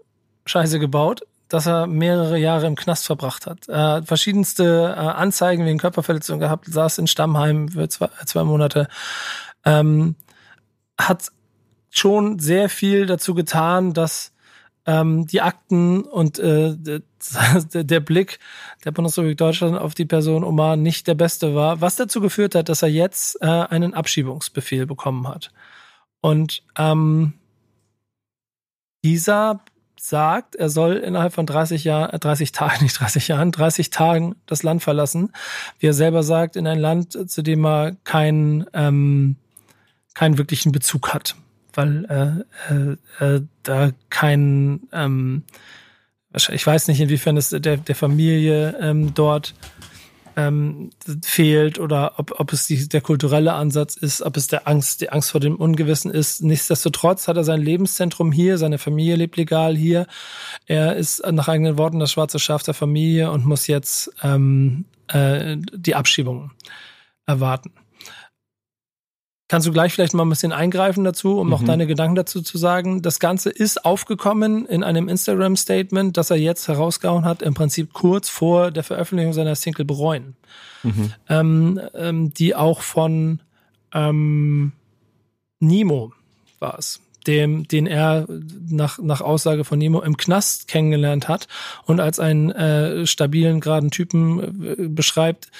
Scheiße 0.47 0.79
gebaut, 0.79 1.23
dass 1.53 1.67
er 1.67 1.87
mehrere 1.87 2.39
Jahre 2.39 2.67
im 2.67 2.77
Knast 2.77 3.07
verbracht 3.07 3.47
hat. 3.47 3.69
Hat 3.69 4.07
verschiedenste 4.07 4.95
äh, 4.97 5.01
Anzeigen 5.01 5.67
wegen 5.67 5.79
Körperverletzung 5.79 6.39
gehabt, 6.39 6.67
saß 6.67 6.99
in 6.99 7.07
Stammheim 7.07 7.69
für 7.69 7.89
zwei, 7.89 8.09
zwei 8.25 8.45
Monate, 8.45 8.89
ähm, 9.65 10.17
hat 10.99 11.31
schon 11.91 12.39
sehr 12.39 12.69
viel 12.69 13.07
dazu 13.07 13.35
getan, 13.35 13.93
dass 13.93 14.33
ähm, 14.87 15.27
die 15.27 15.43
Akten 15.43 16.03
und 16.03 16.39
äh, 16.39 16.75
der, 16.77 17.03
der 17.85 18.01
Blick 18.01 18.39
der 18.85 18.91
Bundesrepublik 18.91 19.39
Deutschland 19.39 19.79
auf 19.79 19.95
die 19.95 20.07
Person 20.07 20.45
Omar 20.45 20.77
nicht 20.77 21.07
der 21.07 21.15
beste 21.15 21.55
war, 21.55 21.81
was 21.81 21.97
dazu 21.97 22.21
geführt 22.21 22.55
hat, 22.55 22.69
dass 22.69 22.83
er 22.83 22.89
jetzt 22.89 23.41
äh, 23.43 23.47
einen 23.47 23.95
Abschiebungsbefehl 23.95 24.87
bekommen 24.87 25.29
hat. 25.29 25.53
Und 26.21 26.63
ähm, 26.77 27.35
dieser 29.05 29.61
sagt, 30.05 30.57
er 30.57 30.69
soll 30.69 30.97
innerhalb 30.97 31.33
von 31.33 31.47
30 31.47 31.85
Jahren, 31.85 32.19
30 32.19 32.53
Tagen, 32.53 32.83
nicht 32.83 32.99
30 32.99 33.29
Jahren, 33.29 33.53
30 33.53 33.91
Tagen 33.91 34.35
das 34.47 34.63
Land 34.63 34.83
verlassen. 34.83 35.33
Wie 35.79 35.87
er 35.87 35.95
selber 35.95 36.23
sagt, 36.23 36.57
in 36.57 36.67
ein 36.67 36.79
Land, 36.79 37.31
zu 37.31 37.43
dem 37.43 37.65
er 37.65 37.97
keinen, 38.05 38.67
ähm, 38.73 39.37
keinen 40.15 40.39
wirklichen 40.39 40.73
Bezug 40.73 41.15
hat, 41.15 41.37
weil 41.73 42.45
äh, 42.69 42.75
äh, 42.75 43.37
äh, 43.37 43.43
da 43.63 43.91
kein, 44.11 44.81
ähm, 44.93 45.45
ich 46.35 46.67
weiß 46.67 46.89
nicht, 46.89 47.01
inwiefern 47.01 47.37
es 47.37 47.51
der, 47.51 47.77
der 47.77 47.95
Familie 47.95 48.77
ähm, 48.81 49.15
dort 49.15 49.55
ähm, 50.37 50.91
fehlt 51.23 51.79
oder 51.79 52.15
ob, 52.19 52.39
ob 52.39 52.53
es 52.53 52.67
die, 52.67 52.89
der 52.89 53.01
kulturelle 53.01 53.53
Ansatz 53.53 53.97
ist, 53.97 54.23
ob 54.23 54.37
es 54.37 54.47
der 54.47 54.67
Angst, 54.69 55.01
die 55.01 55.11
Angst 55.11 55.31
vor 55.31 55.41
dem 55.41 55.57
Ungewissen 55.57 56.11
ist. 56.11 56.43
Nichtsdestotrotz 56.43 57.29
hat 57.29 57.37
er 57.37 57.45
sein 57.45 57.61
Lebenszentrum 57.61 58.33
hier, 58.33 58.59
seine 58.59 58.79
Familie 58.79 59.17
lebt 59.17 59.37
legal 59.37 59.77
hier. 59.77 60.07
Er 60.67 60.97
ist 60.97 61.23
nach 61.31 61.49
eigenen 61.49 61.79
Worten 61.79 61.99
das 61.99 62.13
schwarze 62.13 62.39
Schaf 62.39 62.63
der 62.63 62.75
Familie 62.75 63.31
und 63.31 63.45
muss 63.47 63.67
jetzt 63.67 64.13
ähm, 64.23 64.85
äh, 65.09 65.57
die 65.75 65.95
Abschiebung 65.95 66.51
erwarten. 67.27 67.73
Kannst 69.53 69.69
du 69.69 69.73
gleich 69.73 69.93
vielleicht 69.93 70.15
mal 70.15 70.25
ein 70.25 70.31
bisschen 70.31 70.51
eingreifen 70.51 71.05
dazu, 71.05 71.39
um 71.39 71.51
noch 71.51 71.61
Mhm. 71.61 71.67
deine 71.67 71.87
Gedanken 71.87 72.15
dazu 72.15 72.41
zu 72.41 72.57
sagen? 72.57 73.03
Das 73.03 73.21
Ganze 73.21 73.51
ist 73.51 73.85
aufgekommen 73.85 74.65
in 74.65 74.83
einem 74.83 75.11
Instagram-Statement, 75.11 76.17
das 76.17 76.31
er 76.31 76.39
jetzt 76.39 76.69
herausgehauen 76.69 77.27
hat, 77.27 77.43
im 77.43 77.53
Prinzip 77.53 77.93
kurz 77.93 78.31
vor 78.31 78.71
der 78.71 78.83
Veröffentlichung 78.83 79.35
seiner 79.35 79.55
Single 79.55 79.85
Bereuen, 79.85 80.37
Mhm. 80.83 81.13
ähm, 81.29 81.81
ähm, 81.95 82.33
die 82.33 82.55
auch 82.55 82.81
von 82.81 83.41
ähm, 83.93 84.73
Nemo 85.61 86.13
war 86.59 86.79
es, 86.79 87.03
dem, 87.27 87.67
den 87.69 87.87
er 87.87 88.27
nach, 88.69 88.99
nach 88.99 89.21
Aussage 89.21 89.65
von 89.65 89.79
Nemo 89.79 90.01
im 90.01 90.17
Knast 90.17 90.69
kennengelernt 90.69 91.29
hat 91.29 91.49
und 91.85 92.01
als 92.01 92.19
einen 92.19 92.51
äh, 92.51 93.07
stabilen, 93.07 93.61
geraden 93.61 93.91
Typen 93.91 94.67
äh, 94.67 94.89
beschreibt, 94.89 95.51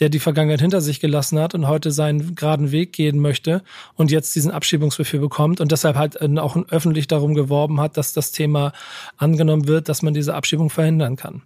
der 0.00 0.08
die 0.08 0.18
Vergangenheit 0.18 0.60
hinter 0.60 0.80
sich 0.80 1.00
gelassen 1.00 1.38
hat 1.38 1.54
und 1.54 1.68
heute 1.68 1.90
seinen 1.90 2.34
geraden 2.34 2.72
Weg 2.72 2.92
gehen 2.92 3.20
möchte 3.20 3.62
und 3.94 4.10
jetzt 4.10 4.34
diesen 4.34 4.50
Abschiebungsbefehl 4.50 5.20
bekommt 5.20 5.60
und 5.60 5.72
deshalb 5.72 5.96
halt 5.96 6.20
äh, 6.20 6.38
auch 6.38 6.56
öffentlich 6.70 7.06
darum 7.06 7.34
geworben 7.34 7.80
hat, 7.80 7.96
dass 7.96 8.12
das 8.12 8.32
Thema 8.32 8.72
angenommen 9.16 9.68
wird, 9.68 9.88
dass 9.88 10.02
man 10.02 10.14
diese 10.14 10.34
Abschiebung 10.34 10.70
verhindern 10.70 11.16
kann. 11.16 11.42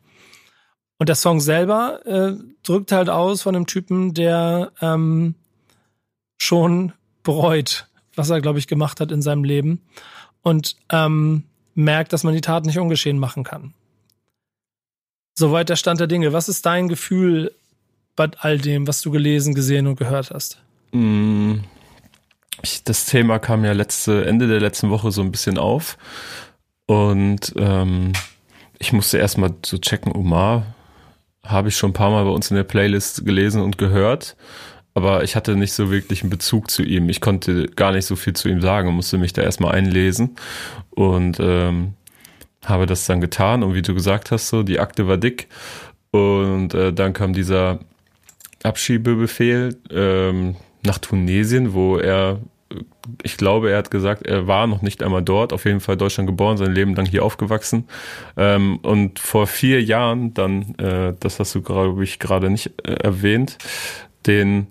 Und 0.98 1.08
der 1.08 1.16
Song 1.16 1.40
selber 1.40 2.06
äh, 2.06 2.34
drückt 2.62 2.92
halt 2.92 3.10
aus 3.10 3.42
von 3.42 3.56
einem 3.56 3.66
Typen, 3.66 4.14
der 4.14 4.72
ähm, 4.80 5.34
schon 6.38 6.92
bereut, 7.22 7.88
was 8.16 8.30
er, 8.30 8.40
glaube 8.40 8.58
ich, 8.58 8.66
gemacht 8.66 9.00
hat 9.00 9.12
in 9.12 9.22
seinem 9.22 9.44
Leben 9.44 9.80
und 10.42 10.76
ähm, 10.90 11.44
merkt, 11.74 12.12
dass 12.12 12.24
man 12.24 12.34
die 12.34 12.40
Tat 12.40 12.66
nicht 12.66 12.78
ungeschehen 12.78 13.18
machen 13.18 13.44
kann. 13.44 13.74
Soweit 15.36 15.68
der 15.68 15.76
Stand 15.76 16.00
der 16.00 16.06
Dinge. 16.06 16.32
Was 16.32 16.48
ist 16.48 16.64
dein 16.64 16.88
Gefühl 16.88 17.52
bei 18.14 18.30
all 18.38 18.58
dem, 18.58 18.86
was 18.86 19.00
du 19.00 19.10
gelesen, 19.10 19.54
gesehen 19.54 19.86
und 19.86 19.96
gehört 19.96 20.30
hast? 20.30 20.62
Mm, 20.92 21.56
das 22.84 23.06
Thema 23.06 23.40
kam 23.40 23.64
ja 23.64 23.72
letzte, 23.72 24.24
Ende 24.26 24.46
der 24.46 24.60
letzten 24.60 24.90
Woche 24.90 25.10
so 25.10 25.22
ein 25.22 25.32
bisschen 25.32 25.58
auf. 25.58 25.98
Und 26.86 27.52
ähm, 27.56 28.12
ich 28.78 28.92
musste 28.92 29.18
erstmal 29.18 29.54
so 29.64 29.78
checken, 29.78 30.12
Omar 30.12 30.74
habe 31.42 31.68
ich 31.68 31.76
schon 31.76 31.90
ein 31.90 31.94
paar 31.94 32.10
Mal 32.10 32.24
bei 32.24 32.30
uns 32.30 32.50
in 32.50 32.56
der 32.56 32.64
Playlist 32.64 33.24
gelesen 33.24 33.60
und 33.60 33.76
gehört. 33.76 34.36
Aber 34.94 35.24
ich 35.24 35.34
hatte 35.34 35.56
nicht 35.56 35.72
so 35.72 35.90
wirklich 35.90 36.22
einen 36.22 36.30
Bezug 36.30 36.70
zu 36.70 36.82
ihm. 36.82 37.08
Ich 37.08 37.20
konnte 37.20 37.66
gar 37.66 37.92
nicht 37.92 38.06
so 38.06 38.14
viel 38.14 38.32
zu 38.32 38.48
ihm 38.48 38.60
sagen 38.60 38.92
musste 38.94 39.18
mich 39.18 39.32
da 39.32 39.42
erstmal 39.42 39.74
einlesen. 39.74 40.36
Und 40.90 41.38
ähm, 41.40 41.94
habe 42.64 42.86
das 42.86 43.06
dann 43.06 43.20
getan. 43.20 43.62
Und 43.62 43.74
wie 43.74 43.82
du 43.82 43.94
gesagt 43.94 44.30
hast, 44.30 44.48
so, 44.48 44.62
die 44.62 44.80
Akte 44.80 45.08
war 45.08 45.16
dick. 45.16 45.48
Und 46.10 46.74
äh, 46.74 46.92
dann 46.92 47.12
kam 47.12 47.32
dieser 47.32 47.80
Abschiebebefehl 48.62 49.76
ähm, 49.90 50.56
nach 50.84 50.98
Tunesien, 50.98 51.74
wo 51.74 51.98
er, 51.98 52.40
ich 53.22 53.36
glaube, 53.36 53.70
er 53.70 53.78
hat 53.78 53.90
gesagt, 53.90 54.26
er 54.26 54.46
war 54.46 54.66
noch 54.66 54.80
nicht 54.80 55.02
einmal 55.02 55.22
dort, 55.22 55.52
auf 55.52 55.64
jeden 55.64 55.80
Fall 55.80 55.96
Deutschland 55.96 56.28
geboren, 56.28 56.56
sein 56.56 56.72
Leben 56.72 56.94
lang 56.94 57.06
hier 57.06 57.24
aufgewachsen. 57.24 57.88
Ähm, 58.36 58.78
und 58.78 59.18
vor 59.18 59.46
vier 59.46 59.82
Jahren 59.82 60.34
dann, 60.34 60.74
äh, 60.76 61.14
das 61.18 61.40
hast 61.40 61.54
du, 61.54 61.62
glaube 61.62 62.04
ich, 62.04 62.18
gerade 62.18 62.48
nicht 62.48 62.72
äh, 62.84 62.92
erwähnt, 62.92 63.58
den, 64.26 64.68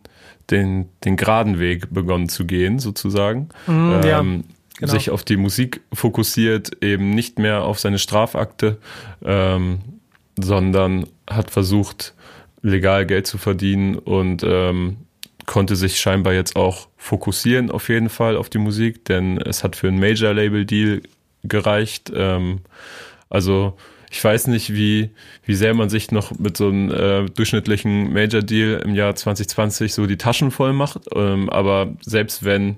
den, 0.53 0.89
den 1.03 1.17
geraden 1.17 1.59
Weg 1.59 1.93
begonnen 1.93 2.29
zu 2.29 2.45
gehen, 2.45 2.79
sozusagen. 2.79 3.49
Ja, 3.67 4.19
ähm, 4.19 4.45
genau. 4.77 4.93
Sich 4.93 5.09
auf 5.09 5.23
die 5.23 5.37
Musik 5.37 5.81
fokussiert, 5.91 6.83
eben 6.83 7.09
nicht 7.09 7.39
mehr 7.39 7.63
auf 7.63 7.79
seine 7.79 7.99
Strafakte, 7.99 8.77
ähm, 9.25 9.79
sondern 10.39 11.07
hat 11.29 11.51
versucht, 11.51 12.13
legal 12.61 13.05
Geld 13.05 13.27
zu 13.27 13.37
verdienen 13.37 13.95
und 13.95 14.43
ähm, 14.43 14.97
konnte 15.45 15.75
sich 15.75 15.99
scheinbar 15.99 16.33
jetzt 16.33 16.55
auch 16.55 16.87
fokussieren 16.95 17.69
auf 17.69 17.89
jeden 17.89 18.09
Fall 18.09 18.37
auf 18.37 18.49
die 18.49 18.59
Musik, 18.59 19.03
denn 19.05 19.37
es 19.37 19.63
hat 19.63 19.75
für 19.75 19.89
einen 19.89 19.99
Major-Label-Deal 19.99 21.01
gereicht. 21.43 22.11
Ähm, 22.15 22.61
also 23.29 23.75
ich 24.13 24.23
weiß 24.23 24.45
nicht, 24.45 24.71
wie, 24.75 25.09
wie 25.43 25.55
sehr 25.55 25.73
man 25.73 25.89
sich 25.89 26.11
noch 26.11 26.37
mit 26.37 26.55
so 26.55 26.67
einem 26.67 26.91
äh, 26.91 27.25
durchschnittlichen 27.31 28.13
Major 28.13 28.43
Deal 28.43 28.79
im 28.85 28.93
Jahr 28.93 29.15
2020 29.15 29.91
so 29.91 30.05
die 30.05 30.17
Taschen 30.17 30.51
voll 30.51 30.71
macht. 30.71 31.07
Ähm, 31.15 31.49
aber 31.49 31.95
selbst 32.01 32.45
wenn, 32.45 32.77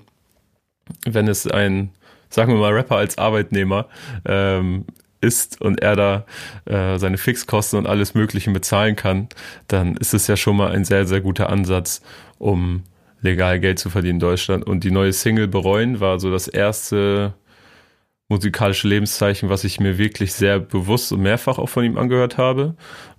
wenn 1.04 1.28
es 1.28 1.46
ein, 1.46 1.90
sagen 2.30 2.54
wir 2.54 2.58
mal, 2.58 2.72
Rapper 2.72 2.96
als 2.96 3.18
Arbeitnehmer 3.18 3.86
ähm, 4.24 4.86
ist 5.20 5.60
und 5.60 5.82
er 5.82 5.94
da 5.94 6.24
äh, 6.64 6.98
seine 6.98 7.18
Fixkosten 7.18 7.80
und 7.80 7.86
alles 7.86 8.14
Mögliche 8.14 8.50
bezahlen 8.50 8.96
kann, 8.96 9.28
dann 9.68 9.94
ist 9.98 10.14
es 10.14 10.28
ja 10.28 10.38
schon 10.38 10.56
mal 10.56 10.72
ein 10.72 10.86
sehr, 10.86 11.04
sehr 11.04 11.20
guter 11.20 11.50
Ansatz, 11.50 12.00
um 12.38 12.82
legal 13.20 13.60
Geld 13.60 13.78
zu 13.78 13.90
verdienen 13.90 14.16
in 14.16 14.20
Deutschland. 14.20 14.66
Und 14.66 14.84
die 14.84 14.90
neue 14.90 15.12
Single 15.12 15.48
Bereuen 15.48 16.00
war 16.00 16.18
so 16.18 16.30
das 16.30 16.48
erste 16.48 17.34
musikalische 18.28 18.88
Lebenszeichen, 18.88 19.48
was 19.48 19.64
ich 19.64 19.80
mir 19.80 19.98
wirklich 19.98 20.32
sehr 20.32 20.58
bewusst 20.58 21.12
und 21.12 21.20
mehrfach 21.20 21.58
auch 21.58 21.68
von 21.68 21.84
ihm 21.84 21.98
angehört 21.98 22.38
habe. 22.38 22.76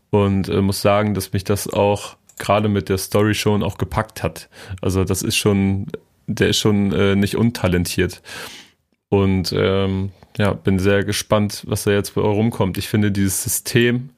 Und 0.09 0.49
äh, 0.49 0.61
muss 0.61 0.81
sagen, 0.81 1.13
dass 1.13 1.33
mich 1.33 1.43
das 1.43 1.71
auch 1.71 2.17
gerade 2.37 2.69
mit 2.69 2.89
der 2.89 2.97
Story 2.97 3.33
schon 3.33 3.63
auch 3.63 3.77
gepackt 3.77 4.23
hat. 4.23 4.49
Also 4.81 5.03
das 5.03 5.21
ist 5.21 5.35
schon, 5.35 5.87
der 6.27 6.49
ist 6.49 6.57
schon 6.57 6.91
äh, 6.93 7.15
nicht 7.15 7.35
untalentiert. 7.35 8.21
Und 9.09 9.53
ähm, 9.55 10.11
ja, 10.37 10.53
bin 10.53 10.79
sehr 10.79 11.03
gespannt, 11.03 11.63
was 11.67 11.83
da 11.83 11.91
jetzt 11.91 12.15
bei 12.15 12.21
rumkommt. 12.21 12.77
Ich 12.77 12.87
finde 12.87 13.11
dieses 13.11 13.43
System, 13.43 14.09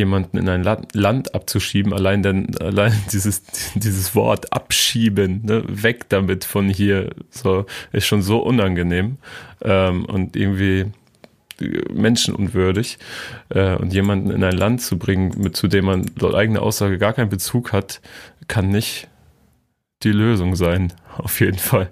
jemanden 0.00 0.38
in 0.38 0.48
ein 0.48 0.64
Land, 0.64 1.34
abzuschieben, 1.34 1.92
allein 1.92 2.22
denn, 2.22 2.56
allein 2.58 2.92
dieses, 3.12 3.42
dieses 3.74 4.14
Wort 4.14 4.52
abschieben, 4.52 5.42
ne, 5.44 5.62
weg 5.66 6.08
damit 6.08 6.44
von 6.44 6.68
hier, 6.68 7.10
so, 7.30 7.66
ist 7.92 8.06
schon 8.06 8.22
so 8.22 8.38
unangenehm 8.38 9.18
ähm, 9.62 10.06
und 10.06 10.36
irgendwie 10.36 10.86
menschenunwürdig 11.92 12.98
äh, 13.50 13.76
und 13.76 13.92
jemanden 13.92 14.30
in 14.30 14.42
ein 14.42 14.56
Land 14.56 14.80
zu 14.80 14.98
bringen, 14.98 15.34
mit 15.36 15.56
zu 15.56 15.68
dem 15.68 15.84
man 15.84 16.06
laut 16.18 16.34
eigener 16.34 16.62
Aussage 16.62 16.96
gar 16.96 17.12
keinen 17.12 17.28
Bezug 17.28 17.72
hat, 17.72 18.00
kann 18.48 18.68
nicht 18.68 19.08
die 20.02 20.12
Lösung 20.12 20.56
sein. 20.56 20.92
Auf 21.18 21.40
jeden 21.40 21.58
Fall. 21.58 21.90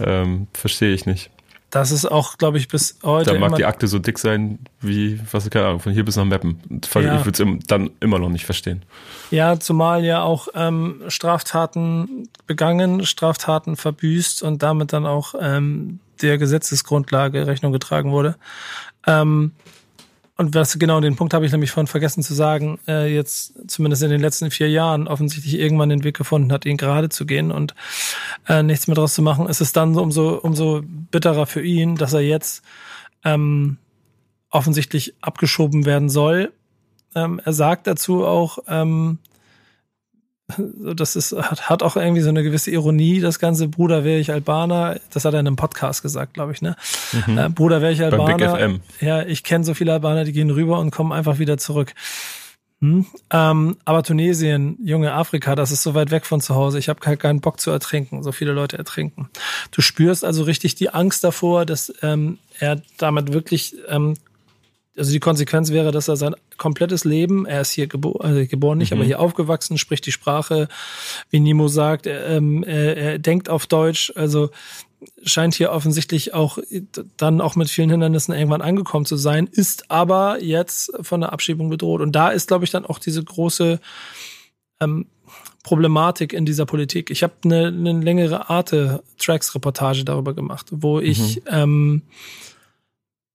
Ähm, 0.00 0.46
Verstehe 0.54 0.94
ich 0.94 1.06
nicht. 1.06 1.30
Das 1.70 1.92
ist 1.92 2.04
auch, 2.04 2.36
glaube 2.36 2.58
ich, 2.58 2.66
bis 2.66 2.98
heute. 3.04 3.32
Da 3.32 3.38
mag 3.38 3.54
die 3.54 3.64
Akte 3.64 3.86
so 3.86 4.00
dick 4.00 4.18
sein 4.18 4.58
wie, 4.80 5.20
was 5.30 5.48
keine 5.50 5.66
Ahnung, 5.66 5.80
von 5.80 5.92
hier 5.92 6.04
bis 6.04 6.16
nach 6.16 6.24
Meppen. 6.24 6.60
Ja. 6.94 7.18
Ich 7.18 7.24
würde 7.24 7.42
es 7.42 7.66
dann 7.66 7.90
immer 8.00 8.18
noch 8.18 8.28
nicht 8.28 8.44
verstehen. 8.44 8.82
Ja, 9.30 9.58
zumal 9.60 10.04
ja 10.04 10.22
auch 10.22 10.48
ähm, 10.54 11.02
Straftaten 11.06 12.28
begangen, 12.46 13.06
Straftaten 13.06 13.76
verbüßt 13.76 14.42
und 14.42 14.62
damit 14.62 14.92
dann 14.92 15.06
auch 15.06 15.34
ähm, 15.40 16.00
der 16.22 16.38
Gesetzesgrundlage 16.38 17.46
Rechnung 17.46 17.72
getragen 17.72 18.10
wurde. 18.10 18.36
Ähm, 19.06 19.52
und 20.40 20.54
was 20.54 20.78
genau 20.78 21.00
den 21.00 21.16
Punkt 21.16 21.34
habe 21.34 21.44
ich 21.44 21.52
nämlich 21.52 21.70
vorhin 21.70 21.86
vergessen 21.86 22.22
zu 22.22 22.32
sagen, 22.32 22.78
äh, 22.88 23.14
jetzt 23.14 23.52
zumindest 23.70 24.02
in 24.02 24.08
den 24.08 24.22
letzten 24.22 24.50
vier 24.50 24.70
Jahren 24.70 25.06
offensichtlich 25.06 25.58
irgendwann 25.58 25.90
den 25.90 26.02
Weg 26.02 26.16
gefunden 26.16 26.50
hat, 26.50 26.64
ihn 26.64 26.78
gerade 26.78 27.10
zu 27.10 27.26
gehen 27.26 27.52
und 27.52 27.74
äh, 28.48 28.62
nichts 28.62 28.86
mehr 28.86 28.94
draus 28.94 29.12
zu 29.12 29.20
machen, 29.20 29.46
ist 29.48 29.60
es 29.60 29.74
dann 29.74 29.98
umso, 29.98 30.38
umso 30.38 30.80
bitterer 30.82 31.44
für 31.44 31.62
ihn, 31.62 31.96
dass 31.96 32.14
er 32.14 32.22
jetzt 32.22 32.64
ähm, 33.22 33.76
offensichtlich 34.48 35.12
abgeschoben 35.20 35.84
werden 35.84 36.08
soll. 36.08 36.54
Ähm, 37.14 37.38
er 37.44 37.52
sagt 37.52 37.86
dazu 37.86 38.24
auch, 38.24 38.60
ähm, 38.66 39.18
das 40.56 41.16
ist, 41.16 41.32
hat, 41.32 41.68
hat 41.68 41.82
auch 41.82 41.96
irgendwie 41.96 42.20
so 42.20 42.28
eine 42.28 42.42
gewisse 42.42 42.70
Ironie, 42.70 43.20
das 43.20 43.38
ganze 43.38 43.68
Bruder 43.68 44.04
wäre 44.04 44.18
ich 44.18 44.32
Albaner, 44.32 45.00
das 45.12 45.24
hat 45.24 45.34
er 45.34 45.40
in 45.40 45.46
einem 45.46 45.56
Podcast 45.56 46.02
gesagt, 46.02 46.34
glaube 46.34 46.52
ich, 46.52 46.62
ne? 46.62 46.76
Mhm. 47.26 47.38
Äh, 47.38 47.48
Bruder 47.48 47.80
wäre 47.80 47.92
ich 47.92 48.02
Albaner. 48.02 48.80
Ja, 49.00 49.22
ich 49.22 49.44
kenne 49.44 49.64
so 49.64 49.74
viele 49.74 49.92
Albaner, 49.92 50.24
die 50.24 50.32
gehen 50.32 50.50
rüber 50.50 50.78
und 50.78 50.90
kommen 50.90 51.12
einfach 51.12 51.38
wieder 51.38 51.58
zurück. 51.58 51.94
Hm? 52.80 53.04
Ähm, 53.30 53.76
aber 53.84 54.02
Tunesien, 54.02 54.78
junge 54.82 55.12
Afrika, 55.12 55.54
das 55.54 55.70
ist 55.70 55.82
so 55.82 55.94
weit 55.94 56.10
weg 56.10 56.24
von 56.24 56.40
zu 56.40 56.54
Hause. 56.54 56.78
Ich 56.78 56.88
habe 56.88 57.00
keinen 57.00 57.40
Bock 57.40 57.60
zu 57.60 57.70
ertrinken. 57.70 58.22
So 58.22 58.32
viele 58.32 58.52
Leute 58.52 58.78
ertrinken. 58.78 59.28
Du 59.70 59.82
spürst 59.82 60.24
also 60.24 60.44
richtig 60.44 60.76
die 60.76 60.88
Angst 60.88 61.22
davor, 61.22 61.66
dass 61.66 61.92
ähm, 62.02 62.38
er 62.58 62.80
damit 62.96 63.34
wirklich 63.34 63.76
ähm, 63.88 64.14
also 64.96 65.12
die 65.12 65.20
Konsequenz 65.20 65.70
wäre, 65.70 65.92
dass 65.92 66.08
er 66.08 66.16
sein 66.16 66.34
komplettes 66.56 67.04
Leben, 67.04 67.46
er 67.46 67.60
ist 67.60 67.72
hier 67.72 67.86
gebo 67.86 68.12
also 68.12 68.44
geboren 68.46 68.78
nicht, 68.78 68.90
mhm. 68.90 68.98
aber 68.98 69.06
hier 69.06 69.20
aufgewachsen, 69.20 69.78
spricht 69.78 70.06
die 70.06 70.12
Sprache, 70.12 70.68
wie 71.30 71.40
Nimo 71.40 71.68
sagt, 71.68 72.06
er, 72.06 72.26
ähm, 72.26 72.62
er, 72.64 72.96
er 72.96 73.18
denkt 73.18 73.48
auf 73.48 73.66
Deutsch, 73.66 74.12
also 74.16 74.50
scheint 75.24 75.54
hier 75.54 75.70
offensichtlich 75.72 76.34
auch 76.34 76.58
dann 77.16 77.40
auch 77.40 77.56
mit 77.56 77.70
vielen 77.70 77.90
Hindernissen 77.90 78.34
irgendwann 78.34 78.62
angekommen 78.62 79.06
zu 79.06 79.16
sein, 79.16 79.48
ist 79.50 79.90
aber 79.90 80.42
jetzt 80.42 80.92
von 81.00 81.20
der 81.20 81.32
Abschiebung 81.32 81.70
bedroht. 81.70 82.00
Und 82.00 82.12
da 82.12 82.28
ist, 82.28 82.48
glaube 82.48 82.64
ich, 82.64 82.70
dann 82.70 82.84
auch 82.84 82.98
diese 82.98 83.24
große 83.24 83.80
ähm, 84.80 85.06
Problematik 85.62 86.32
in 86.32 86.46
dieser 86.46 86.66
Politik. 86.66 87.10
Ich 87.10 87.22
habe 87.22 87.34
eine, 87.44 87.68
eine 87.68 87.92
längere 87.92 88.50
Arte-Tracks-Reportage 88.50 90.04
darüber 90.04 90.34
gemacht, 90.34 90.66
wo 90.70 91.00
ich 91.00 91.36
mhm. 91.36 91.42
ähm, 91.48 92.02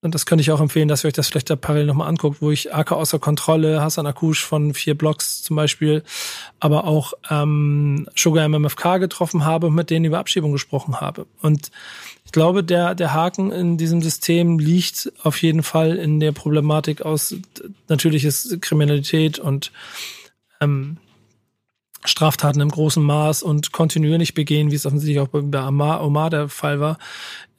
und 0.06 0.14
das 0.14 0.26
könnte 0.26 0.44
ich 0.44 0.52
auch 0.52 0.62
empfehlen, 0.62 0.88
dass 0.88 1.04
ihr 1.04 1.08
euch 1.08 1.14
das 1.14 1.28
vielleicht 1.28 1.50
da 1.50 1.56
parallel 1.56 1.88
nochmal 1.88 2.08
anguckt, 2.08 2.42
wo 2.42 2.52
ich 2.52 2.74
AK 2.74 2.92
außer 2.92 3.18
Kontrolle, 3.18 3.82
Hassan 3.82 4.06
Akush 4.06 4.46
von 4.46 4.74
vier 4.76 4.96
Blocks 4.96 5.42
zum 5.42 5.56
Beispiel, 5.56 6.04
aber 6.60 6.86
auch 6.86 7.14
ähm, 7.32 8.08
Sugar 8.16 8.48
MMFK 8.48 9.00
getroffen 9.00 9.46
habe 9.46 9.68
und 9.68 9.74
mit 9.74 9.90
denen 9.90 10.06
über 10.06 10.20
Abschiebung 10.20 10.52
gesprochen 10.52 11.02
habe. 11.02 11.26
Und 11.42 11.72
ich 12.24 12.32
glaube, 12.32 12.64
der, 12.64 12.94
der 12.94 13.14
Haken 13.14 13.52
in 13.52 13.78
diesem 13.78 14.02
System 14.04 14.60
liegt 14.60 15.12
auf 15.24 15.42
jeden 15.42 15.64
Fall 15.64 15.96
in 15.96 16.20
der 16.20 16.32
Problematik 16.32 17.02
aus 17.02 17.36
natürliches 17.88 18.58
Kriminalität 18.62 19.40
und 19.40 19.72
ähm, 20.62 20.98
Straftaten 22.06 22.62
im 22.62 22.70
großen 22.70 23.04
Maß 23.04 23.44
und 23.44 23.72
kontinuierlich 23.72 24.34
begehen, 24.34 24.72
wie 24.72 24.76
es 24.76 24.86
offensichtlich 24.86 25.20
auch 25.20 25.30
bei 25.32 25.68
Omar 25.68 26.30
der 26.30 26.50
Fall 26.50 26.80
war, 26.80 26.98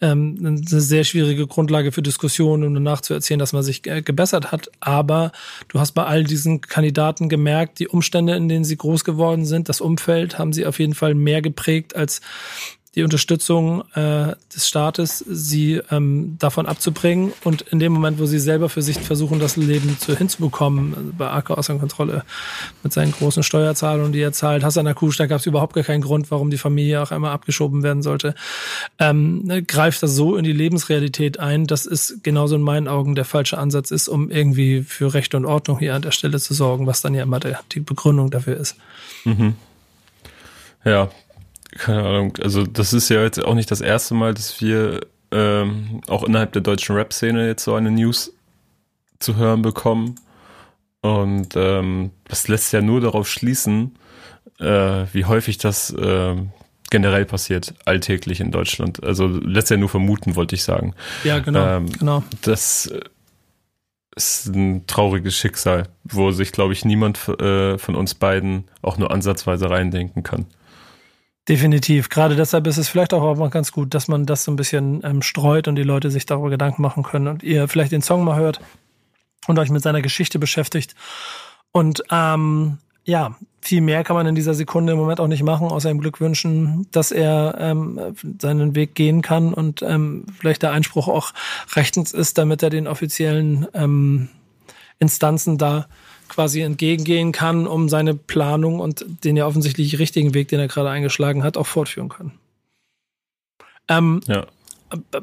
ähm, 0.01 0.37
eine 0.41 0.59
sehr 0.81 1.05
schwierige 1.05 1.47
Grundlage 1.47 1.91
für 1.91 2.03
Diskussionen, 2.03 2.65
um 2.65 2.75
danach 2.75 3.01
zu 3.01 3.15
erzählen, 3.15 3.39
dass 3.39 3.53
man 3.53 3.63
sich 3.63 3.83
gebessert 3.83 4.53
hat. 4.53 4.71
Aber 4.81 5.33
du 5.69 5.81
hast 5.81 5.93
bei 5.93 6.05
all 6.05 6.25
diesen 6.25 6.61
Kandidaten 6.61 7.29
gemerkt, 7.29 7.79
die 7.79 7.89
Umstände, 7.89 8.35
in 8.37 8.49
denen 8.49 8.65
sie 8.65 8.77
groß 8.77 9.05
geworden 9.05 9.47
sind, 9.47 9.69
das 9.69 9.81
Umfeld 9.81 10.39
haben 10.39 10.53
sie 10.53 10.67
auf 10.67 10.79
jeden 10.79 10.95
Fall 10.95 11.15
mehr 11.15 11.41
geprägt 11.41 11.97
als 11.97 12.21
die 12.97 13.05
Unterstützung 13.05 13.85
äh, 13.95 14.35
des 14.55 14.67
Staates, 14.67 15.19
sie 15.19 15.83
ähm, 15.91 16.37
davon 16.39 16.65
abzubringen 16.65 17.35
und 17.45 17.61
in 17.61 17.79
dem 17.79 17.93
Moment, 17.93 18.19
wo 18.19 18.25
sie 18.25 18.39
selber 18.39 18.71
für 18.71 18.81
sich 18.81 18.99
versuchen, 18.99 19.39
das 19.39 19.57
Leben 19.57 19.99
zu, 19.99 20.17
hinzubekommen, 20.17 20.95
also 20.97 21.13
bei 21.17 21.31
AK 21.31 21.51
Außenkontrolle 21.51 22.25
mit 22.83 22.95
seinen 22.95 23.13
großen 23.13 23.43
Steuerzahlungen, 23.43 24.13
die 24.13 24.21
er 24.21 24.33
zahlt, 24.33 24.65
Hassan 24.65 24.87
Akush, 24.87 25.19
da 25.19 25.27
gab 25.27 25.41
es 25.41 25.47
überhaupt 25.47 25.75
gar 25.75 25.85
keinen 25.85 26.01
Grund, 26.01 26.31
warum 26.31 26.49
die 26.49 26.57
Familie 26.57 27.03
auch 27.03 27.11
einmal 27.11 27.33
abgeschoben 27.33 27.83
werden 27.83 28.03
sollte, 28.03 28.35
ähm, 28.99 29.43
ne, 29.45 29.63
greift 29.63 30.03
das 30.03 30.15
so 30.15 30.37
in 30.37 30.45
die 30.45 30.55
Lebensrealität 30.55 31.39
ein, 31.39 31.67
dass 31.67 31.85
es 31.85 32.21
genauso 32.23 32.57
in 32.57 32.63
meinen 32.63 32.89
Augen 32.89 33.15
der 33.15 33.27
falsche 33.27 33.59
Ansatz 33.59 33.91
ist, 33.91 34.09
um 34.09 34.31
irgendwie 34.31 34.83
für 34.83 35.13
Recht 35.13 35.35
und 35.35 35.45
Ordnung 35.45 35.79
hier 35.79 35.95
an 35.95 36.01
der 36.03 36.13
Stelle 36.13 36.41
zu 36.41 36.55
sorgen, 36.55 36.87
was 36.87 37.03
dann 37.03 37.13
ja 37.13 37.25
immer 37.25 37.41
der, 37.41 37.61
die 37.73 37.81
Begründung 37.81 38.31
dafür 38.31 38.57
ist. 38.57 38.77
Mhm. 39.25 39.55
Ja, 40.83 41.11
keine 41.79 42.05
Ahnung, 42.05 42.37
also 42.43 42.65
das 42.65 42.93
ist 42.93 43.09
ja 43.09 43.23
jetzt 43.23 43.45
auch 43.45 43.55
nicht 43.55 43.71
das 43.71 43.81
erste 43.81 44.15
Mal, 44.15 44.35
dass 44.35 44.61
wir 44.61 45.01
ähm, 45.31 46.01
auch 46.07 46.25
innerhalb 46.25 46.53
der 46.53 46.63
deutschen 46.63 46.97
Rap-Szene 46.97 47.47
jetzt 47.47 47.65
so 47.65 47.75
eine 47.75 47.91
News 47.91 48.33
zu 49.19 49.37
hören 49.37 49.63
bekommen. 49.63 50.17
Und 51.01 51.55
ähm, 51.57 52.11
das 52.29 52.49
lässt 52.49 52.73
ja 52.73 52.81
nur 52.81 53.01
darauf 53.01 53.29
schließen, 53.29 53.97
äh, 54.59 55.05
wie 55.13 55.25
häufig 55.25 55.59
das 55.59 55.91
äh, 55.91 56.37
generell 56.91 57.25
passiert, 57.25 57.75
alltäglich 57.85 58.41
in 58.41 58.51
Deutschland. 58.51 59.03
Also 59.05 59.27
lässt 59.27 59.71
ja 59.71 59.77
nur 59.77 59.89
vermuten, 59.89 60.37
wollte 60.37 60.55
ich 60.55 60.65
sagen. 60.65 60.95
Ja, 61.25 61.39
genau. 61.39 61.67
Ähm, 61.67 61.93
genau. 61.93 62.25
Das 62.43 62.91
ist 64.17 64.47
ein 64.47 64.87
trauriges 64.87 65.37
Schicksal, 65.37 65.89
wo 66.05 66.31
sich, 66.31 66.53
glaube 66.53 66.73
ich, 66.73 66.85
niemand 66.85 67.29
äh, 67.41 67.79
von 67.79 67.95
uns 67.95 68.15
beiden 68.15 68.65
auch 68.83 68.97
nur 68.99 69.11
ansatzweise 69.11 69.69
reindenken 69.69 70.23
kann. 70.23 70.47
Definitiv. 71.49 72.09
Gerade 72.09 72.35
deshalb 72.35 72.67
ist 72.67 72.77
es 72.77 72.89
vielleicht 72.89 73.15
auch 73.15 73.51
ganz 73.51 73.71
gut, 73.71 73.95
dass 73.95 74.09
man 74.09 74.27
das 74.27 74.45
so 74.45 74.51
ein 74.51 74.57
bisschen 74.57 75.01
ähm, 75.05 75.23
streut 75.23 75.69
und 75.69 75.77
die 75.77 75.85
Leute 75.85 76.11
sich 76.11 76.27
darüber 76.27 76.51
Gedanken 76.51 76.83
machen 76.83 77.05
können 77.05 77.29
und 77.29 77.43
ihr 77.45 77.69
vielleicht 77.69 77.93
den 77.93 78.03
Song 78.03 78.25
mal 78.25 78.37
hört 78.37 78.61
und 79.47 79.59
euch 79.59 79.71
mit 79.71 79.83
seiner 79.83 80.03
Geschichte 80.03 80.41
beschäftigt. 80.41 80.97
Und 81.71 82.03
ähm, 82.11 82.79
ja, 83.05 83.37
viel 83.61 83.81
mehr 83.81 84.03
kann 84.03 84.17
man 84.17 84.27
in 84.27 84.35
dieser 84.35 84.55
Sekunde 84.55 84.93
im 84.93 84.99
Moment 84.99 85.21
auch 85.21 85.29
nicht 85.29 85.45
machen, 85.45 85.69
außer 85.69 85.89
ihm 85.89 86.01
Glück 86.01 86.21
wünschen, 86.21 86.89
dass 86.91 87.13
er 87.13 87.57
ähm, 87.61 88.17
seinen 88.41 88.75
Weg 88.75 88.97
gehen 88.97 89.23
kann 89.23 89.55
und 89.55 89.83
ähm, 89.83 90.27
vielleicht 90.37 90.63
der 90.63 90.73
Einspruch 90.73 91.07
auch 91.07 91.33
rechtens 91.75 92.13
ist, 92.13 92.39
damit 92.39 92.65
er 92.65 92.71
den 92.71 92.89
offiziellen 92.89 93.69
ähm, 93.73 94.29
Instanzen 94.99 95.59
da 95.59 95.87
quasi 96.29 96.61
entgegengehen 96.61 97.33
kann, 97.33 97.67
um 97.67 97.89
seine 97.89 98.15
Planung 98.15 98.81
und 98.81 99.05
den 99.25 99.37
ja 99.37 99.47
offensichtlich 99.47 99.99
richtigen 99.99 100.35
Weg, 100.35 100.49
den 100.49 100.61
er 100.61 100.69
gerade 100.69 100.91
eingeschlagen 100.91 101.43
hat, 101.43 101.57
auch 101.57 101.67
fortführen 101.67 102.09
kann. 102.09 102.33
Ähm, 103.89 104.21
ja. 104.27 104.47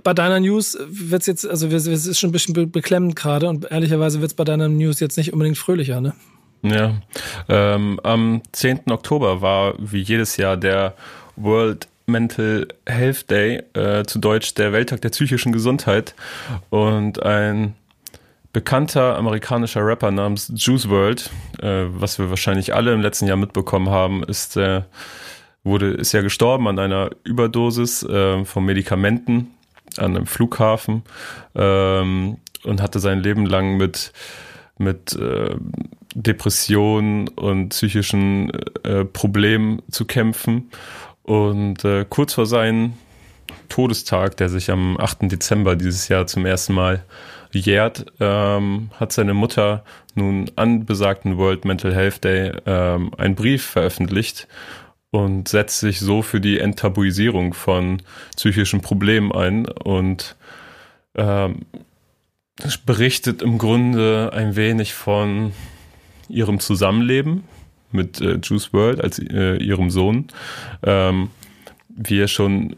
bei 0.03 0.13
deiner 0.13 0.39
News 0.39 0.77
wird's 0.87 1.25
jetzt, 1.25 1.45
also 1.45 1.67
es 1.67 1.87
ist 1.87 2.19
schon 2.19 2.29
ein 2.29 2.33
bisschen 2.33 2.71
beklemmend 2.71 3.15
gerade 3.15 3.49
und 3.49 3.69
ehrlicherweise 3.69 4.21
wird's 4.21 4.33
bei 4.33 4.45
deiner 4.45 4.69
News 4.69 4.99
jetzt 4.99 5.17
nicht 5.17 5.33
unbedingt 5.33 5.57
fröhlicher, 5.57 6.01
ne? 6.01 6.13
Ja. 6.63 7.01
Ähm, 7.49 7.99
am 8.03 8.41
10. 8.53 8.89
Oktober 8.89 9.41
war 9.41 9.73
wie 9.79 10.01
jedes 10.01 10.37
Jahr 10.37 10.55
der 10.55 10.95
World 11.35 11.89
Mental 12.05 12.67
Health 12.85 13.29
Day, 13.29 13.63
äh, 13.73 14.03
zu 14.05 14.19
Deutsch 14.19 14.53
der 14.55 14.71
Welttag 14.73 15.01
der 15.01 15.09
psychischen 15.09 15.51
Gesundheit. 15.51 16.15
Und 16.69 17.21
ein 17.23 17.75
bekannter 18.53 19.17
amerikanischer 19.17 19.85
Rapper 19.85 20.11
namens 20.11 20.51
Juice 20.55 20.87
World, 20.87 21.29
äh, 21.61 21.85
was 21.87 22.19
wir 22.19 22.29
wahrscheinlich 22.29 22.73
alle 22.73 22.93
im 22.93 23.01
letzten 23.01 23.27
Jahr 23.27 23.37
mitbekommen 23.37 23.89
haben, 23.89 24.23
ist 24.23 24.55
äh, 24.55 24.83
wurde 25.63 25.91
ist 25.91 26.11
ja 26.11 26.21
gestorben 26.21 26.67
an 26.67 26.77
einer 26.77 27.09
Überdosis 27.23 28.03
äh, 28.03 28.45
von 28.45 28.63
Medikamenten 28.63 29.51
an 29.97 30.15
einem 30.15 30.27
Flughafen 30.27 31.03
ähm, 31.55 32.37
und 32.63 32.81
hatte 32.81 32.99
sein 32.99 33.19
Leben 33.19 33.45
lang 33.45 33.77
mit 33.77 34.13
mit 34.77 35.15
äh, 35.15 35.55
Depressionen 36.15 37.27
und 37.29 37.69
psychischen 37.69 38.51
äh, 38.83 39.05
Problemen 39.05 39.81
zu 39.89 40.05
kämpfen. 40.05 40.69
Und 41.23 41.85
äh, 41.85 42.05
kurz 42.07 42.33
vor 42.33 42.45
seinem 42.45 42.93
Todestag, 43.69 44.37
der 44.37 44.49
sich 44.49 44.69
am 44.69 44.99
8. 44.99 45.31
Dezember 45.31 45.75
dieses 45.75 46.07
Jahr 46.07 46.27
zum 46.27 46.45
ersten 46.45 46.73
Mal 46.73 47.03
jährt, 47.59 48.05
ähm, 48.19 48.89
hat 48.99 49.11
seine 49.11 49.33
Mutter 49.33 49.83
nun 50.15 50.49
an 50.55 50.85
besagten 50.85 51.37
World 51.37 51.65
Mental 51.65 51.93
Health 51.93 52.23
Day 52.23 52.51
ähm, 52.65 53.11
einen 53.17 53.35
Brief 53.35 53.63
veröffentlicht 53.63 54.47
und 55.11 55.47
setzt 55.47 55.79
sich 55.79 55.99
so 55.99 56.21
für 56.21 56.41
die 56.41 56.59
Enttabuisierung 56.59 57.53
von 57.53 58.01
psychischen 58.35 58.81
Problemen 58.81 59.31
ein 59.31 59.67
und 59.67 60.35
ähm, 61.15 61.65
berichtet 62.85 63.41
im 63.41 63.57
Grunde 63.57 64.31
ein 64.33 64.55
wenig 64.55 64.93
von 64.93 65.53
ihrem 66.29 66.59
Zusammenleben 66.59 67.43
mit 67.91 68.21
äh, 68.21 68.39
Juice 68.41 68.73
World 68.73 69.01
als 69.01 69.19
äh, 69.19 69.57
ihrem 69.57 69.89
Sohn, 69.89 70.27
ähm, 70.83 71.29
wie 71.89 72.19
er 72.19 72.27
schon 72.27 72.75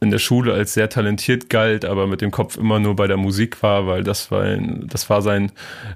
in 0.00 0.10
der 0.10 0.18
Schule 0.18 0.52
als 0.52 0.74
sehr 0.74 0.88
talentiert 0.88 1.50
galt, 1.50 1.84
aber 1.84 2.06
mit 2.06 2.20
dem 2.20 2.30
Kopf 2.30 2.56
immer 2.56 2.78
nur 2.78 2.96
bei 2.96 3.06
der 3.06 3.16
Musik 3.16 3.62
war, 3.62 3.86
weil 3.86 4.04
das 4.04 4.30
war, 4.30 4.42
ein, 4.42 4.86
das 4.88 5.10
war 5.10 5.22
sein 5.22 5.52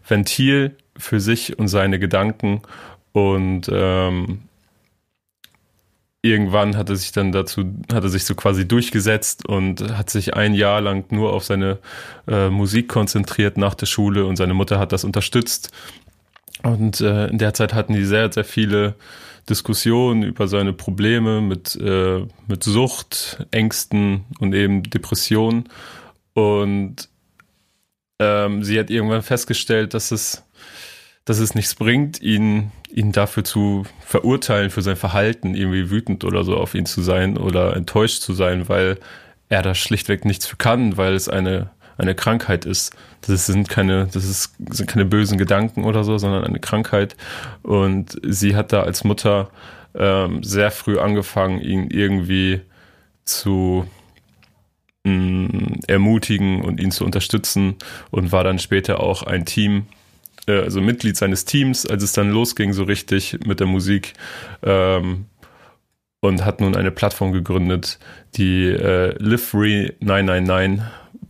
Ventil 0.06 0.76
für 0.96 1.20
sich 1.20 1.58
und 1.58 1.68
seine 1.68 1.98
Gedanken. 1.98 2.62
Und 3.12 3.70
ähm, 3.72 4.40
irgendwann 6.22 6.76
hat 6.76 6.88
er 6.88 6.96
sich 6.96 7.12
dann 7.12 7.32
dazu, 7.32 7.64
hat 7.92 8.02
er 8.02 8.08
sich 8.08 8.24
so 8.24 8.34
quasi 8.34 8.66
durchgesetzt 8.66 9.46
und 9.48 9.96
hat 9.96 10.10
sich 10.10 10.34
ein 10.34 10.54
Jahr 10.54 10.80
lang 10.80 11.10
nur 11.10 11.32
auf 11.32 11.44
seine 11.44 11.78
äh, 12.28 12.48
Musik 12.48 12.88
konzentriert 12.88 13.56
nach 13.56 13.74
der 13.74 13.86
Schule 13.86 14.26
und 14.26 14.36
seine 14.36 14.54
Mutter 14.54 14.78
hat 14.78 14.92
das 14.92 15.04
unterstützt 15.04 15.72
und 16.62 17.00
äh, 17.00 17.26
in 17.26 17.38
der 17.38 17.54
Zeit 17.54 17.74
hatten 17.74 17.92
die 17.92 18.04
sehr, 18.04 18.32
sehr 18.32 18.44
viele 18.44 18.94
Diskussionen 19.48 20.22
über 20.22 20.48
seine 20.48 20.72
Probleme 20.72 21.40
mit, 21.40 21.76
äh, 21.76 22.26
mit 22.46 22.64
Sucht, 22.64 23.46
Ängsten 23.50 24.24
und 24.38 24.54
eben 24.54 24.82
Depressionen. 24.84 25.68
Und 26.34 27.08
ähm, 28.20 28.62
sie 28.62 28.78
hat 28.78 28.90
irgendwann 28.90 29.22
festgestellt, 29.22 29.94
dass 29.94 30.12
es, 30.12 30.44
dass 31.24 31.38
es 31.38 31.54
nichts 31.54 31.74
bringt, 31.74 32.22
ihn, 32.22 32.70
ihn 32.90 33.12
dafür 33.12 33.42
zu 33.44 33.84
verurteilen, 34.00 34.70
für 34.70 34.82
sein 34.82 34.96
Verhalten, 34.96 35.54
irgendwie 35.54 35.90
wütend 35.90 36.24
oder 36.24 36.44
so 36.44 36.56
auf 36.56 36.74
ihn 36.74 36.86
zu 36.86 37.02
sein 37.02 37.36
oder 37.36 37.76
enttäuscht 37.76 38.22
zu 38.22 38.32
sein, 38.32 38.68
weil 38.68 38.98
er 39.48 39.62
da 39.62 39.74
schlichtweg 39.74 40.24
nichts 40.24 40.46
für 40.46 40.56
kann, 40.56 40.96
weil 40.96 41.14
es 41.14 41.28
eine 41.28 41.70
eine 42.02 42.14
Krankheit 42.14 42.64
ist. 42.64 42.94
Das 43.22 43.46
sind 43.46 43.68
keine, 43.68 44.08
das 44.12 44.24
ist, 44.24 44.54
sind 44.70 44.88
keine 44.88 45.04
bösen 45.04 45.38
Gedanken 45.38 45.84
oder 45.84 46.04
so, 46.04 46.18
sondern 46.18 46.44
eine 46.44 46.60
Krankheit. 46.60 47.16
Und 47.62 48.18
sie 48.22 48.56
hat 48.56 48.72
da 48.72 48.82
als 48.82 49.04
Mutter 49.04 49.50
ähm, 49.94 50.42
sehr 50.42 50.70
früh 50.70 50.98
angefangen, 50.98 51.60
ihn 51.60 51.88
irgendwie 51.90 52.60
zu 53.24 53.86
mh, 55.04 55.78
ermutigen 55.86 56.62
und 56.62 56.80
ihn 56.80 56.90
zu 56.90 57.04
unterstützen 57.04 57.76
und 58.10 58.32
war 58.32 58.44
dann 58.44 58.58
später 58.58 59.00
auch 59.00 59.22
ein 59.22 59.44
Team, 59.44 59.86
äh, 60.46 60.60
also 60.60 60.80
Mitglied 60.80 61.16
seines 61.16 61.44
Teams, 61.44 61.86
als 61.86 62.02
es 62.02 62.12
dann 62.12 62.30
losging 62.30 62.72
so 62.72 62.84
richtig 62.84 63.38
mit 63.46 63.60
der 63.60 63.66
Musik. 63.66 64.14
Ähm, 64.62 65.26
und 66.24 66.44
hat 66.44 66.60
nun 66.60 66.76
eine 66.76 66.92
Plattform 66.92 67.32
gegründet, 67.32 67.98
die 68.36 68.66
äh, 68.66 69.12
Live 69.18 69.48
Free 69.48 69.90
999 69.98 70.86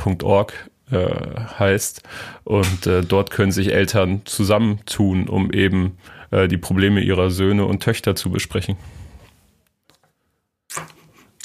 elternhilfe.org 0.06 0.70
äh, 0.90 1.40
heißt. 1.58 2.02
Und 2.44 2.86
äh, 2.86 3.02
dort 3.02 3.30
können 3.30 3.52
sich 3.52 3.72
Eltern 3.72 4.22
zusammentun, 4.24 5.28
um 5.28 5.52
eben 5.52 5.98
äh, 6.30 6.48
die 6.48 6.58
Probleme 6.58 7.00
ihrer 7.00 7.30
Söhne 7.30 7.64
und 7.66 7.82
Töchter 7.82 8.14
zu 8.14 8.30
besprechen. 8.30 8.76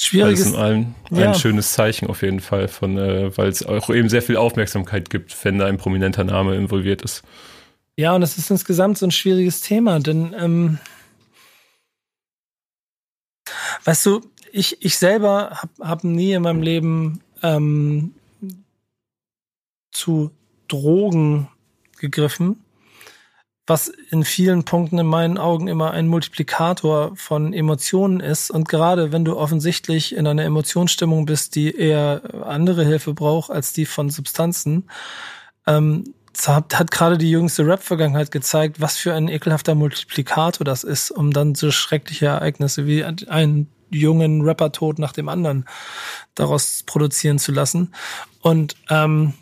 Schwieriges. 0.00 0.40
Das 0.40 0.48
ist 0.50 0.56
ein, 0.56 0.94
ein 1.10 1.18
ja. 1.18 1.34
schönes 1.34 1.72
Zeichen 1.72 2.08
auf 2.08 2.22
jeden 2.22 2.40
Fall, 2.40 2.68
von, 2.68 2.96
äh, 2.96 3.36
weil 3.36 3.48
es 3.48 3.66
auch 3.66 3.90
eben 3.90 4.08
sehr 4.08 4.22
viel 4.22 4.36
Aufmerksamkeit 4.36 5.10
gibt, 5.10 5.44
wenn 5.44 5.58
da 5.58 5.66
ein 5.66 5.76
prominenter 5.76 6.24
Name 6.24 6.54
involviert 6.54 7.02
ist. 7.02 7.22
Ja, 7.96 8.14
und 8.14 8.22
es 8.22 8.38
ist 8.38 8.48
insgesamt 8.50 8.96
so 8.96 9.06
ein 9.06 9.10
schwieriges 9.10 9.60
Thema, 9.60 9.98
denn 9.98 10.32
ähm, 10.38 10.78
weißt 13.84 14.06
du, 14.06 14.20
ich, 14.52 14.84
ich 14.84 14.96
selber 14.96 15.58
habe 15.60 15.88
hab 15.88 16.04
nie 16.04 16.32
in 16.32 16.42
meinem 16.42 16.62
Leben 16.62 17.20
ähm, 17.42 18.14
zu 19.98 20.30
Drogen 20.68 21.48
gegriffen, 21.98 22.64
was 23.66 23.88
in 24.10 24.24
vielen 24.24 24.64
Punkten 24.64 24.98
in 24.98 25.06
meinen 25.06 25.36
Augen 25.36 25.68
immer 25.68 25.90
ein 25.90 26.08
Multiplikator 26.08 27.14
von 27.16 27.52
Emotionen 27.52 28.20
ist. 28.20 28.50
Und 28.50 28.68
gerade 28.68 29.12
wenn 29.12 29.24
du 29.24 29.36
offensichtlich 29.36 30.14
in 30.14 30.26
einer 30.26 30.44
Emotionsstimmung 30.44 31.26
bist, 31.26 31.54
die 31.54 31.74
eher 31.74 32.22
andere 32.46 32.84
Hilfe 32.84 33.12
braucht 33.12 33.50
als 33.50 33.72
die 33.72 33.84
von 33.84 34.08
Substanzen, 34.08 34.88
ähm, 35.66 36.14
hat, 36.46 36.78
hat 36.78 36.90
gerade 36.92 37.18
die 37.18 37.30
jüngste 37.30 37.66
Rap-Vergangenheit 37.66 38.30
gezeigt, 38.30 38.80
was 38.80 38.96
für 38.96 39.12
ein 39.12 39.28
ekelhafter 39.28 39.74
Multiplikator 39.74 40.64
das 40.64 40.84
ist, 40.84 41.10
um 41.10 41.32
dann 41.32 41.56
so 41.56 41.72
schreckliche 41.72 42.26
Ereignisse 42.26 42.86
wie 42.86 43.04
einen 43.04 43.68
jungen 43.90 44.42
Rapper-Tod 44.42 44.98
nach 44.98 45.12
dem 45.12 45.28
anderen 45.28 45.64
daraus 46.34 46.84
produzieren 46.86 47.38
zu 47.38 47.52
lassen. 47.52 47.92
Und 48.40 48.76
ähm, 48.88 49.34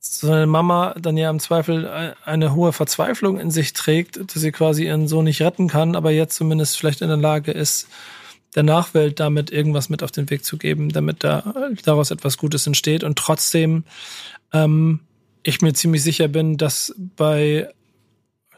so 0.00 0.32
eine 0.32 0.46
Mama 0.46 0.94
dann 0.98 1.16
ja 1.16 1.28
im 1.28 1.40
Zweifel 1.40 2.14
eine 2.24 2.54
hohe 2.54 2.72
Verzweiflung 2.72 3.38
in 3.38 3.50
sich 3.50 3.74
trägt, 3.74 4.16
dass 4.16 4.40
sie 4.40 4.50
quasi 4.50 4.86
ihren 4.86 5.08
Sohn 5.08 5.24
nicht 5.24 5.42
retten 5.42 5.68
kann, 5.68 5.94
aber 5.94 6.10
jetzt 6.10 6.36
zumindest 6.36 6.78
vielleicht 6.78 7.02
in 7.02 7.08
der 7.08 7.18
Lage 7.18 7.52
ist, 7.52 7.86
der 8.54 8.62
Nachwelt 8.62 9.20
damit 9.20 9.50
irgendwas 9.50 9.90
mit 9.90 10.02
auf 10.02 10.10
den 10.10 10.30
Weg 10.30 10.44
zu 10.44 10.56
geben, 10.56 10.88
damit 10.88 11.22
da 11.22 11.70
daraus 11.84 12.10
etwas 12.10 12.38
Gutes 12.38 12.66
entsteht. 12.66 13.04
Und 13.04 13.18
trotzdem 13.18 13.84
ähm, 14.52 15.00
ich 15.42 15.60
mir 15.60 15.72
ziemlich 15.74 16.02
sicher 16.02 16.28
bin, 16.28 16.56
dass 16.56 16.94
bei 17.16 17.68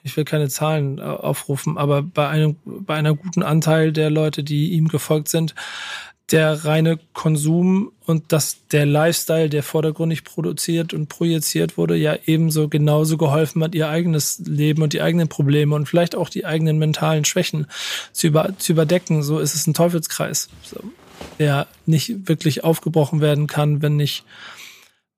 ich 0.05 0.17
will 0.17 0.25
keine 0.25 0.49
Zahlen 0.49 0.99
aufrufen, 0.99 1.79
aber 1.79 2.03
bei 2.03 2.29
einem 2.29 2.57
bei 2.65 2.95
einer 2.95 3.15
guten 3.15 3.43
Anteil 3.43 3.93
der 3.93 4.11
Leute, 4.11 4.43
die 4.43 4.73
ihm 4.73 4.89
gefolgt 4.89 5.29
sind, 5.29 5.55
der 6.33 6.65
reine 6.65 6.99
Konsum 7.13 7.93
und 8.07 8.33
dass 8.33 8.67
der 8.69 8.87
Lifestyle, 8.87 9.51
der 9.51 9.63
vordergründig 9.63 10.25
produziert 10.25 10.95
und 10.95 11.09
projiziert 11.09 11.77
wurde, 11.77 11.95
ja 11.97 12.17
ebenso 12.25 12.69
genauso 12.69 13.19
geholfen 13.19 13.63
hat, 13.63 13.75
ihr 13.75 13.89
eigenes 13.89 14.41
Leben 14.41 14.83
und 14.83 14.95
die 14.95 15.03
eigenen 15.03 15.29
Probleme 15.29 15.75
und 15.75 15.87
vielleicht 15.87 16.17
auch 16.17 16.31
die 16.31 16.47
eigenen 16.47 16.79
mentalen 16.79 17.25
Schwächen 17.25 17.67
zu, 18.13 18.29
über, 18.29 18.57
zu 18.59 18.73
überdecken. 18.73 19.23
So 19.23 19.39
ist 19.39 19.55
es 19.55 19.67
ein 19.67 19.75
Teufelskreis, 19.75 20.49
der 21.39 21.67
nicht 21.85 22.29
wirklich 22.29 22.65
aufgebrochen 22.65 23.21
werden 23.21 23.47
kann, 23.47 23.83
wenn 23.83 23.97
nicht 23.97 24.25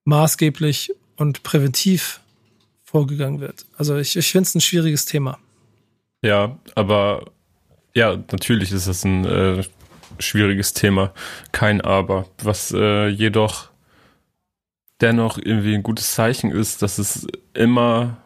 maßgeblich 0.04 0.92
und 1.16 1.44
präventiv 1.44 2.20
vorgegangen 2.82 3.40
wird. 3.40 3.66
Also 3.78 3.96
ich, 3.96 4.16
ich 4.16 4.30
finde 4.30 4.48
es 4.48 4.54
ein 4.54 4.60
schwieriges 4.60 5.04
Thema. 5.04 5.38
Ja, 6.22 6.58
aber 6.74 7.30
ja, 7.94 8.16
natürlich 8.16 8.72
ist 8.72 8.86
es 8.86 9.04
ein 9.04 9.24
äh, 9.24 9.62
schwieriges 10.18 10.72
Thema. 10.72 11.12
Kein 11.52 11.80
Aber. 11.80 12.26
Was 12.42 12.72
äh, 12.72 13.08
jedoch 13.08 13.70
dennoch 15.00 15.38
irgendwie 15.38 15.74
ein 15.74 15.82
gutes 15.82 16.14
Zeichen 16.14 16.50
ist, 16.50 16.82
dass 16.82 16.98
es 16.98 17.26
immer 17.52 18.16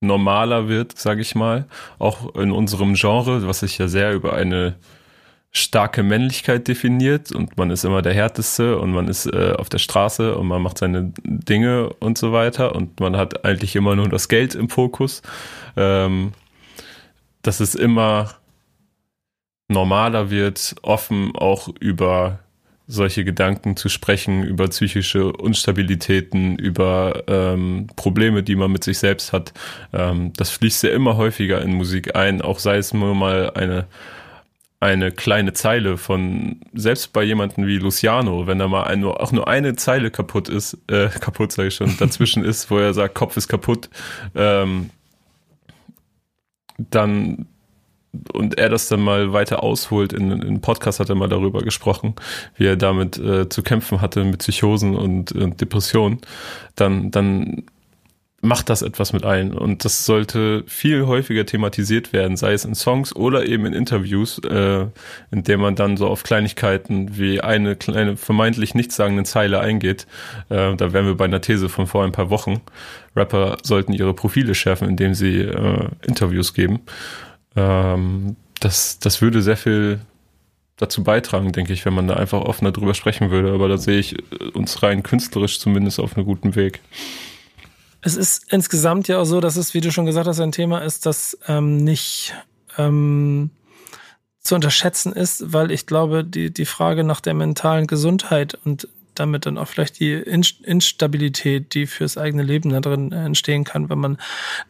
normaler 0.00 0.68
wird, 0.68 0.96
sage 0.98 1.22
ich 1.22 1.34
mal, 1.34 1.66
auch 1.98 2.34
in 2.36 2.52
unserem 2.52 2.94
Genre, 2.94 3.46
was 3.46 3.60
sich 3.60 3.78
ja 3.78 3.88
sehr 3.88 4.12
über 4.12 4.34
eine 4.34 4.76
starke 5.50 6.02
Männlichkeit 6.02 6.68
definiert 6.68 7.32
und 7.32 7.56
man 7.56 7.70
ist 7.70 7.84
immer 7.84 8.02
der 8.02 8.14
härteste 8.14 8.78
und 8.78 8.92
man 8.92 9.08
ist 9.08 9.26
äh, 9.26 9.54
auf 9.56 9.68
der 9.68 9.78
Straße 9.78 10.36
und 10.36 10.46
man 10.46 10.62
macht 10.62 10.78
seine 10.78 11.12
Dinge 11.24 11.88
und 12.00 12.18
so 12.18 12.32
weiter 12.32 12.74
und 12.74 13.00
man 13.00 13.16
hat 13.16 13.44
eigentlich 13.44 13.74
immer 13.74 13.96
nur 13.96 14.08
das 14.08 14.28
Geld 14.28 14.54
im 14.54 14.68
Fokus. 14.68 15.22
Ähm, 15.76 16.32
dass 17.42 17.60
es 17.60 17.74
immer 17.74 18.34
normaler 19.68 20.30
wird, 20.30 20.74
offen 20.82 21.32
auch 21.36 21.68
über 21.80 22.40
solche 22.86 23.22
Gedanken 23.22 23.76
zu 23.76 23.90
sprechen, 23.90 24.42
über 24.42 24.66
psychische 24.68 25.30
Unstabilitäten, 25.32 26.56
über 26.58 27.22
ähm, 27.26 27.86
Probleme, 27.96 28.42
die 28.42 28.56
man 28.56 28.72
mit 28.72 28.82
sich 28.82 28.98
selbst 28.98 29.34
hat. 29.34 29.52
Ähm, 29.92 30.32
das 30.36 30.50
fließt 30.50 30.84
ja 30.84 30.90
immer 30.90 31.18
häufiger 31.18 31.60
in 31.60 31.74
Musik 31.74 32.16
ein, 32.16 32.40
auch 32.40 32.58
sei 32.58 32.78
es 32.78 32.94
nur 32.94 33.14
mal 33.14 33.50
eine 33.50 33.86
eine 34.80 35.10
kleine 35.10 35.54
Zeile 35.54 35.96
von, 35.96 36.60
selbst 36.72 37.12
bei 37.12 37.24
jemanden 37.24 37.66
wie 37.66 37.78
Luciano, 37.78 38.46
wenn 38.46 38.60
da 38.60 38.68
mal 38.68 38.84
ein, 38.84 39.00
nur, 39.00 39.20
auch 39.20 39.32
nur 39.32 39.48
eine 39.48 39.74
Zeile 39.74 40.10
kaputt 40.10 40.48
ist, 40.48 40.78
äh, 40.88 41.08
kaputt 41.20 41.52
sage 41.52 41.68
ich 41.68 41.74
schon, 41.74 41.96
dazwischen 41.98 42.44
ist, 42.44 42.70
wo 42.70 42.78
er 42.78 42.94
sagt, 42.94 43.14
Kopf 43.14 43.36
ist 43.36 43.48
kaputt, 43.48 43.90
ähm, 44.34 44.90
dann 46.78 47.46
und 48.32 48.58
er 48.58 48.68
das 48.68 48.88
dann 48.88 49.00
mal 49.00 49.32
weiter 49.32 49.62
ausholt, 49.62 50.12
in, 50.12 50.30
in 50.42 50.60
Podcast 50.60 51.00
hat 51.00 51.08
er 51.08 51.14
mal 51.14 51.28
darüber 51.28 51.60
gesprochen, 51.60 52.14
wie 52.56 52.66
er 52.66 52.76
damit 52.76 53.18
äh, 53.18 53.48
zu 53.48 53.62
kämpfen 53.62 54.00
hatte 54.00 54.24
mit 54.24 54.38
Psychosen 54.38 54.96
und, 54.96 55.32
und 55.32 55.60
Depressionen, 55.60 56.20
dann, 56.76 57.10
dann 57.10 57.64
macht 58.40 58.70
das 58.70 58.82
etwas 58.82 59.12
mit 59.12 59.24
ein 59.24 59.52
und 59.52 59.84
das 59.84 60.04
sollte 60.06 60.62
viel 60.66 61.06
häufiger 61.06 61.44
thematisiert 61.44 62.12
werden, 62.12 62.36
sei 62.36 62.52
es 62.52 62.64
in 62.64 62.76
Songs 62.76 63.14
oder 63.16 63.46
eben 63.46 63.66
in 63.66 63.72
Interviews, 63.72 64.38
äh, 64.44 64.86
in 65.32 65.42
dem 65.42 65.60
man 65.60 65.74
dann 65.74 65.96
so 65.96 66.06
auf 66.06 66.22
Kleinigkeiten 66.22 67.18
wie 67.18 67.40
eine 67.40 67.74
kleine 67.74 68.16
vermeintlich 68.16 68.76
nichtssagende 68.76 69.24
Zeile 69.24 69.58
eingeht. 69.58 70.06
Äh, 70.50 70.76
da 70.76 70.92
wären 70.92 71.06
wir 71.06 71.16
bei 71.16 71.24
einer 71.24 71.40
These 71.40 71.68
von 71.68 71.88
vor 71.88 72.04
ein 72.04 72.12
paar 72.12 72.30
Wochen. 72.30 72.60
Rapper 73.16 73.56
sollten 73.64 73.92
ihre 73.92 74.14
Profile 74.14 74.54
schärfen, 74.54 74.88
indem 74.88 75.14
sie 75.14 75.40
äh, 75.40 75.88
Interviews 76.06 76.54
geben. 76.54 76.80
Ähm, 77.58 78.36
das, 78.60 78.98
das 78.98 79.20
würde 79.20 79.42
sehr 79.42 79.56
viel 79.56 80.00
dazu 80.76 81.02
beitragen, 81.02 81.52
denke 81.52 81.72
ich, 81.72 81.84
wenn 81.84 81.94
man 81.94 82.06
da 82.06 82.14
einfach 82.14 82.40
offener 82.40 82.70
drüber 82.70 82.94
sprechen 82.94 83.30
würde. 83.30 83.52
Aber 83.52 83.68
da 83.68 83.78
sehe 83.78 83.98
ich 83.98 84.16
uns 84.54 84.82
rein 84.82 85.02
künstlerisch 85.02 85.58
zumindest 85.58 85.98
auf 85.98 86.16
einem 86.16 86.24
guten 86.24 86.54
Weg. 86.54 86.80
Es 88.00 88.16
ist 88.16 88.52
insgesamt 88.52 89.08
ja 89.08 89.18
auch 89.18 89.24
so, 89.24 89.40
dass 89.40 89.56
es, 89.56 89.74
wie 89.74 89.80
du 89.80 89.90
schon 89.90 90.06
gesagt 90.06 90.28
hast, 90.28 90.40
ein 90.40 90.52
Thema 90.52 90.78
ist, 90.78 91.04
das 91.04 91.36
ähm, 91.48 91.78
nicht 91.78 92.32
ähm, 92.76 93.50
zu 94.40 94.54
unterschätzen 94.54 95.12
ist, 95.12 95.52
weil 95.52 95.72
ich 95.72 95.84
glaube, 95.84 96.24
die, 96.24 96.52
die 96.52 96.64
Frage 96.64 97.02
nach 97.02 97.20
der 97.20 97.34
mentalen 97.34 97.88
Gesundheit 97.88 98.56
und 98.64 98.88
damit 99.16 99.46
dann 99.46 99.58
auch 99.58 99.66
vielleicht 99.66 99.98
die 99.98 100.12
Instabilität, 100.12 101.74
die 101.74 101.86
fürs 101.86 102.16
eigene 102.16 102.44
Leben 102.44 102.70
da 102.70 102.80
drin 102.80 103.10
entstehen 103.10 103.64
kann, 103.64 103.90
wenn 103.90 103.98
man 103.98 104.18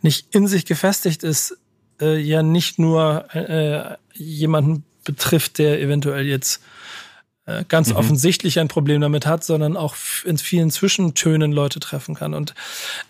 nicht 0.00 0.34
in 0.34 0.46
sich 0.46 0.64
gefestigt 0.64 1.22
ist, 1.22 1.58
äh, 2.00 2.18
ja 2.18 2.42
nicht 2.42 2.78
nur 2.78 3.34
äh, 3.34 3.96
jemanden 4.14 4.84
betrifft, 5.04 5.58
der 5.58 5.80
eventuell 5.80 6.26
jetzt 6.26 6.60
äh, 7.48 7.64
ganz 7.66 7.88
mhm. 7.88 7.96
offensichtlich 7.96 8.60
ein 8.60 8.68
Problem 8.68 9.00
damit 9.00 9.24
hat, 9.24 9.42
sondern 9.42 9.74
auch 9.76 9.96
in 10.26 10.36
vielen 10.36 10.70
Zwischentönen 10.70 11.50
Leute 11.50 11.80
treffen 11.80 12.14
kann. 12.14 12.34
Und 12.34 12.54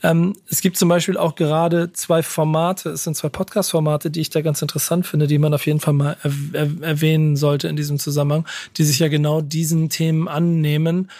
ähm, 0.04 0.34
es 0.48 0.60
gibt 0.60 0.76
zum 0.76 0.88
Beispiel 0.88 1.16
auch 1.16 1.34
gerade 1.34 1.92
zwei 1.92 2.22
Formate, 2.22 2.90
es 2.90 3.02
sind 3.02 3.16
zwei 3.16 3.30
Podcast-Formate, 3.30 4.12
die 4.12 4.20
ich 4.20 4.30
da 4.30 4.40
ganz 4.40 4.62
interessant 4.62 5.08
finde, 5.08 5.26
die 5.26 5.38
man 5.38 5.54
auf 5.54 5.66
jeden 5.66 5.80
Fall 5.80 5.94
mal 5.94 6.16
er 6.22 6.32
er 6.52 6.82
erwähnen 6.82 7.34
sollte 7.34 7.66
in 7.66 7.74
diesem 7.74 7.98
Zusammenhang, 7.98 8.46
die 8.76 8.84
sich 8.84 9.00
ja 9.00 9.08
genau 9.08 9.40
diesen 9.40 9.88
Themen 9.88 10.28
annehmen 10.28 11.10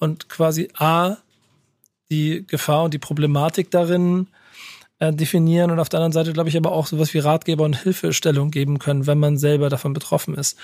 und 0.00 0.28
quasi 0.28 0.68
A, 0.76 1.18
die 2.10 2.44
Gefahr 2.44 2.82
und 2.82 2.94
die 2.94 2.98
Problematik 2.98 3.70
darin 3.70 4.26
äh, 5.04 5.12
definieren 5.12 5.70
und 5.70 5.78
auf 5.78 5.88
der 5.88 6.00
anderen 6.00 6.12
Seite, 6.12 6.32
glaube 6.32 6.48
ich, 6.48 6.56
aber 6.56 6.72
auch 6.72 6.86
sowas 6.86 7.14
wie 7.14 7.18
Ratgeber 7.18 7.64
und 7.64 7.82
Hilfestellung 7.82 8.50
geben 8.50 8.78
können, 8.78 9.06
wenn 9.06 9.18
man 9.18 9.38
selber 9.38 9.68
davon 9.68 9.92
betroffen 9.92 10.34
ist. 10.34 10.56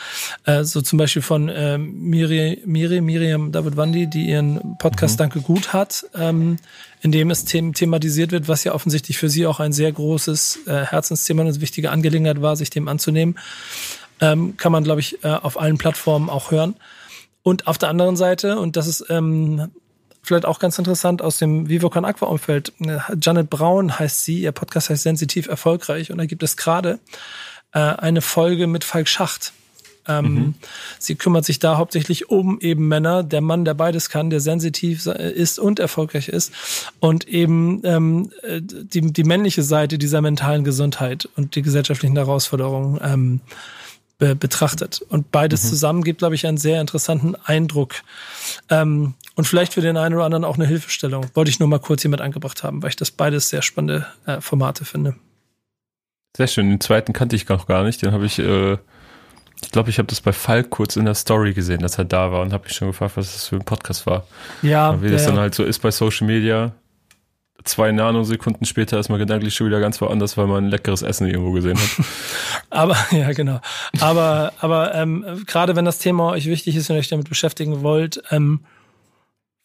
Äh, 0.45 0.65
so 0.65 0.81
zum 0.81 0.99
Beispiel 0.99 1.23
von 1.23 1.49
äh, 1.49 1.79
Miri, 1.79 2.63
Miri, 2.65 3.01
Miriam 3.01 3.53
David 3.53 3.77
Wandi, 3.77 4.07
die 4.07 4.29
ihren 4.29 4.77
Podcast 4.79 5.15
mhm. 5.15 5.19
Danke 5.19 5.41
gut 5.41 5.73
hat, 5.73 6.05
ähm, 6.15 6.57
in 7.03 7.13
dem 7.13 7.31
es 7.31 7.45
them 7.45 7.73
thematisiert 7.73 8.33
wird, 8.33 8.49
was 8.49 8.65
ja 8.65 8.75
offensichtlich 8.75 9.19
für 9.19 9.29
sie 9.29 9.47
auch 9.47 9.61
ein 9.61 9.73
sehr 9.73 9.93
großes 9.93 10.61
äh, 10.67 10.85
Herzensthema 10.87 11.43
und 11.43 11.49
eine 11.49 11.61
wichtige 11.61 11.91
Angelegenheit 11.91 12.43
war, 12.43 12.57
sich 12.57 12.71
dem 12.71 12.89
anzunehmen. 12.89 13.39
Ähm, 14.21 14.57
kann 14.57 14.73
man, 14.73 14.85
glaube 14.85 15.01
ich, 15.01 15.25
äh, 15.25 15.29
auf 15.29 15.59
allen 15.59 15.79
Plattformen 15.79 16.29
auch 16.29 16.51
hören. 16.51 16.75
Und 17.43 17.67
auf 17.67 17.79
der 17.79 17.89
anderen 17.89 18.17
Seite, 18.17 18.59
und 18.59 18.77
das 18.77 18.87
ist 18.87 19.07
ähm, 19.09 19.71
vielleicht 20.31 20.47
auch 20.47 20.61
ganz 20.61 20.79
interessant 20.79 21.23
aus 21.23 21.39
dem 21.39 21.69
Vivo 21.69 21.91
Con 21.91 22.05
Aqua 22.05 22.29
Umfeld. 22.29 22.73
Janet 23.21 23.51
Braun 23.51 23.99
heißt 23.99 24.25
sie, 24.25 24.41
ihr 24.43 24.53
Podcast 24.53 24.89
heißt 24.89 25.03
Sensitiv 25.03 25.49
Erfolgreich 25.49 26.13
und 26.13 26.19
da 26.19 26.27
gibt 26.27 26.45
es 26.45 26.57
gerade 26.57 27.01
äh, 27.73 27.81
eine 27.81 28.23
Folge 28.23 28.69
mit 28.69 28.85
Falk 28.85 29.09
Schacht. 29.09 29.53
Ähm, 30.07 30.35
mhm. 30.35 30.55
Sie 31.01 31.17
kümmert 31.17 31.45
sich 31.45 31.59
da 31.59 31.79
hauptsächlich 31.79 32.31
um 32.31 32.61
eben 32.61 32.87
Männer, 32.87 33.25
der 33.25 33.41
Mann, 33.41 33.65
der 33.65 33.75
beides 33.75 34.09
kann, 34.09 34.31
der 34.31 34.39
sensitiv 34.39 35.07
ist 35.07 35.59
und 35.59 35.81
erfolgreich 35.81 36.29
ist 36.29 36.53
und 37.01 37.27
eben 37.27 37.83
ähm, 37.85 38.31
die, 38.49 39.13
die 39.13 39.25
männliche 39.25 39.65
Seite 39.65 39.99
dieser 39.99 40.21
mentalen 40.21 40.63
Gesundheit 40.63 41.29
und 41.37 41.57
die 41.57 41.63
gesellschaftlichen 41.63 42.17
Herausforderungen 42.17 43.01
ähm, 43.03 43.41
be 44.21 44.37
betrachtet. 44.37 45.01
Und 45.09 45.33
beides 45.33 45.65
mhm. 45.65 45.69
zusammen 45.69 46.05
gibt, 46.05 46.19
glaube 46.19 46.37
ich, 46.37 46.47
einen 46.47 46.59
sehr 46.59 46.81
interessanten 46.81 47.35
Eindruck. 47.35 47.95
Ähm, 48.69 49.15
und 49.35 49.45
vielleicht 49.47 49.73
für 49.73 49.81
den 49.81 49.97
einen 49.97 50.15
oder 50.15 50.25
anderen 50.25 50.45
auch 50.45 50.57
eine 50.57 50.67
Hilfestellung. 50.67 51.27
Wollte 51.35 51.51
ich 51.51 51.59
nur 51.59 51.69
mal 51.69 51.81
kurz 51.81 52.03
hier 52.03 52.11
mit 52.11 52.21
angebracht 52.21 52.63
haben, 52.63 52.83
weil 52.83 52.91
ich 52.91 52.97
das 52.97 53.11
beides 53.11 53.49
sehr 53.49 53.63
spannende 53.63 54.07
äh, 54.27 54.41
Formate 54.41 54.85
finde. 54.85 55.17
Sehr 56.37 56.47
schön. 56.47 56.69
Den 56.69 56.81
zweiten 56.81 57.13
kannte 57.13 57.35
ich 57.35 57.49
noch 57.49 57.67
gar 57.67 57.83
nicht. 57.83 58.03
Den 58.03 58.13
habe 58.13 58.27
ich, 58.27 58.39
äh, 58.39 58.75
ich 59.63 59.71
glaube, 59.73 59.91
ich 59.91 59.99
habe 59.99 60.07
das 60.07 60.21
bei 60.21 60.33
Falk 60.33 60.71
kurz 60.71 60.95
in 60.97 61.07
der 61.07 61.15
Story 61.15 61.55
gesehen, 61.55 61.81
dass 61.81 61.99
er 61.99 62.05
da 62.05 62.31
war 62.31 62.43
und 62.43 62.53
habe 62.53 62.65
mich 62.65 62.75
schon 62.75 62.89
gefragt, 62.89 63.17
was 63.17 63.33
das 63.33 63.47
für 63.49 63.57
ein 63.57 63.65
Podcast 63.65 64.07
war. 64.07 64.27
Ja. 64.63 64.91
Aber 64.91 65.03
wie 65.03 65.11
das 65.11 65.25
dann 65.25 65.39
halt 65.39 65.55
so 65.55 65.65
ist 65.65 65.81
bei 65.81 65.91
Social 65.91 66.27
Media, 66.27 66.73
zwei 67.65 67.93
Nanosekunden 67.93 68.67
später 68.67 68.99
ist 68.99 69.09
man 69.09 69.19
gedanklich 69.19 69.55
schon 69.55 69.67
wieder 69.67 69.81
ganz 69.81 70.01
woanders, 70.01 70.37
weil 70.37 70.47
man 70.47 70.69
leckeres 70.69 71.03
Essen 71.03 71.27
irgendwo 71.27 71.53
gesehen 71.53 71.79
hat. 71.79 72.07
aber, 72.71 72.97
ja, 73.11 73.33
genau. 73.33 73.61
Aber, 74.01 74.53
aber 74.59 74.95
ähm, 74.95 75.45
gerade 75.47 75.77
wenn 75.77 75.85
das 75.85 75.99
Thema 75.99 76.31
euch 76.31 76.47
wichtig 76.47 76.77
ist 76.77 76.91
und 76.91 76.97
euch 76.97 77.09
damit 77.09 77.29
beschäftigen 77.29 77.83
wollt, 77.83 78.23
ähm, 78.31 78.61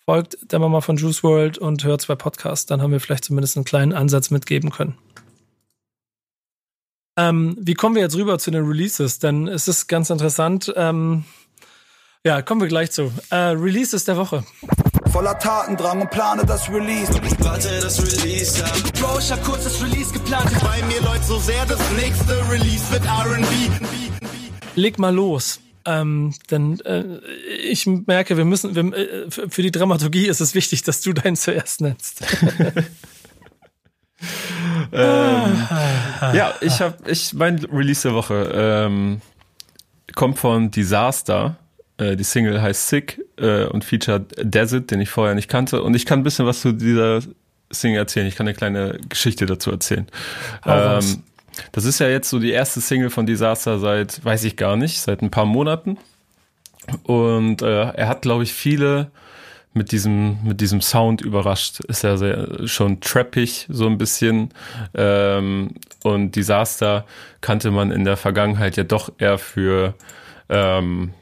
folgt 0.05 0.51
der 0.51 0.59
Mama 0.59 0.81
von 0.81 0.97
Juice 0.97 1.23
World 1.23 1.57
und 1.57 1.83
hört 1.83 2.01
zwei 2.01 2.15
Podcasts, 2.15 2.65
dann 2.65 2.81
haben 2.81 2.91
wir 2.91 2.99
vielleicht 2.99 3.25
zumindest 3.25 3.57
einen 3.57 3.65
kleinen 3.65 3.93
Ansatz 3.93 4.29
mitgeben 4.29 4.71
können. 4.71 4.97
Ähm, 7.17 7.55
wie 7.59 7.73
kommen 7.75 7.95
wir 7.95 8.01
jetzt 8.01 8.17
rüber 8.17 8.37
zu 8.39 8.51
den 8.51 8.65
Releases? 8.65 9.19
Denn 9.19 9.47
es 9.47 9.67
ist 9.67 9.87
ganz 9.87 10.09
interessant. 10.09 10.73
Ähm, 10.75 11.23
ja, 12.25 12.41
kommen 12.41 12.59
wir 12.59 12.67
gleich 12.67 12.91
zu. 12.91 13.11
Äh, 13.29 13.35
Releases 13.35 14.03
der 14.03 14.17
Woche 14.17 14.43
voller 15.15 15.39
Tatendrang 15.39 16.01
und 16.01 16.11
plane 16.11 16.45
das 16.45 16.69
Release. 16.69 17.09
Warte, 17.39 17.69
das 17.81 18.01
Release, 18.01 18.59
ja. 18.59 18.65
Bro, 18.99 19.19
ich 19.19 19.31
hab 19.31 19.41
kurz 19.45 19.63
das 19.63 19.81
Release 19.81 20.11
geplant. 20.11 20.51
Bei 20.61 20.81
mir 20.87 21.01
läuft 21.03 21.23
so 21.23 21.39
sehr, 21.39 21.65
das 21.65 21.79
nächste 21.93 22.33
Release 22.49 22.91
wird 22.91 23.05
R&B. 23.05 23.45
Leg 24.75 24.99
mal 24.99 25.15
los. 25.15 25.61
Ähm, 25.85 26.33
denn 26.51 26.81
äh, 26.81 27.19
ich 27.63 27.87
merke, 27.87 28.35
wir 28.35 28.43
müssen, 28.43 28.75
wir, 28.75 28.93
äh, 28.93 29.31
für 29.31 29.61
die 29.61 29.71
Dramaturgie 29.71 30.27
ist 30.27 30.41
es 30.41 30.53
wichtig, 30.53 30.83
dass 30.83 30.99
du 30.99 31.13
deinen 31.13 31.37
zuerst 31.37 31.79
nennst. 31.79 32.21
ähm, 34.91 35.67
ja, 36.33 36.55
ich 36.59 36.81
habe, 36.81 37.09
ich 37.09 37.33
mein 37.33 37.63
Release 37.71 38.01
der 38.05 38.15
Woche 38.15 38.51
ähm, 38.53 39.21
kommt 40.13 40.39
von 40.39 40.71
Disaster. 40.71 41.55
Äh, 41.97 42.15
die 42.15 42.23
Single 42.23 42.61
heißt 42.61 42.87
Sick 42.87 43.21
äh, 43.37 43.65
und 43.65 43.85
featured 43.85 44.33
Desert, 44.37 44.91
den 44.91 45.01
ich 45.01 45.09
vorher 45.09 45.35
nicht 45.35 45.49
kannte. 45.49 45.81
Und 45.81 45.95
ich 45.95 46.05
kann 46.05 46.19
ein 46.19 46.23
bisschen 46.23 46.45
was 46.45 46.61
zu 46.61 46.71
dieser 46.71 47.21
Single 47.71 47.99
erzählen. 47.99 48.27
Ich 48.27 48.35
kann 48.35 48.47
eine 48.47 48.55
kleine 48.55 48.99
Geschichte 49.09 49.45
dazu 49.45 49.71
erzählen. 49.71 50.07
Ähm, 50.65 51.23
das 51.71 51.85
ist 51.85 51.99
ja 51.99 52.07
jetzt 52.07 52.29
so 52.29 52.39
die 52.39 52.51
erste 52.51 52.81
Single 52.81 53.09
von 53.09 53.25
Disaster 53.25 53.79
seit, 53.79 54.23
weiß 54.23 54.43
ich 54.43 54.57
gar 54.57 54.75
nicht, 54.75 54.99
seit 54.99 55.21
ein 55.21 55.31
paar 55.31 55.45
Monaten. 55.45 55.97
Und 57.03 57.61
äh, 57.61 57.91
er 57.91 58.07
hat, 58.07 58.21
glaube 58.21 58.43
ich, 58.43 58.53
viele 58.53 59.09
mit 59.73 59.91
diesem, 59.91 60.37
mit 60.43 60.61
diesem 60.61 60.81
Sound 60.81 61.21
überrascht. 61.21 61.79
Ist 61.81 62.03
ja 62.03 62.17
sehr, 62.17 62.67
schon 62.67 63.01
trappig, 63.01 63.67
so 63.69 63.87
ein 63.87 63.97
bisschen. 63.97 64.49
Ähm, 64.93 65.71
und 66.03 66.35
Disaster 66.35 67.05
kannte 67.41 67.71
man 67.71 67.91
in 67.91 68.05
der 68.05 68.17
Vergangenheit 68.17 68.77
ja 68.77 68.83
doch 68.83 69.11
eher 69.17 69.37
für 69.37 69.95
ähm, 70.49 71.13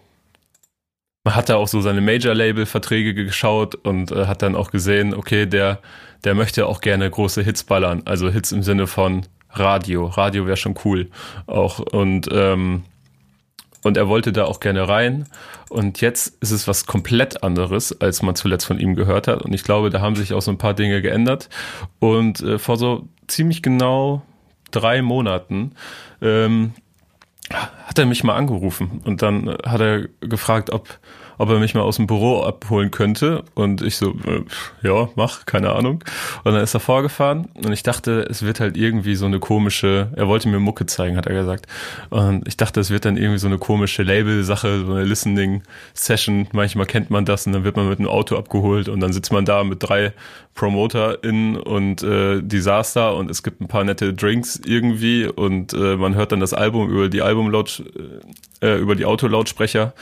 man 1.24 1.36
hat 1.36 1.50
da 1.50 1.56
auch 1.56 1.68
so 1.68 1.82
seine 1.82 2.02
Major-Label-Verträge 2.02 3.14
geschaut 3.14 3.76
und 3.76 4.12
äh, 4.12 4.26
hat 4.26 4.42
dann 4.42 4.56
auch 4.56 4.72
gesehen, 4.72 5.14
okay, 5.14 5.46
der, 5.46 5.80
der 6.24 6.36
möchte 6.36 6.68
auch 6.68 6.82
gerne 6.82 7.10
große 7.10 7.42
Hits 7.42 7.64
ballern. 7.64 8.02
Also 8.06 8.30
Hits 8.30 8.52
im 8.52 8.64
Sinne 8.64 8.88
von 8.88 9.26
Radio. 9.52 10.08
Radio 10.08 10.46
wäre 10.46 10.58
schon 10.58 10.76
cool. 10.84 11.10
Auch 11.48 11.80
und 11.80 12.28
ähm, 12.32 12.84
und 13.84 13.98
er 13.98 14.08
wollte 14.08 14.32
da 14.32 14.46
auch 14.46 14.62
gerne 14.62 14.88
rein. 14.88 15.26
Und 15.70 16.00
jetzt 16.00 16.42
ist 16.42 16.52
es 16.52 16.70
was 16.70 16.86
komplett 16.86 17.44
anderes, 17.44 18.00
als 18.00 18.22
man 18.22 18.36
zuletzt 18.36 18.66
von 18.66 18.80
ihm 18.80 18.96
gehört 18.96 19.28
hat. 19.28 19.42
Und 19.42 19.54
ich 19.54 19.64
glaube, 19.64 19.90
da 19.90 20.00
haben 20.00 20.16
sich 20.16 20.34
auch 20.34 20.42
so 20.42 20.52
ein 20.52 20.58
paar 20.58 20.74
Dinge 20.74 21.02
geändert. 21.02 21.50
Und 22.00 22.42
äh, 22.42 22.60
vor 22.60 22.78
so 22.78 23.10
ziemlich 23.28 23.62
genau 23.62 24.22
drei 24.72 25.02
Monaten 25.02 25.74
ähm, 26.22 26.74
hat 27.94 28.00
er 28.00 28.06
mich 28.08 28.24
mal 28.24 28.36
angerufen 28.36 29.02
und 29.06 29.22
dann 29.22 29.56
hat 29.64 29.80
er 29.80 30.08
gefragt, 30.20 30.72
ob, 30.72 31.00
ob 31.38 31.50
er 31.50 31.60
mich 31.60 31.74
mal 31.74 31.82
aus 31.82 31.98
dem 31.98 32.08
Büro 32.08 32.42
abholen 32.42 32.92
könnte. 32.92 33.44
Und 33.54 33.82
ich 33.82 33.98
so, 33.98 34.12
äh, 34.26 34.44
ja, 34.82 35.10
mach, 35.16 35.46
keine 35.46 35.74
Ahnung. 35.74 36.04
Und 36.44 36.54
dann 36.54 36.64
ist 36.64 36.74
er 36.74 36.80
vorgefahren 36.80 37.48
und 37.56 37.72
ich 37.72 37.84
dachte, 37.84 38.26
es 38.30 38.44
wird 38.44 38.60
halt 38.60 38.78
irgendwie 38.78 39.16
so 39.16 39.26
eine 39.26 39.40
komische, 39.40 40.12
er 40.16 40.28
wollte 40.28 40.50
mir 40.50 40.60
Mucke 40.60 40.86
zeigen, 40.86 41.18
hat 41.18 41.28
er 41.28 41.34
gesagt. 41.34 41.68
Und 42.10 42.48
ich 42.48 42.58
dachte, 42.58 42.80
es 42.80 42.90
wird 42.90 43.06
dann 43.06 43.18
irgendwie 43.18 43.40
so 43.40 43.48
eine 43.48 43.58
komische 43.58 44.04
Label-Sache, 44.04 44.86
so 44.86 44.94
eine 44.94 45.04
Listening-Session. 45.04 46.48
Manchmal 46.52 46.86
kennt 46.86 47.10
man 47.10 47.26
das 47.26 47.46
und 47.48 47.54
dann 47.54 47.64
wird 47.64 47.76
man 47.76 47.90
mit 47.90 48.00
einem 48.00 48.10
Auto 48.10 48.38
abgeholt 48.38 48.90
und 48.90 49.00
dann 49.00 49.14
sitzt 49.14 49.32
man 49.32 49.46
da 49.46 49.64
mit 49.64 49.82
drei 49.82 50.14
PromoterInnen 50.56 51.58
und 51.58 52.04
äh, 52.04 52.42
Disaster 52.42 53.16
und 53.16 53.32
es 53.32 53.42
gibt 53.42 53.62
ein 53.62 53.68
paar 53.68 53.84
nette 53.84 54.14
Drinks 54.14 54.60
irgendwie 54.64 55.26
und 55.26 55.74
äh, 55.74 55.96
man 55.96 56.16
hört 56.16 56.32
dann 56.32 56.40
das 56.40 56.54
Album 56.54 56.90
über 56.90 57.10
die 57.10 57.22
Albumlaut 57.22 57.84
äh, 58.62 58.78
über 58.78 58.96
die 58.96 59.06
Autolautsprecher 59.06 59.94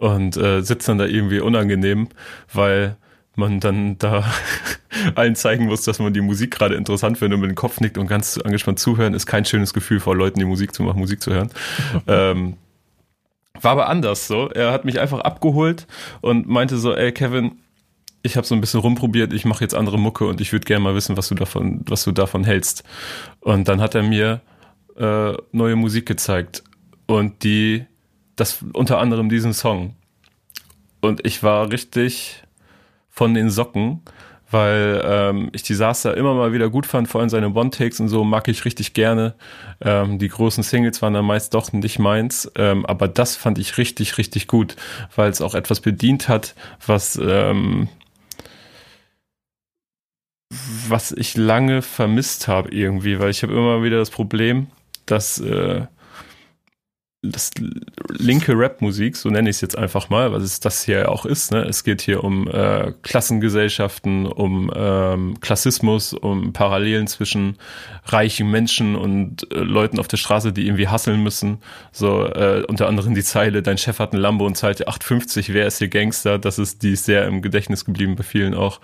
und 0.00 0.36
äh, 0.38 0.62
sitzt 0.62 0.88
dann 0.88 0.96
da 0.96 1.04
irgendwie 1.04 1.40
unangenehm, 1.40 2.08
weil 2.52 2.96
man 3.36 3.60
dann 3.60 3.98
da 3.98 4.24
allen 5.14 5.36
zeigen 5.36 5.66
muss, 5.66 5.82
dass 5.82 5.98
man 5.98 6.14
die 6.14 6.22
Musik 6.22 6.52
gerade 6.52 6.74
interessant 6.74 7.18
findet 7.18 7.36
und 7.36 7.42
mit 7.42 7.50
dem 7.50 7.54
Kopf 7.54 7.80
nickt 7.80 7.98
und 7.98 8.06
ganz 8.06 8.38
angespannt 8.38 8.78
zuhören, 8.78 9.12
ist 9.12 9.26
kein 9.26 9.44
schönes 9.44 9.74
Gefühl 9.74 10.00
vor 10.00 10.16
Leuten, 10.16 10.38
die 10.38 10.46
Musik 10.46 10.74
zu 10.74 10.82
machen, 10.82 10.98
Musik 10.98 11.22
zu 11.22 11.32
hören. 11.32 11.50
ähm, 12.06 12.56
war 13.60 13.72
aber 13.72 13.88
anders 13.90 14.26
so. 14.26 14.48
Er 14.48 14.72
hat 14.72 14.86
mich 14.86 14.98
einfach 14.98 15.20
abgeholt 15.20 15.86
und 16.22 16.48
meinte 16.48 16.78
so, 16.78 16.94
ey 16.94 17.12
Kevin, 17.12 17.58
ich 18.22 18.38
habe 18.38 18.46
so 18.46 18.54
ein 18.54 18.62
bisschen 18.62 18.80
rumprobiert, 18.80 19.34
ich 19.34 19.44
mache 19.44 19.62
jetzt 19.62 19.74
andere 19.74 19.98
Mucke 19.98 20.24
und 20.26 20.40
ich 20.40 20.52
würde 20.52 20.64
gerne 20.64 20.82
mal 20.82 20.94
wissen, 20.94 21.18
was 21.18 21.28
du 21.28 21.34
davon, 21.34 21.82
was 21.86 22.04
du 22.04 22.12
davon 22.12 22.44
hältst. 22.44 22.84
Und 23.40 23.68
dann 23.68 23.82
hat 23.82 23.94
er 23.94 24.02
mir 24.02 24.40
äh, 24.96 25.34
neue 25.52 25.76
Musik 25.76 26.06
gezeigt 26.06 26.62
und 27.06 27.44
die, 27.44 27.84
das 28.40 28.64
unter 28.72 28.98
anderem 28.98 29.28
diesen 29.28 29.52
Song. 29.52 29.94
Und 31.00 31.26
ich 31.26 31.42
war 31.42 31.70
richtig 31.70 32.42
von 33.10 33.34
den 33.34 33.50
Socken, 33.50 34.02
weil 34.50 35.00
ähm, 35.04 35.50
ich 35.52 35.62
Disaster 35.62 36.16
immer 36.16 36.34
mal 36.34 36.52
wieder 36.52 36.70
gut 36.70 36.86
fand, 36.86 37.08
vor 37.08 37.20
allem 37.20 37.30
seine 37.30 37.54
One-Takes 37.54 38.00
und 38.00 38.08
so 38.08 38.24
mag 38.24 38.48
ich 38.48 38.64
richtig 38.64 38.94
gerne. 38.94 39.34
Ähm, 39.80 40.18
die 40.18 40.28
großen 40.28 40.62
Singles 40.62 41.02
waren 41.02 41.14
dann 41.14 41.24
meist 41.24 41.54
doch 41.54 41.72
nicht 41.72 41.98
meins, 41.98 42.50
ähm, 42.56 42.84
aber 42.86 43.08
das 43.08 43.36
fand 43.36 43.58
ich 43.58 43.78
richtig, 43.78 44.18
richtig 44.18 44.48
gut, 44.48 44.76
weil 45.14 45.30
es 45.30 45.40
auch 45.40 45.54
etwas 45.54 45.80
bedient 45.80 46.28
hat, 46.28 46.54
was 46.84 47.20
ähm, 47.22 47.88
was 50.88 51.12
ich 51.12 51.36
lange 51.36 51.80
vermisst 51.80 52.48
habe 52.48 52.70
irgendwie, 52.70 53.20
weil 53.20 53.30
ich 53.30 53.42
habe 53.44 53.52
immer 53.52 53.84
wieder 53.84 53.98
das 53.98 54.10
Problem, 54.10 54.66
dass 55.06 55.38
äh, 55.38 55.86
das 57.22 57.50
linke 58.08 58.56
Rap-Musik, 58.56 59.14
so 59.14 59.28
nenne 59.28 59.50
ich 59.50 59.56
es 59.56 59.60
jetzt 59.60 59.76
einfach 59.76 60.08
mal, 60.08 60.32
was 60.32 60.42
es 60.42 60.58
das 60.58 60.82
hier 60.84 61.10
auch 61.10 61.26
ist. 61.26 61.52
Ne? 61.52 61.60
Es 61.62 61.84
geht 61.84 62.00
hier 62.00 62.24
um 62.24 62.48
äh, 62.48 62.92
Klassengesellschaften, 63.02 64.24
um 64.24 64.72
ähm, 64.74 65.38
Klassismus, 65.40 66.14
um 66.14 66.54
Parallelen 66.54 67.06
zwischen 67.08 67.58
reichen 68.06 68.50
Menschen 68.50 68.96
und 68.96 69.52
äh, 69.52 69.58
Leuten 69.58 69.98
auf 69.98 70.08
der 70.08 70.16
Straße, 70.16 70.54
die 70.54 70.64
irgendwie 70.66 70.88
hasseln 70.88 71.22
müssen. 71.22 71.58
So 71.92 72.24
äh, 72.24 72.64
unter 72.66 72.88
anderem 72.88 73.14
die 73.14 73.22
Zeile: 73.22 73.62
Dein 73.62 73.76
Chef 73.76 73.98
hat 73.98 74.14
ein 74.14 74.18
Lambo 74.18 74.46
und 74.46 74.56
zahlt 74.56 74.78
dir 74.78 74.88
8,50. 74.88 75.52
Wer 75.52 75.66
ist 75.66 75.76
hier 75.76 75.88
Gangster? 75.88 76.38
Das 76.38 76.58
ist 76.58 76.82
die 76.82 76.92
ist 76.92 77.04
sehr 77.04 77.26
im 77.26 77.42
Gedächtnis 77.42 77.84
geblieben 77.84 78.16
bei 78.16 78.22
vielen 78.22 78.54
auch. 78.54 78.80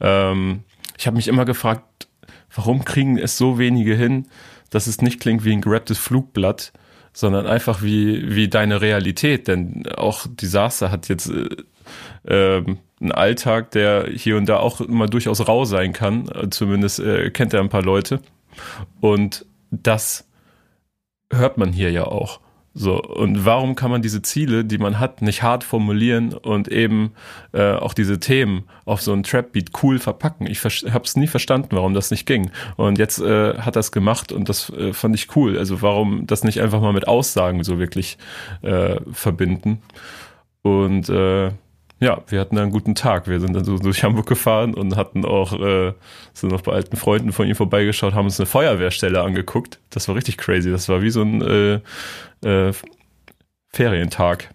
Ähm, 0.00 0.62
ich 0.96 1.08
habe 1.08 1.16
mich 1.16 1.26
immer 1.26 1.44
gefragt, 1.44 2.06
warum 2.54 2.84
kriegen 2.84 3.18
es 3.18 3.36
so 3.36 3.58
wenige 3.58 3.96
hin, 3.96 4.26
dass 4.70 4.86
es 4.86 5.02
nicht 5.02 5.18
klingt 5.18 5.44
wie 5.44 5.52
ein 5.52 5.60
gerapptes 5.60 5.98
Flugblatt, 5.98 6.72
sondern 7.20 7.46
einfach 7.46 7.82
wie, 7.82 8.34
wie 8.34 8.48
deine 8.48 8.80
Realität. 8.80 9.46
Denn 9.46 9.86
auch 9.96 10.26
Disaster 10.26 10.90
hat 10.90 11.08
jetzt 11.08 11.30
äh, 11.30 12.56
äh, 12.58 12.64
einen 13.00 13.12
Alltag, 13.12 13.70
der 13.72 14.08
hier 14.08 14.36
und 14.36 14.46
da 14.46 14.56
auch 14.56 14.80
immer 14.80 15.06
durchaus 15.06 15.46
rau 15.46 15.64
sein 15.64 15.92
kann. 15.92 16.28
Zumindest 16.50 16.98
äh, 16.98 17.30
kennt 17.30 17.54
er 17.54 17.60
ein 17.60 17.68
paar 17.68 17.82
Leute. 17.82 18.20
Und 19.00 19.46
das 19.70 20.26
hört 21.30 21.58
man 21.58 21.72
hier 21.72 21.90
ja 21.92 22.04
auch. 22.04 22.40
So, 22.72 23.02
und 23.02 23.44
warum 23.44 23.74
kann 23.74 23.90
man 23.90 24.00
diese 24.00 24.22
Ziele, 24.22 24.64
die 24.64 24.78
man 24.78 25.00
hat, 25.00 25.22
nicht 25.22 25.42
hart 25.42 25.64
formulieren 25.64 26.34
und 26.34 26.68
eben 26.68 27.12
äh, 27.52 27.72
auch 27.72 27.94
diese 27.94 28.20
Themen 28.20 28.64
auf 28.84 29.02
so 29.02 29.12
einen 29.12 29.24
Trap-Beat 29.24 29.70
cool 29.82 29.98
verpacken? 29.98 30.46
Ich 30.46 30.62
habe 30.64 31.04
es 31.04 31.16
nie 31.16 31.26
verstanden, 31.26 31.70
warum 31.72 31.94
das 31.94 32.12
nicht 32.12 32.26
ging. 32.26 32.52
Und 32.76 32.98
jetzt 32.98 33.20
äh, 33.20 33.58
hat 33.58 33.76
es 33.76 33.90
gemacht 33.90 34.30
und 34.30 34.48
das 34.48 34.70
äh, 34.70 34.92
fand 34.92 35.16
ich 35.16 35.34
cool. 35.34 35.58
Also 35.58 35.82
warum 35.82 36.28
das 36.28 36.44
nicht 36.44 36.60
einfach 36.60 36.80
mal 36.80 36.92
mit 36.92 37.08
Aussagen 37.08 37.64
so 37.64 37.80
wirklich 37.80 38.18
äh, 38.62 39.00
verbinden? 39.12 39.82
Und 40.62 41.08
äh, 41.08 41.50
ja, 42.00 42.22
wir 42.28 42.40
hatten 42.40 42.56
einen 42.56 42.70
guten 42.70 42.94
Tag. 42.94 43.28
Wir 43.28 43.40
sind 43.40 43.54
dann 43.54 43.64
so 43.64 43.78
durch 43.78 44.02
Hamburg 44.02 44.26
gefahren 44.26 44.72
und 44.72 44.96
hatten 44.96 45.26
auch, 45.26 45.52
äh, 45.52 45.92
sind 46.32 46.50
noch 46.50 46.62
bei 46.62 46.72
alten 46.72 46.96
Freunden 46.96 47.32
von 47.32 47.46
ihm 47.46 47.54
vorbeigeschaut, 47.54 48.14
haben 48.14 48.24
uns 48.24 48.40
eine 48.40 48.46
Feuerwehrstelle 48.46 49.20
angeguckt. 49.20 49.78
Das 49.90 50.08
war 50.08 50.14
richtig 50.14 50.38
crazy. 50.38 50.70
Das 50.70 50.88
war 50.88 51.02
wie 51.02 51.10
so 51.10 51.20
ein 51.20 51.42
äh, 51.42 51.80
äh, 52.48 52.72
Ferientag, 53.68 54.54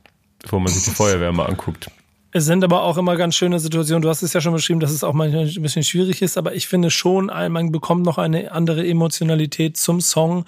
wo 0.50 0.58
man 0.58 0.74
sich 0.74 0.86
die 0.86 0.89
Feuerwehr 0.89 1.32
mal 1.32 1.46
anguckt. 1.46 1.91
Es 2.32 2.46
sind 2.46 2.64
aber 2.64 2.82
auch 2.82 2.98
immer 2.98 3.16
ganz 3.16 3.36
schöne 3.36 3.60
Situationen. 3.60 4.02
Du 4.02 4.10
hast 4.10 4.24
es 4.24 4.34
ja 4.34 4.41
schon 4.41 4.52
beschrieben, 4.52 4.80
dass 4.80 4.91
es 4.91 5.04
auch 5.04 5.14
manchmal 5.14 5.46
ein 5.46 5.62
bisschen 5.62 5.84
schwierig 5.84 6.22
ist, 6.22 6.38
aber 6.38 6.54
ich 6.54 6.68
finde 6.68 6.89
schon, 6.89 7.28
man 7.28 7.72
bekommt 7.72 8.04
noch 8.04 8.18
eine 8.18 8.52
andere 8.52 8.86
Emotionalität 8.86 9.78
zum 9.78 10.02
Song, 10.02 10.46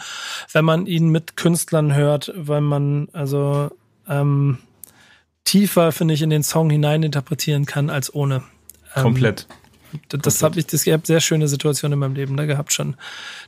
wenn 0.52 0.66
man 0.66 0.86
ihn 0.86 1.08
mit 1.10 1.38
Künstlern 1.38 1.96
hört, 1.96 2.34
weil 2.36 2.60
man, 2.60 3.08
also, 3.14 3.70
ähm, 4.10 4.58
tiefer, 5.48 5.92
finde 5.92 6.14
ich, 6.14 6.22
in 6.22 6.30
den 6.30 6.44
Song 6.44 6.70
hineininterpretieren 6.70 7.66
kann 7.66 7.90
als 7.90 8.14
ohne. 8.14 8.44
Ähm, 8.96 9.04
Komplett. 9.04 9.48
Das 10.10 10.44
habe 10.44 10.60
ich, 10.60 10.68
das, 10.68 10.86
ich 10.86 10.92
habe 10.92 11.08
sehr 11.08 11.22
schöne 11.22 11.48
Situationen 11.48 11.94
in 11.94 12.00
meinem 12.00 12.16
Leben 12.16 12.36
da 12.36 12.46
gehabt 12.46 12.74
schon, 12.74 12.98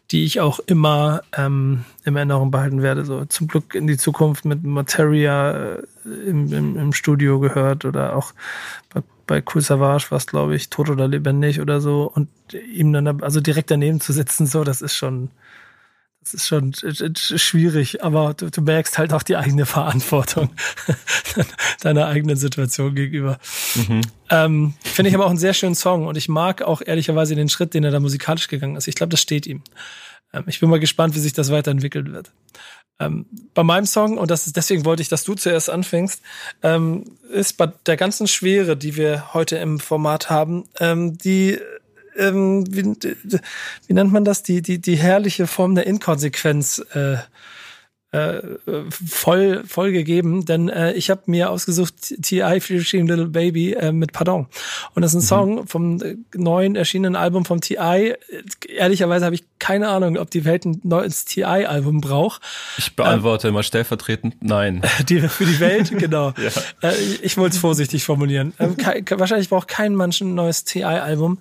die 0.09 0.23
ich 0.23 0.39
auch 0.39 0.59
immer 0.59 1.21
ähm, 1.35 1.83
in 2.05 2.15
Erinnerung 2.15 2.49
behalten 2.49 2.81
werde. 2.81 3.03
So 3.03 3.25
zum 3.25 3.47
Glück 3.47 3.75
in 3.75 3.87
die 3.87 3.97
Zukunft 3.97 4.45
mit 4.45 4.63
Materia 4.63 5.75
äh, 5.75 5.83
im, 6.05 6.51
im, 6.53 6.77
im 6.77 6.93
Studio 6.93 7.39
gehört 7.39 7.83
oder 7.83 8.15
auch 8.15 8.33
bei, 8.93 9.03
bei 9.27 9.43
Cool 9.53 9.61
Savage 9.61 10.07
was 10.11 10.27
glaube 10.27 10.55
ich, 10.55 10.69
tot 10.69 10.89
oder 10.89 11.09
lebendig 11.09 11.59
oder 11.59 11.81
so 11.81 12.09
und 12.11 12.29
ihm 12.73 12.93
dann 12.93 13.21
also 13.21 13.41
direkt 13.41 13.69
daneben 13.69 13.99
zu 13.99 14.13
sitzen, 14.13 14.47
so 14.47 14.63
das 14.63 14.81
ist 14.81 14.95
schon 14.95 15.29
das 16.21 16.33
ist 16.33 16.47
schon 16.47 16.73
schwierig, 16.73 18.03
aber 18.03 18.33
du, 18.33 18.51
du 18.51 18.61
merkst 18.61 18.97
halt 18.97 19.13
auch 19.13 19.23
die 19.23 19.37
eigene 19.37 19.65
Verantwortung 19.65 20.49
deiner 21.81 22.07
eigenen 22.07 22.35
Situation 22.35 22.93
gegenüber. 22.93 23.39
Mhm. 23.75 24.01
Ähm, 24.29 24.73
Finde 24.83 25.09
ich 25.09 25.15
aber 25.15 25.25
auch 25.25 25.29
einen 25.29 25.39
sehr 25.39 25.53
schönen 25.53 25.75
Song 25.75 26.07
und 26.07 26.17
ich 26.17 26.27
mag 26.27 26.61
auch 26.61 26.81
ehrlicherweise 26.85 27.35
den 27.35 27.49
Schritt, 27.49 27.73
den 27.73 27.83
er 27.83 27.91
da 27.91 27.99
musikalisch 27.99 28.47
gegangen 28.47 28.75
ist. 28.75 28.87
Ich 28.87 28.95
glaube, 28.95 29.11
das 29.11 29.21
steht 29.21 29.47
ihm. 29.47 29.63
Ähm, 30.33 30.43
ich 30.47 30.59
bin 30.59 30.69
mal 30.69 30.79
gespannt, 30.79 31.15
wie 31.15 31.19
sich 31.19 31.33
das 31.33 31.51
weiterentwickeln 31.51 32.11
wird. 32.11 32.31
Ähm, 32.99 33.25
bei 33.53 33.63
meinem 33.63 33.85
Song, 33.85 34.17
und 34.17 34.29
das 34.29 34.45
ist, 34.45 34.57
deswegen 34.57 34.83
wollte 34.83 35.01
ich, 35.01 35.07
dass 35.07 35.23
du 35.23 35.35
zuerst 35.35 35.69
anfängst, 35.69 36.21
ähm, 36.63 37.05
ist 37.31 37.53
bei 37.53 37.67
der 37.85 37.95
ganzen 37.95 38.27
Schwere, 38.27 38.75
die 38.75 38.97
wir 38.97 39.33
heute 39.33 39.57
im 39.57 39.79
Format 39.79 40.29
haben, 40.29 40.65
ähm, 40.79 41.17
die 41.17 41.59
ähm, 42.19 42.65
wie, 42.69 42.83
wie 43.87 43.93
nennt 43.93 44.11
man 44.11 44.25
das? 44.25 44.43
Die, 44.43 44.61
die, 44.61 44.79
die 44.79 44.95
herrliche 44.95 45.47
Form 45.47 45.75
der 45.75 45.87
Inkonsequenz 45.87 46.83
äh, 46.93 47.17
äh, 48.11 48.41
voll, 48.89 49.63
voll 49.67 49.91
gegeben, 49.91 50.43
denn 50.45 50.67
äh, 50.67 50.93
ich 50.93 51.11
habe 51.11 51.21
mir 51.27 51.51
ausgesucht 51.51 52.15
T.I. 52.21 52.59
Featuring 52.59 53.07
Little 53.07 53.27
Baby 53.27 53.73
äh, 53.73 53.91
mit 53.91 54.13
Pardon. 54.13 54.47
Und 54.95 55.03
das 55.03 55.13
ist 55.13 55.31
ein 55.31 55.45
mhm. 55.45 55.57
Song 55.57 55.67
vom 55.67 56.01
äh, 56.01 56.15
neuen 56.33 56.75
erschienenen 56.75 57.15
Album 57.15 57.45
vom 57.45 57.61
T.I. 57.61 58.15
Ehrlicherweise 58.67 59.25
habe 59.25 59.35
ich 59.35 59.43
keine 59.59 59.89
Ahnung, 59.89 60.17
ob 60.17 60.31
die 60.31 60.43
Welt 60.43 60.65
ein 60.65 60.81
neues 60.83 61.25
T.I.-Album 61.25 62.01
braucht. 62.01 62.41
Ich 62.79 62.95
beantworte 62.95 63.47
ähm, 63.47 63.53
immer 63.53 63.63
stellvertretend 63.63 64.37
Nein. 64.41 64.81
Die, 65.07 65.19
für 65.21 65.45
die 65.45 65.59
Welt, 65.59 65.91
genau. 65.97 66.33
ja. 66.37 66.89
äh, 66.89 66.95
ich 67.21 67.37
wollte 67.37 67.55
es 67.55 67.61
vorsichtig 67.61 68.03
formulieren. 68.03 68.53
Ähm, 68.57 68.75
wahrscheinlich 69.17 69.49
braucht 69.49 69.67
kein 69.67 69.95
Mensch 69.95 70.21
ein 70.21 70.33
neues 70.33 70.63
T.I.-Album. 70.63 71.37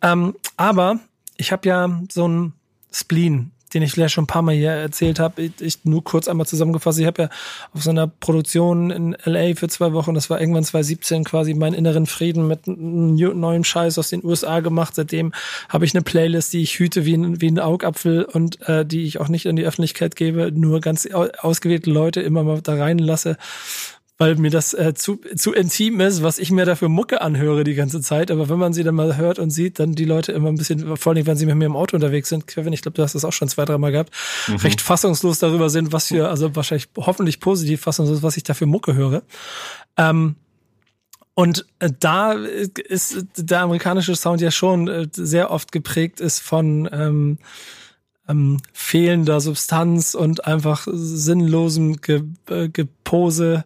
Ähm, 0.00 0.34
aber 0.56 0.98
ich 1.36 1.52
habe 1.52 1.68
ja 1.68 2.00
so 2.10 2.26
ein 2.26 2.52
Spleen 2.90 3.50
den 3.76 3.82
ich 3.82 3.92
vielleicht 3.92 4.14
schon 4.14 4.24
ein 4.24 4.26
paar 4.26 4.40
Mal 4.40 4.54
hier 4.54 4.70
erzählt 4.70 5.20
habe. 5.20 5.42
Ich, 5.42 5.52
ich 5.60 5.84
nur 5.84 6.02
kurz 6.02 6.28
einmal 6.28 6.46
zusammengefasst. 6.46 6.98
Ich 6.98 7.04
habe 7.04 7.24
ja 7.24 7.28
auf 7.74 7.82
so 7.82 7.90
einer 7.90 8.06
Produktion 8.06 8.90
in 8.90 9.14
LA 9.24 9.54
für 9.54 9.68
zwei 9.68 9.92
Wochen, 9.92 10.14
das 10.14 10.30
war 10.30 10.40
irgendwann 10.40 10.64
2017, 10.64 11.24
quasi 11.24 11.52
meinen 11.52 11.74
inneren 11.74 12.06
Frieden 12.06 12.48
mit 12.48 12.66
neuem 12.66 13.64
Scheiß 13.64 13.98
aus 13.98 14.08
den 14.08 14.24
USA 14.24 14.60
gemacht. 14.60 14.94
Seitdem 14.94 15.32
habe 15.68 15.84
ich 15.84 15.94
eine 15.94 16.02
Playlist, 16.02 16.54
die 16.54 16.62
ich 16.62 16.78
hüte 16.78 17.04
wie 17.04 17.18
ein, 17.18 17.42
wie 17.42 17.48
ein 17.50 17.58
Augapfel 17.58 18.24
und 18.24 18.66
äh, 18.66 18.86
die 18.86 19.04
ich 19.04 19.20
auch 19.20 19.28
nicht 19.28 19.44
in 19.44 19.56
die 19.56 19.66
Öffentlichkeit 19.66 20.16
gebe, 20.16 20.50
nur 20.52 20.80
ganz 20.80 21.06
ausgewählte 21.06 21.90
Leute 21.90 22.22
immer 22.22 22.44
mal 22.44 22.62
da 22.62 22.76
reinlasse 22.76 23.36
weil 24.18 24.36
mir 24.36 24.50
das 24.50 24.72
äh, 24.72 24.94
zu, 24.94 25.20
zu 25.36 25.52
intim 25.52 26.00
ist, 26.00 26.22
was 26.22 26.38
ich 26.38 26.50
mir 26.50 26.64
dafür 26.64 26.88
Mucke 26.88 27.20
anhöre 27.20 27.64
die 27.64 27.74
ganze 27.74 28.00
Zeit. 28.00 28.30
Aber 28.30 28.48
wenn 28.48 28.58
man 28.58 28.72
sie 28.72 28.82
dann 28.82 28.94
mal 28.94 29.16
hört 29.16 29.38
und 29.38 29.50
sieht, 29.50 29.78
dann 29.78 29.92
die 29.92 30.04
Leute 30.04 30.32
immer 30.32 30.48
ein 30.48 30.56
bisschen, 30.56 30.96
vor 30.96 31.12
allem 31.12 31.26
wenn 31.26 31.36
sie 31.36 31.46
mit 31.46 31.56
mir 31.56 31.66
im 31.66 31.76
Auto 31.76 31.96
unterwegs 31.96 32.28
sind, 32.28 32.46
Kevin, 32.46 32.72
ich 32.72 32.82
glaube, 32.82 32.96
du 32.96 33.02
hast 33.02 33.14
das 33.14 33.24
auch 33.24 33.32
schon 33.32 33.48
zwei, 33.48 33.64
dreimal 33.64 33.92
gehabt, 33.92 34.12
mhm. 34.48 34.56
recht 34.56 34.80
fassungslos 34.80 35.38
darüber 35.38 35.68
sind, 35.68 35.92
was 35.92 36.08
für, 36.08 36.28
also 36.28 36.56
wahrscheinlich 36.56 36.88
hoffentlich 36.96 37.40
positiv 37.40 37.82
fassungslos, 37.82 38.22
was 38.22 38.36
ich 38.36 38.42
da 38.42 38.54
für 38.54 38.66
Mucke 38.66 38.94
höre. 38.94 39.22
Ähm, 39.96 40.36
Und 41.34 41.66
äh, 41.80 41.90
da 42.00 42.32
ist 42.32 43.26
der 43.36 43.60
amerikanische 43.60 44.16
Sound 44.16 44.40
ja 44.40 44.50
schon 44.50 44.88
äh, 44.88 45.08
sehr 45.12 45.50
oft 45.50 45.70
geprägt 45.70 46.20
ist 46.20 46.40
von 46.40 46.88
ähm, 46.90 47.38
ähm, 48.28 48.58
fehlender 48.72 49.40
Substanz 49.40 50.14
und 50.14 50.46
einfach 50.46 50.86
sinnlosem 50.90 52.00
Ge 52.00 52.22
äh, 52.48 52.68
Gepose 52.68 53.64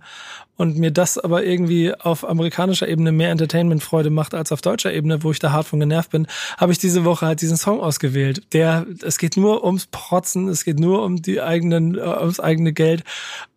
und 0.60 0.76
mir 0.76 0.90
das 0.90 1.16
aber 1.16 1.42
irgendwie 1.42 1.94
auf 1.94 2.28
amerikanischer 2.28 2.86
Ebene 2.86 3.12
mehr 3.12 3.30
Entertainment-Freude 3.30 4.10
macht 4.10 4.34
als 4.34 4.52
auf 4.52 4.60
deutscher 4.60 4.92
Ebene, 4.92 5.22
wo 5.22 5.30
ich 5.30 5.38
da 5.38 5.52
hart 5.52 5.66
von 5.66 5.80
genervt 5.80 6.10
bin, 6.10 6.26
habe 6.58 6.72
ich 6.72 6.76
diese 6.78 7.06
Woche 7.06 7.24
halt 7.24 7.40
diesen 7.40 7.56
Song 7.56 7.80
ausgewählt. 7.80 8.42
Der, 8.52 8.84
es 9.02 9.16
geht 9.16 9.38
nur 9.38 9.64
ums 9.64 9.86
Protzen, 9.86 10.48
es 10.48 10.64
geht 10.64 10.78
nur 10.78 11.02
um 11.02 11.22
die 11.22 11.40
eigenen, 11.40 11.96
äh, 11.96 12.02
ums 12.02 12.40
eigene 12.40 12.74
Geld 12.74 13.04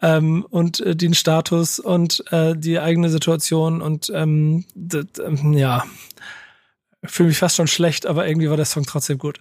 ähm, 0.01 0.45
und 0.49 0.79
äh, 0.79 0.95
den 0.95 1.13
Status 1.13 1.77
und 1.77 2.23
äh, 2.31 2.55
die 2.55 2.79
eigene 2.79 3.09
Situation 3.09 3.81
und 3.81 4.09
ähm, 4.15 4.63
ja, 5.51 5.83
fühle 7.05 7.29
mich 7.29 7.37
fast 7.37 7.55
schon 7.55 7.67
schlecht, 7.67 8.05
aber 8.05 8.27
irgendwie 8.27 8.49
war 8.49 8.57
der 8.57 8.65
Song 8.65 8.85
trotzdem 8.85 9.17
gut. 9.17 9.39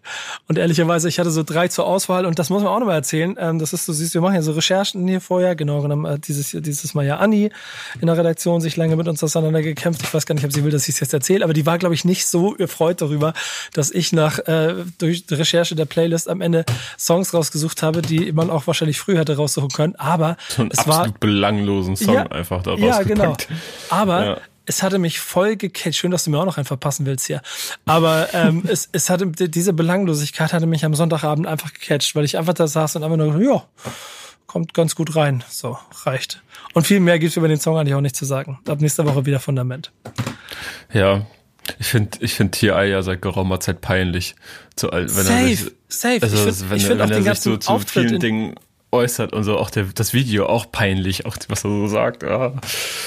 Und 0.48 0.58
ehrlicherweise, 0.58 1.08
ich 1.08 1.18
hatte 1.18 1.30
so 1.30 1.42
drei 1.42 1.68
zur 1.68 1.86
Auswahl 1.86 2.26
und 2.26 2.38
das 2.38 2.50
muss 2.50 2.62
man 2.62 2.72
auch 2.72 2.78
nochmal 2.78 2.96
erzählen. 2.96 3.36
Ähm, 3.38 3.58
das 3.58 3.72
ist, 3.72 3.86
du 3.88 3.92
siehst, 3.92 4.14
wir 4.14 4.20
machen 4.20 4.34
ja 4.34 4.42
so 4.42 4.52
Recherchen 4.52 5.06
hier 5.06 5.20
vorher, 5.20 5.54
genau 5.54 5.80
genommen 5.82 6.04
äh, 6.04 6.18
dieses, 6.18 6.50
dieses 6.50 6.94
Mal 6.94 7.06
ja 7.06 7.16
Anni 7.18 7.50
in 8.00 8.06
der 8.06 8.16
Redaktion 8.16 8.60
sich 8.60 8.76
lange 8.76 8.96
mit 8.96 9.08
uns 9.08 9.22
auseinandergekämpft. 9.22 10.02
Ich 10.02 10.12
weiß 10.12 10.26
gar 10.26 10.34
nicht, 10.34 10.44
ob 10.44 10.52
sie 10.52 10.64
will, 10.64 10.70
dass 10.70 10.88
ich 10.88 10.94
es 10.94 11.00
jetzt 11.00 11.14
erzähle, 11.14 11.44
aber 11.44 11.52
die 11.52 11.66
war, 11.66 11.78
glaube 11.78 11.94
ich, 11.94 12.04
nicht 12.04 12.26
so 12.26 12.56
erfreut 12.56 13.00
darüber, 13.00 13.32
dass 13.72 13.90
ich 13.90 14.12
nach 14.12 14.38
äh, 14.40 14.74
durch 14.98 15.26
die 15.26 15.34
Recherche 15.34 15.74
der 15.74 15.84
Playlist 15.84 16.28
am 16.28 16.40
Ende 16.40 16.64
Songs 16.98 17.32
rausgesucht 17.32 17.82
habe, 17.82 18.02
die 18.02 18.32
man 18.32 18.50
auch 18.50 18.66
wahrscheinlich 18.66 18.98
früh 18.98 19.16
hätte 19.16 19.36
raussuchen 19.36 19.70
können. 19.70 19.94
Aber 19.96 20.36
so 20.48 20.66
es 20.70 20.86
war 20.86 21.12
belanglosen 21.20 21.96
Song 21.96 22.14
ja, 22.14 22.26
einfach 22.26 22.62
da 22.62 22.74
Ja, 22.74 23.02
genau. 23.02 23.36
Aber 23.90 24.24
ja 24.24 24.38
es 24.66 24.82
hatte 24.82 24.98
mich 24.98 25.20
voll 25.20 25.56
gecatcht. 25.56 25.96
Schön, 25.96 26.10
dass 26.10 26.24
du 26.24 26.30
mir 26.30 26.38
auch 26.38 26.44
noch 26.44 26.56
einen 26.56 26.66
verpassen 26.66 27.06
willst 27.06 27.26
hier. 27.26 27.42
Aber 27.84 28.28
ähm, 28.32 28.62
es, 28.68 28.88
es 28.92 29.10
hatte 29.10 29.26
diese 29.26 29.72
Belanglosigkeit 29.72 30.52
hatte 30.52 30.66
mich 30.66 30.84
am 30.84 30.94
Sonntagabend 30.94 31.46
einfach 31.46 31.72
gecatcht, 31.72 32.14
weil 32.14 32.24
ich 32.24 32.38
einfach 32.38 32.54
da 32.54 32.66
saß 32.66 32.96
und 32.96 33.04
einfach 33.04 33.16
nur, 33.16 33.40
ja, 33.42 33.64
kommt 34.46 34.74
ganz 34.74 34.94
gut 34.94 35.16
rein. 35.16 35.42
So, 35.48 35.78
reicht. 36.04 36.42
Und 36.74 36.86
viel 36.86 37.00
mehr 37.00 37.18
gibt's 37.18 37.36
über 37.36 37.48
den 37.48 37.60
Song 37.60 37.78
eigentlich 37.78 37.94
auch 37.94 38.00
nicht 38.00 38.16
zu 38.16 38.24
sagen. 38.24 38.58
Ab 38.68 38.80
nächster 38.80 39.06
Woche 39.06 39.26
wieder 39.26 39.40
Fundament. 39.40 39.92
Ja, 40.92 41.26
ich 41.78 41.86
finde 41.86 42.18
ich 42.20 42.34
find 42.34 42.52
T.I. 42.52 42.90
ja 42.90 43.02
seit 43.02 43.22
geraumer 43.22 43.60
Zeit 43.60 43.80
peinlich. 43.80 44.34
Zu, 44.76 44.88
wenn 44.88 45.08
safe, 45.08 45.32
er 45.32 45.48
sich, 45.48 45.72
safe. 45.88 46.18
Also, 46.22 46.36
ich 46.36 46.54
find, 46.56 46.70
wenn, 46.70 46.76
ich 46.76 46.86
find 46.86 47.00
wenn 47.00 47.10
er 47.10 47.34
sich 47.34 47.40
so 47.40 47.56
zu 47.56 47.78
vielen 47.78 48.20
Dingen 48.20 48.54
äußert 48.92 49.32
und 49.32 49.42
so. 49.44 49.58
Auch 49.58 49.70
der, 49.70 49.84
das 49.94 50.12
Video 50.12 50.46
auch 50.46 50.70
peinlich, 50.70 51.26
auch 51.26 51.36
was 51.48 51.64
er 51.64 51.70
so 51.70 51.88
sagt. 51.88 52.22
Ja. 52.22 52.54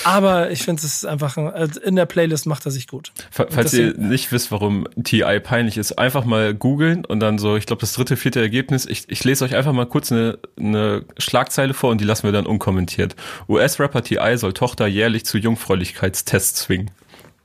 Aber 0.03 0.51
ich 0.51 0.63
finde, 0.63 0.81
es 0.83 1.05
einfach, 1.05 1.37
also 1.37 1.79
in 1.79 1.95
der 1.95 2.05
Playlist 2.05 2.47
macht 2.47 2.65
er 2.65 2.71
sich 2.71 2.87
gut. 2.87 3.11
Falls 3.29 3.73
ihr 3.73 3.93
nicht 3.97 4.31
wisst, 4.31 4.51
warum 4.51 4.87
TI 5.03 5.39
peinlich 5.39 5.77
ist, 5.77 5.93
einfach 5.93 6.25
mal 6.25 6.53
googeln 6.53 7.05
und 7.05 7.19
dann 7.19 7.37
so, 7.37 7.55
ich 7.55 7.65
glaube, 7.65 7.81
das 7.81 7.93
dritte, 7.93 8.17
vierte 8.17 8.41
Ergebnis, 8.41 8.85
ich, 8.85 9.03
ich 9.07 9.23
lese 9.23 9.45
euch 9.45 9.55
einfach 9.55 9.73
mal 9.73 9.85
kurz 9.85 10.11
eine, 10.11 10.39
eine 10.57 11.05
Schlagzeile 11.17 11.73
vor 11.73 11.91
und 11.91 12.01
die 12.01 12.05
lassen 12.05 12.23
wir 12.23 12.31
dann 12.31 12.45
unkommentiert. 12.45 13.15
US-Rapper 13.47 14.03
TI 14.03 14.37
soll 14.37 14.53
Tochter 14.53 14.87
jährlich 14.87 15.25
zu 15.25 15.37
Jungfräulichkeitstests 15.37 16.63
zwingen. 16.63 16.91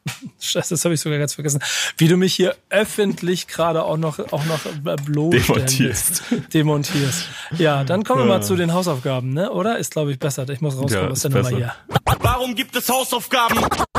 Scheiße, 0.40 0.74
das 0.74 0.84
habe 0.84 0.94
ich 0.94 1.00
sogar 1.00 1.18
ganz 1.18 1.34
vergessen. 1.34 1.60
Wie 1.96 2.08
du 2.08 2.16
mich 2.16 2.34
hier 2.34 2.56
öffentlich 2.70 3.46
gerade 3.46 3.84
auch 3.84 3.96
noch, 3.96 4.18
auch 4.32 4.44
noch 4.44 4.60
demontierst. 4.84 6.22
demontierst. 6.54 7.24
Ja, 7.58 7.84
dann 7.84 8.04
kommen 8.04 8.22
wir 8.22 8.26
mal 8.26 8.42
zu 8.42 8.56
den 8.56 8.72
Hausaufgaben, 8.72 9.32
ne? 9.32 9.50
Oder? 9.50 9.78
Ist, 9.78 9.92
glaube 9.92 10.12
ich, 10.12 10.18
besser. 10.18 10.48
Ich 10.48 10.60
muss 10.60 10.76
rauskommen 10.76 11.06
ja, 11.06 11.10
aus 11.10 11.20
der 11.20 11.30
Nummer 11.30 11.48
hier. 11.48 11.74
Warum 12.20 12.54
gibt 12.54 12.74
es 12.76 12.88
Hausaufgaben? 12.88 13.58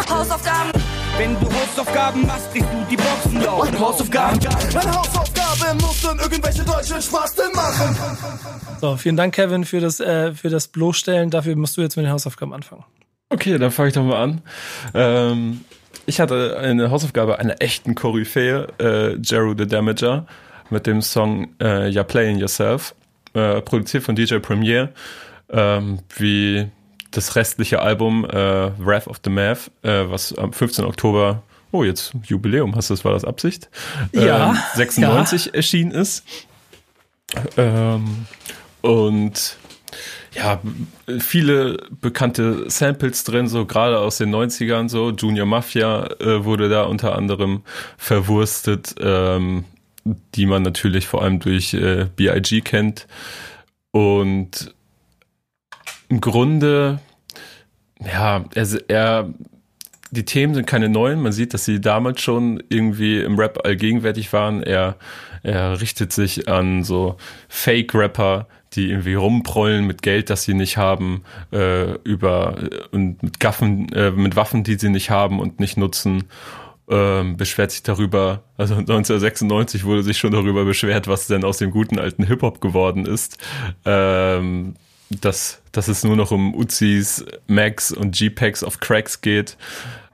Hausaufgaben! 0.10 0.72
Wenn 1.18 1.40
du 1.40 1.46
Hausaufgaben 1.46 2.26
machst, 2.26 2.52
kriegst 2.52 2.70
du 2.72 2.86
die 2.90 2.98
Boxen 2.98 3.42
laut. 3.42 3.80
Hausaufgaben! 3.80 4.40
Meine 4.74 4.92
Hausaufgabe 4.92 5.76
muss 5.82 6.02
dann 6.02 6.20
irgendwelche 6.20 6.64
deutschen 6.64 7.02
Spasten 7.02 7.52
machen. 7.54 7.96
So, 8.80 8.98
vielen 8.98 9.18
Dank, 9.18 9.36
Kevin, 9.36 9.66
für 9.66 9.80
das, 9.80 10.00
äh, 10.00 10.34
für 10.34 10.50
das 10.50 10.68
Bloßstellen. 10.68 11.30
Dafür 11.30 11.56
musst 11.56 11.78
du 11.78 11.82
jetzt 11.82 11.96
mit 11.96 12.06
den 12.06 12.12
Hausaufgaben 12.12 12.54
anfangen. 12.54 12.84
Okay, 13.30 13.58
dann 13.58 13.72
fange 13.72 13.90
ich 13.90 13.94
doch 13.94 14.04
mal 14.04 14.22
an. 14.22 14.42
Ähm, 14.94 15.62
ich 16.06 16.20
hatte 16.20 16.58
eine 16.58 16.92
Hausaufgabe 16.92 17.40
einer 17.40 17.62
echten 17.62 17.96
Koryphäe, 17.96 18.68
äh, 18.80 19.18
Jeru 19.22 19.56
the 19.58 19.68
Damager, 19.68 20.26
mit 20.70 20.88
dem 20.88 21.02
Song 21.02 21.50
äh, 21.60 21.90
You're 21.90 22.04
Playing 22.04 22.38
Yourself, 22.38 22.96
äh, 23.34 23.62
produziert 23.62 24.04
von 24.04 24.16
DJ 24.16 24.38
Premier, 24.38 24.90
ähm, 25.50 26.00
wie 26.18 26.70
das 27.12 27.36
restliche 27.36 27.82
Album 27.82 28.26
äh, 28.26 28.72
Wrath 28.80 29.08
of 29.08 29.20
the 29.24 29.30
Math, 29.30 29.70
äh, 29.84 30.10
was 30.10 30.34
am 30.38 30.54
15. 30.54 30.86
Oktober, 30.86 31.44
oh 31.72 31.84
jetzt 31.84 32.14
Jubiläum, 32.24 32.76
hast 32.76 32.90
du 32.90 32.94
das, 32.94 33.06
war 33.06 33.14
das 33.14 33.26
Absicht? 33.26 33.70
Ja. 34.14 34.52
Ähm, 34.52 34.58
96 34.76 35.46
ja. 35.46 35.54
erschienen 35.54 35.92
ist. 35.92 36.24
Ähm, 37.58 38.26
und 38.82 39.58
ja, 40.34 40.62
viele 41.20 41.78
bekannte 42.00 42.70
Samples 42.70 43.24
drin, 43.24 43.48
so 43.48 43.66
gerade 43.66 44.00
aus 44.00 44.18
den 44.18 44.34
90ern, 44.34 44.88
so 44.88 45.12
Junior 45.12 45.46
Mafia 45.46 46.10
äh, 46.22 46.46
wurde 46.46 46.70
da 46.70 46.84
unter 46.84 47.16
anderem 47.16 47.64
verwurstet, 47.98 48.96
ähm, 49.00 49.66
die 50.36 50.46
man 50.46 50.64
natürlich 50.64 51.08
vor 51.08 51.22
allem 51.22 51.40
durch 51.40 51.74
äh, 51.74 52.08
BIG 52.16 52.64
kennt. 52.64 53.08
Und 53.92 54.74
im 56.08 56.22
Grunde, 56.22 57.00
ja, 58.00 58.46
er, 58.54 58.68
er 58.88 59.34
die 60.12 60.26
Themen 60.26 60.54
sind 60.54 60.68
keine 60.68 60.90
neuen. 60.90 61.22
Man 61.22 61.32
sieht, 61.32 61.54
dass 61.54 61.66
sie 61.66 61.80
damals 61.80 62.22
schon 62.22 62.62
irgendwie 62.70 63.22
im 63.22 63.38
Rap 63.40 63.66
allgegenwärtig 63.66 64.32
waren. 64.34 64.62
Er, 64.62 64.98
er 65.42 65.80
richtet 65.80 66.12
sich 66.12 66.48
an 66.50 66.84
so 66.84 67.18
Fake-Rapper, 67.48 68.48
die 68.74 68.90
irgendwie 68.90 69.16
rumprollen 69.16 69.86
mit 69.86 70.02
Geld, 70.02 70.30
das 70.30 70.44
sie 70.44 70.54
nicht 70.54 70.78
haben, 70.78 71.24
äh, 71.52 71.94
über 72.04 72.56
und 72.92 73.22
mit 73.22 73.40
Gaffen, 73.40 73.92
äh, 73.94 74.12
mit 74.12 74.36
Waffen, 74.36 74.64
die 74.64 74.76
sie 74.76 74.90
nicht 74.90 75.10
haben 75.10 75.40
und 75.40 75.60
nicht 75.60 75.78
nutzen. 75.78 76.26
Ähm, 76.90 77.38
beschwert 77.38 77.72
sich 77.72 77.84
darüber, 77.84 78.44
also 78.58 78.76
1996 78.76 79.86
wurde 79.86 80.04
sich 80.04 80.18
schon 80.18 80.32
darüber 80.32 80.66
beschwert, 80.66 81.08
was 81.08 81.28
denn 81.28 81.46
aus 81.46 81.58
dem 81.58 81.72
guten 81.72 82.00
alten 82.00 82.26
Hip-Hop 82.26 82.60
geworden 82.60 83.06
ist. 83.06 83.38
Ähm, 83.86 84.76
dass, 85.10 85.62
dass 85.72 85.88
es 85.88 86.04
nur 86.04 86.16
noch 86.16 86.32
um 86.32 86.56
Uzis, 86.56 87.26
Max 87.48 87.92
und 87.92 88.16
G-Packs 88.16 88.64
auf 88.64 88.80
Cracks 88.80 89.22
geht. 89.22 89.58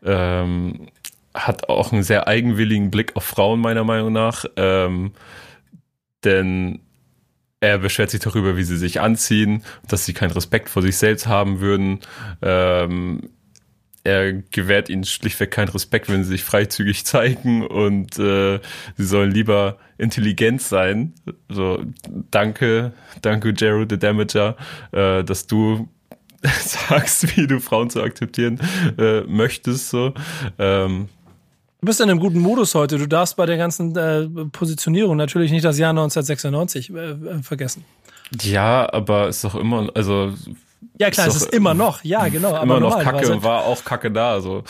Ähm, 0.03 0.87
hat 1.33 1.69
auch 1.69 1.91
einen 1.91 2.03
sehr 2.03 2.27
eigenwilligen 2.27 2.89
Blick 2.89 3.15
auf 3.15 3.23
Frauen, 3.23 3.59
meiner 3.59 3.83
Meinung 3.83 4.11
nach. 4.11 4.45
Ähm, 4.55 5.11
denn 6.23 6.79
er 7.59 7.79
beschwert 7.79 8.11
sich 8.11 8.19
darüber, 8.19 8.55
wie 8.57 8.63
sie 8.63 8.77
sich 8.77 9.01
anziehen, 9.01 9.63
dass 9.87 10.05
sie 10.05 10.13
keinen 10.13 10.31
Respekt 10.31 10.69
vor 10.69 10.81
sich 10.81 10.97
selbst 10.97 11.27
haben 11.27 11.59
würden. 11.59 11.99
Ähm, 12.41 13.29
er 14.03 14.33
gewährt 14.33 14.89
ihnen 14.89 15.03
schlichtweg 15.03 15.51
keinen 15.51 15.69
Respekt, 15.69 16.09
wenn 16.09 16.23
sie 16.23 16.29
sich 16.29 16.43
freizügig 16.43 17.05
zeigen 17.05 17.65
und 17.65 18.17
äh, 18.17 18.59
sie 18.95 19.05
sollen 19.05 19.31
lieber 19.31 19.79
intelligent 19.97 20.61
sein. 20.61 21.13
So, 21.49 21.83
danke, 22.31 22.93
danke, 23.21 23.53
Jared 23.57 23.91
the 23.91 23.99
Damager, 23.99 24.55
äh, 24.91 25.23
dass 25.23 25.47
du 25.47 25.89
sagst, 26.41 27.35
wie 27.35 27.47
du 27.47 27.59
Frauen 27.59 27.89
zu 27.89 28.01
akzeptieren 28.01 28.61
äh, 28.97 29.21
möchtest. 29.21 29.89
So. 29.89 30.13
Ähm, 30.57 31.09
bist 31.87 32.01
in 32.01 32.09
einem 32.09 32.19
guten 32.19 32.39
Modus 32.39 32.75
heute. 32.75 32.97
Du 32.97 33.07
darfst 33.07 33.35
bei 33.35 33.45
der 33.45 33.57
ganzen 33.57 33.95
äh, 33.95 34.27
Positionierung 34.51 35.17
natürlich 35.17 35.51
nicht 35.51 35.65
das 35.65 35.79
Jahr 35.79 35.89
1996 35.89 36.93
äh, 36.93 37.11
äh, 37.11 37.41
vergessen. 37.41 37.83
Ja, 38.41 38.91
aber 38.93 39.29
ist 39.29 39.43
doch 39.43 39.55
immer, 39.55 39.89
also. 39.95 40.33
Ja, 40.99 41.09
klar, 41.09 41.27
ist 41.27 41.35
es 41.35 41.43
ist 41.43 41.53
immer 41.53 41.73
noch, 41.73 42.03
ja, 42.03 42.27
genau. 42.27 42.55
Immer 42.61 42.79
noch 42.79 42.99
Kacke, 42.99 43.41
war 43.41 43.65
auch 43.65 43.83
Kacke 43.83 44.11
da, 44.11 44.33
also. 44.33 44.63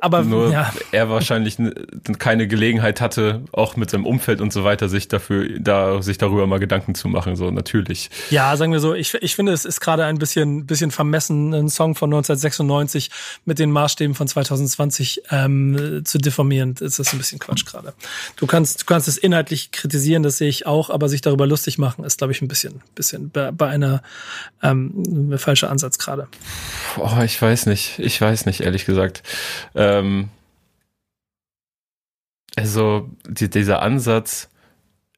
Aber 0.00 0.22
nur 0.22 0.50
ja. 0.52 0.72
er 0.92 1.08
wahrscheinlich 1.08 1.56
keine 2.18 2.46
Gelegenheit 2.46 3.00
hatte, 3.00 3.42
auch 3.52 3.76
mit 3.76 3.90
seinem 3.90 4.04
Umfeld 4.04 4.42
und 4.42 4.52
so 4.52 4.62
weiter, 4.62 4.90
sich 4.90 5.08
dafür, 5.08 5.48
da, 5.58 6.02
sich 6.02 6.18
darüber 6.18 6.46
mal 6.46 6.58
Gedanken 6.58 6.94
zu 6.94 7.08
machen, 7.08 7.34
so 7.34 7.50
natürlich. 7.50 8.10
Ja, 8.30 8.54
sagen 8.56 8.72
wir 8.72 8.80
so, 8.80 8.94
ich, 8.94 9.14
ich 9.14 9.34
finde, 9.34 9.52
es 9.52 9.64
ist 9.64 9.80
gerade 9.80 10.04
ein 10.04 10.18
bisschen, 10.18 10.66
bisschen 10.66 10.90
vermessen, 10.90 11.54
einen 11.54 11.70
Song 11.70 11.94
von 11.94 12.10
1996 12.10 13.10
mit 13.46 13.58
den 13.58 13.70
Maßstäben 13.70 14.14
von 14.14 14.28
2020 14.28 15.22
ähm, 15.30 16.02
zu 16.04 16.18
diffamieren. 16.18 16.74
Das 16.74 16.98
ist 16.98 17.14
ein 17.14 17.18
bisschen 17.18 17.38
Quatsch 17.38 17.64
gerade. 17.64 17.94
Du 18.36 18.46
kannst, 18.46 18.82
du 18.82 18.84
kannst 18.84 19.08
es 19.08 19.16
inhaltlich 19.16 19.70
kritisieren, 19.70 20.22
das 20.22 20.36
sehe 20.36 20.48
ich 20.48 20.66
auch, 20.66 20.90
aber 20.90 21.08
sich 21.08 21.22
darüber 21.22 21.46
lustig 21.46 21.78
machen, 21.78 22.04
ist, 22.04 22.18
glaube 22.18 22.32
ich, 22.32 22.42
ein 22.42 22.48
bisschen, 22.48 22.82
bisschen 22.94 23.30
bei, 23.30 23.50
bei 23.50 23.68
einer 23.68 24.02
ähm, 24.62 25.32
falscher 25.38 25.70
Ansatz 25.70 25.96
gerade. 25.96 26.28
Oh, 26.98 27.22
ich 27.24 27.40
weiß 27.40 27.64
nicht, 27.64 27.98
ich 27.98 28.20
weiß 28.20 28.44
nicht, 28.44 28.60
ehrlich 28.60 28.84
gesagt. 28.84 29.22
Äh, 29.74 29.85
ähm, 29.86 30.28
also 32.56 33.10
die, 33.28 33.50
dieser 33.50 33.82
Ansatz, 33.82 34.48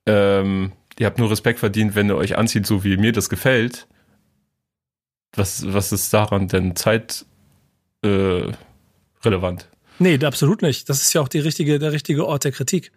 ähm, 0.06 0.72
ihr 0.98 1.06
habt 1.06 1.18
nur 1.18 1.30
Respekt 1.30 1.60
verdient, 1.60 1.94
wenn 1.94 2.08
ihr 2.08 2.16
euch 2.16 2.36
anzieht, 2.36 2.66
so 2.66 2.84
wie 2.84 2.96
mir 2.96 3.12
das 3.12 3.28
gefällt. 3.28 3.86
Was, 5.34 5.72
was 5.72 5.92
ist 5.92 6.12
daran 6.12 6.48
denn 6.48 6.74
Zeit, 6.74 7.26
äh, 8.02 8.52
relevant. 9.24 9.68
Nee, 10.00 10.18
absolut 10.24 10.62
nicht. 10.62 10.88
Das 10.88 11.02
ist 11.02 11.12
ja 11.12 11.20
auch 11.20 11.28
die 11.28 11.40
richtige, 11.40 11.78
der 11.78 11.92
richtige 11.92 12.24
Ort 12.24 12.44
der 12.44 12.52
Kritik. 12.52 12.92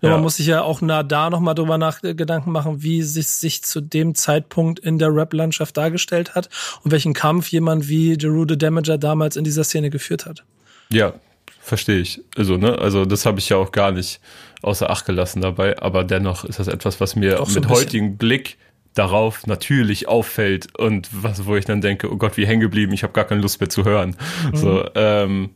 Nur 0.00 0.10
ja. 0.10 0.16
man 0.16 0.22
muss 0.22 0.36
sich 0.36 0.46
ja 0.46 0.62
auch 0.62 0.80
nah 0.80 1.02
da 1.02 1.28
nochmal 1.28 1.54
drüber 1.54 1.76
nach 1.76 2.00
Gedanken 2.00 2.52
machen, 2.52 2.82
wie 2.82 3.02
sich 3.02 3.28
sich 3.28 3.62
zu 3.62 3.82
dem 3.82 4.14
Zeitpunkt 4.14 4.78
in 4.78 4.98
der 4.98 5.14
Rap-Landschaft 5.14 5.76
dargestellt 5.76 6.34
hat 6.34 6.48
und 6.82 6.90
welchen 6.90 7.12
Kampf 7.12 7.48
jemand 7.48 7.88
wie 7.88 8.16
Jeru 8.18 8.46
the 8.48 8.56
Damager 8.56 8.96
damals 8.96 9.36
in 9.36 9.44
dieser 9.44 9.64
Szene 9.64 9.90
geführt 9.90 10.24
hat. 10.24 10.44
Ja, 10.90 11.14
verstehe 11.60 11.98
ich. 11.98 12.20
Also, 12.36 12.56
ne, 12.56 12.78
also 12.78 13.04
das 13.04 13.26
habe 13.26 13.38
ich 13.38 13.48
ja 13.48 13.56
auch 13.56 13.72
gar 13.72 13.92
nicht 13.92 14.20
außer 14.62 14.90
Acht 14.90 15.06
gelassen 15.06 15.40
dabei, 15.40 15.80
aber 15.80 16.04
dennoch 16.04 16.44
ist 16.44 16.58
das 16.58 16.68
etwas, 16.68 17.00
was 17.00 17.14
mir 17.16 17.38
so 17.44 17.60
mit 17.60 17.68
heutigem 17.68 18.16
Blick 18.16 18.58
darauf 18.94 19.46
natürlich 19.46 20.08
auffällt 20.08 20.76
und 20.78 21.08
was, 21.12 21.46
wo 21.46 21.54
ich 21.56 21.64
dann 21.64 21.80
denke, 21.80 22.12
oh 22.12 22.16
Gott, 22.16 22.36
wie 22.36 22.46
hängen 22.46 22.60
geblieben, 22.60 22.92
ich 22.92 23.04
habe 23.04 23.12
gar 23.12 23.24
keine 23.24 23.40
Lust 23.40 23.60
mehr 23.60 23.68
zu 23.68 23.84
hören. 23.84 24.16
Mhm. 24.50 24.56
So, 24.56 24.88
ähm, 24.94 25.50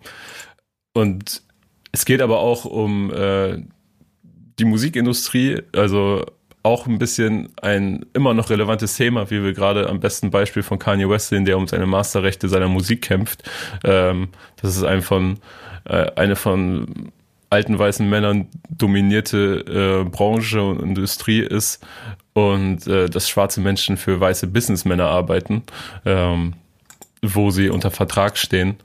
und 0.93 1.43
es 1.91 2.05
geht 2.05 2.23
aber 2.23 2.39
auch 2.39 2.65
um 2.65 3.13
äh, 3.13 3.59
die 4.59 4.65
Musikindustrie, 4.65 5.63
also 5.75 6.25
auch 6.63 6.87
ein 6.87 6.99
bisschen 6.99 7.49
ein 7.61 8.07
immer 8.13 8.35
noch 8.35 8.51
relevantes 8.51 8.97
Thema, 8.97 9.31
wie 9.31 9.43
wir 9.43 9.53
gerade 9.53 9.89
am 9.89 10.01
besten 10.01 10.31
Beispiel 10.31 10.63
von 10.63 10.79
Kanye 10.79 11.09
West 11.09 11.29
sehen, 11.29 11.45
der 11.45 11.57
um 11.57 11.67
seine 11.67 11.87
Masterrechte 11.87 12.49
seiner 12.49 12.69
Musik 12.69 13.03
kämpft. 13.03 13.43
Ähm, 13.85 14.29
das 14.61 14.77
ist 14.77 14.85
ein 14.85 15.03
von, 15.03 15.39
äh, 15.85 16.07
eine 16.15 16.37
von 16.37 17.13
alten 17.51 17.79
weißen 17.79 18.09
Männern 18.09 18.49
dominierte 18.71 20.05
äh, 20.05 20.09
Branche 20.09 20.63
und 20.63 20.81
Industrie 20.81 21.41
ist 21.41 21.85
und 22.33 22.87
äh, 22.87 23.11
dass 23.11 23.29
schwarze 23.29 23.61
Menschen 23.61 23.97
für 23.97 24.21
weiße 24.21 24.47
Businessmänner 24.47 25.07
arbeiten, 25.07 25.65
ähm, 26.07 26.55
wo 27.23 27.51
sie 27.51 27.69
unter 27.69 27.91
Vertrag 27.91 28.39
stehen. 28.39 28.77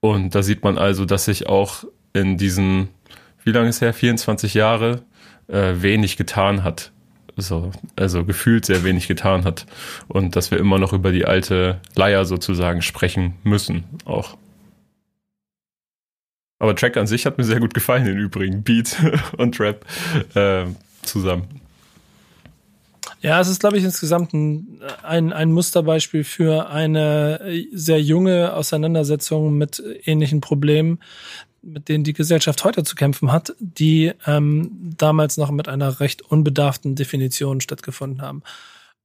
Und 0.00 0.34
da 0.34 0.42
sieht 0.42 0.64
man 0.64 0.78
also, 0.78 1.04
dass 1.04 1.26
sich 1.26 1.48
auch 1.48 1.84
in 2.14 2.38
diesen, 2.38 2.88
wie 3.44 3.52
lange 3.52 3.68
ist 3.68 3.82
her, 3.82 3.92
24 3.92 4.54
Jahre, 4.54 5.02
äh, 5.48 5.74
wenig 5.82 6.16
getan 6.16 6.64
hat. 6.64 6.92
So, 7.40 7.70
also 7.96 8.24
gefühlt 8.24 8.66
sehr 8.66 8.84
wenig 8.84 9.08
getan 9.08 9.44
hat. 9.44 9.66
Und 10.08 10.36
dass 10.36 10.50
wir 10.50 10.58
immer 10.58 10.78
noch 10.78 10.92
über 10.92 11.12
die 11.12 11.24
alte 11.24 11.80
Leier 11.94 12.24
sozusagen 12.24 12.82
sprechen 12.82 13.34
müssen, 13.42 13.84
auch. 14.04 14.36
Aber 16.58 16.76
Track 16.76 16.96
an 16.98 17.06
sich 17.06 17.24
hat 17.24 17.38
mir 17.38 17.44
sehr 17.44 17.60
gut 17.60 17.72
gefallen, 17.72 18.06
im 18.06 18.18
Übrigen. 18.18 18.62
Beat 18.62 18.96
und 19.38 19.58
Rap 19.58 19.84
äh, 20.34 20.66
zusammen. 21.02 21.60
Ja, 23.22 23.38
es 23.40 23.48
ist, 23.48 23.60
glaube 23.60 23.76
ich, 23.76 23.84
insgesamt 23.84 24.32
ein, 24.32 24.80
ein, 25.02 25.32
ein 25.32 25.52
Musterbeispiel 25.52 26.24
für 26.24 26.70
eine 26.70 27.40
sehr 27.72 28.00
junge 28.00 28.54
Auseinandersetzung 28.54 29.58
mit 29.58 29.82
ähnlichen 30.04 30.40
Problemen, 30.40 31.00
mit 31.62 31.88
denen 31.88 32.04
die 32.04 32.12
Gesellschaft 32.12 32.64
heute 32.64 32.84
zu 32.84 32.94
kämpfen 32.94 33.32
hat, 33.32 33.54
die 33.58 34.12
ähm, 34.26 34.70
damals 34.96 35.36
noch 35.36 35.50
mit 35.50 35.68
einer 35.68 36.00
recht 36.00 36.22
unbedarften 36.22 36.94
Definition 36.94 37.60
stattgefunden 37.60 38.22
haben. 38.22 38.42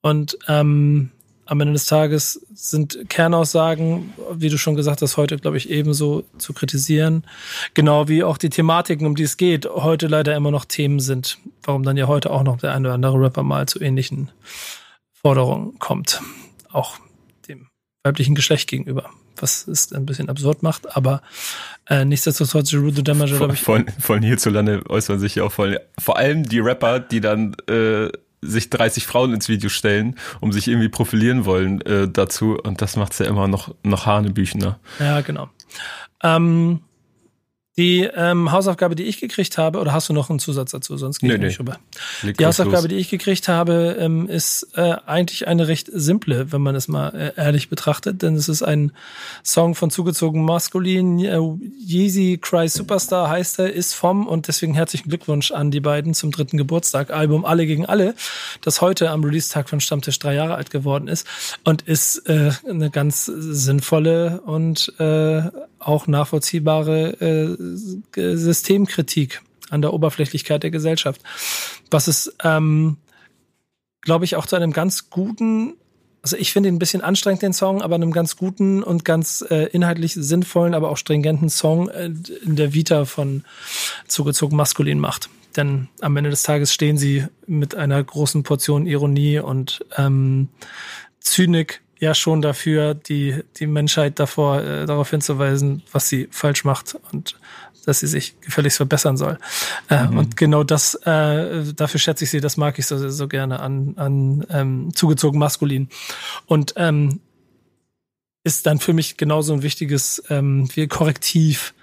Und 0.02 0.38
ähm, 0.48 1.12
am 1.46 1.62
Ende 1.62 1.74
des 1.74 1.86
Tages 1.86 2.46
sind 2.54 3.08
Kernaussagen, 3.08 4.14
wie 4.34 4.50
du 4.50 4.58
schon 4.58 4.76
gesagt 4.76 5.02
hast, 5.02 5.16
heute, 5.16 5.38
glaube 5.38 5.58
ich, 5.58 5.70
ebenso 5.70 6.24
zu 6.38 6.54
kritisieren. 6.54 7.24
Genau 7.76 8.08
wie 8.08 8.24
auch 8.24 8.38
die 8.38 8.50
Thematiken, 8.50 9.06
um 9.06 9.16
die 9.16 9.24
es 9.24 9.38
geht, 9.38 9.68
heute 9.68 10.08
leider 10.08 10.36
immer 10.36 10.50
noch 10.52 10.66
Themen 10.66 11.00
sind. 11.00 11.38
Warum 11.62 11.84
dann 11.84 11.98
ja 11.98 12.08
heute 12.08 12.32
auch 12.32 12.44
noch 12.44 12.58
der 12.58 12.74
eine 12.74 12.88
oder 12.88 12.96
andere 12.96 13.22
Rapper 13.22 13.44
mal 13.44 13.68
zu 13.68 13.80
ähnlichen 13.80 14.32
Forderungen 15.12 15.78
kommt. 15.78 16.22
Auch 16.72 16.98
dem 17.48 17.68
weiblichen 18.04 18.34
Geschlecht 18.34 18.68
gegenüber. 18.68 19.12
Was 19.42 19.68
es 19.68 19.92
ein 19.94 20.06
bisschen 20.06 20.30
absurd 20.30 20.64
macht, 20.64 20.96
aber 20.96 21.22
äh, 21.88 22.06
nichtsdestotrotz, 22.06 22.72
Jeru 22.72 22.92
the 22.92 23.04
Damager, 23.04 23.38
glaube 23.38 23.54
ich. 23.54 23.62
Von, 23.62 23.86
von 24.00 24.22
hierzulande 24.22 24.84
äußern 24.90 25.20
sich 25.20 25.36
ja 25.36 25.44
auch 25.44 25.52
voll, 25.52 25.80
vor 26.00 26.18
allem 26.18 26.44
die 26.44 26.60
Rapper, 26.60 27.00
die 27.00 27.22
dann 27.22 27.56
äh, 27.70 28.10
sich 28.42 28.70
30 28.70 29.06
Frauen 29.06 29.34
ins 29.34 29.50
Video 29.50 29.70
stellen, 29.70 30.16
um 30.40 30.52
sich 30.52 30.68
irgendwie 30.68 30.90
profilieren 30.90 31.46
wollen 31.46 31.82
äh, 31.82 32.08
dazu. 32.08 32.58
Und 32.58 32.82
das 32.82 32.96
macht's 32.96 33.20
ja 33.20 33.26
immer 33.26 33.48
noch, 33.48 33.74
noch 33.84 34.06
Hanebüchener. 34.06 34.80
Ja, 35.00 35.22
genau. 35.22 35.50
Ähm, 36.24 36.82
die 37.78 38.04
ähm, 38.04 38.54
Hausaufgabe, 38.54 38.96
die 38.96 39.04
ich 39.04 39.20
gekriegt 39.20 39.58
habe, 39.58 39.80
oder 39.80 39.92
hast 39.92 40.08
du 40.08 40.14
noch 40.14 40.30
einen 40.30 40.40
Zusatz 40.40 40.72
dazu? 40.72 40.96
Sonst 40.96 41.20
gehe 41.20 41.34
ich 41.34 41.40
nee, 41.40 41.48
nicht 41.48 41.60
rüber. 41.60 41.78
Die 42.24 42.46
Hausaufgabe, 42.46 42.84
los. 42.84 42.88
die 42.88 42.96
ich 42.96 43.10
gekriegt 43.10 43.50
habe, 43.50 43.98
ähm, 44.00 44.30
ist 44.30 44.70
äh, 44.76 44.96
eigentlich 45.06 45.48
eine 45.48 45.68
recht 45.68 45.90
simple, 45.92 46.54
wenn 46.54 46.62
man 46.62 46.76
es 46.76 46.88
mal 46.88 47.10
äh, 47.10 47.34
ehrlich 47.36 47.70
betrachtet, 47.70 48.22
denn 48.22 48.36
es 48.36 48.48
ist 48.48 48.64
ein 48.64 48.94
Song 49.44 49.76
von 49.76 49.92
zugezogen 49.92 50.46
Maskulin. 50.46 51.20
Äh, 51.20 51.38
Yeezy 51.86 52.40
Cry 52.42 52.70
Superstar 52.70 53.30
heißt 53.30 53.60
er, 53.60 53.74
ist 53.74 53.94
vom 53.94 54.26
und 54.26 54.48
deswegen 54.48 54.74
herzlichen 54.74 55.10
Glückwunsch 55.10 55.52
an 55.52 55.70
die 55.70 55.82
beiden 55.82 56.14
zum 56.14 56.32
dritten 56.32 56.56
Geburtstag. 56.56 57.12
Album 57.12 57.44
Alle 57.44 57.66
gegen 57.66 57.86
Alle, 57.86 58.16
das 58.62 58.80
heute 58.80 59.10
am 59.10 59.22
Release-Tag 59.22 59.68
von 59.68 59.82
Stammtisch 59.82 60.20
drei 60.20 60.34
Jahre 60.34 60.56
alt 60.56 60.70
geworden 60.70 61.10
ist 61.10 61.28
und 61.66 61.82
ist 61.82 62.30
äh, 62.30 62.52
eine 62.70 62.90
ganz 62.90 63.26
sinnvolle 63.26 64.40
und 64.46 64.94
äh, 64.98 65.42
auch 65.86 66.08
nachvollziehbare 66.08 67.58
äh, 68.16 68.36
Systemkritik 68.36 69.42
an 69.70 69.82
der 69.82 69.94
Oberflächlichkeit 69.94 70.64
der 70.64 70.72
Gesellschaft. 70.72 71.22
Was 71.92 72.08
es, 72.08 72.36
ähm, 72.44 72.98
glaube 74.02 74.26
ich, 74.26 74.36
auch 74.36 74.46
zu 74.46 74.56
einem 74.56 74.74
ganz 74.74 75.10
guten, 75.10 75.76
also 76.22 76.38
ich 76.38 76.54
finde 76.54 76.70
ihn 76.70 76.76
ein 76.76 76.80
bisschen 76.80 77.02
anstrengend, 77.02 77.44
den 77.44 77.54
Song, 77.54 77.82
aber 77.82 77.96
einem 77.96 78.12
ganz 78.12 78.36
guten 78.36 78.84
und 78.84 79.06
ganz 79.06 79.46
äh, 79.50 79.66
inhaltlich 79.72 80.14
sinnvollen, 80.14 80.74
aber 80.74 80.90
auch 80.90 80.98
stringenten 80.98 81.50
Song 81.50 81.90
äh, 81.90 82.12
in 82.44 82.56
der 82.56 82.74
Vita 82.74 83.06
von 83.06 83.44
zugezogen 84.08 84.58
maskulin 84.58 85.00
macht. 85.00 85.30
Denn 85.56 85.88
am 86.02 86.18
Ende 86.18 86.32
des 86.32 86.44
Tages 86.44 86.74
stehen 86.74 86.98
sie 86.98 87.26
mit 87.48 87.76
einer 87.76 88.04
großen 88.04 88.44
Portion 88.44 88.88
Ironie 88.88 89.40
und 89.40 89.86
ähm, 89.98 90.50
Zynik 91.20 91.82
ja 92.00 92.14
schon 92.14 92.42
dafür, 92.42 92.94
die, 92.94 93.44
die 93.58 93.68
Menschheit 93.68 94.20
davor 94.20 94.62
äh, 94.62 94.86
darauf 94.86 95.10
hinzuweisen, 95.10 95.84
was 95.92 96.10
sie 96.10 96.28
falsch 96.32 96.66
macht 96.66 96.98
und 97.12 97.38
dass 97.86 98.00
sie 98.00 98.08
sich 98.08 98.40
gefälligst 98.42 98.78
verbessern 98.78 99.16
soll. 99.16 99.38
Äh, 99.90 100.06
mhm. 100.06 100.18
Und 100.18 100.38
genau 100.38 100.64
das, 100.64 100.96
äh, 101.06 101.64
dafür 101.76 102.00
schätze 102.00 102.24
ich 102.24 102.32
sie, 102.32 102.42
das 102.42 102.58
mag 102.58 102.80
ich 102.80 102.88
so, 102.88 103.10
so 103.10 103.28
gerne 103.28 103.60
an, 103.60 103.94
an 103.98 104.46
ähm, 104.50 104.92
zugezogen 104.96 105.40
maskulin. 105.40 105.90
Und 106.48 106.74
ähm, 106.78 107.20
ist 108.44 108.66
dann 108.66 108.80
für 108.80 108.94
mich 108.94 109.18
genauso 109.18 109.54
ein 109.54 109.62
wichtiges 109.62 110.24
ähm, 110.30 110.68
wie 110.74 110.88
Korrektiv 110.88 111.75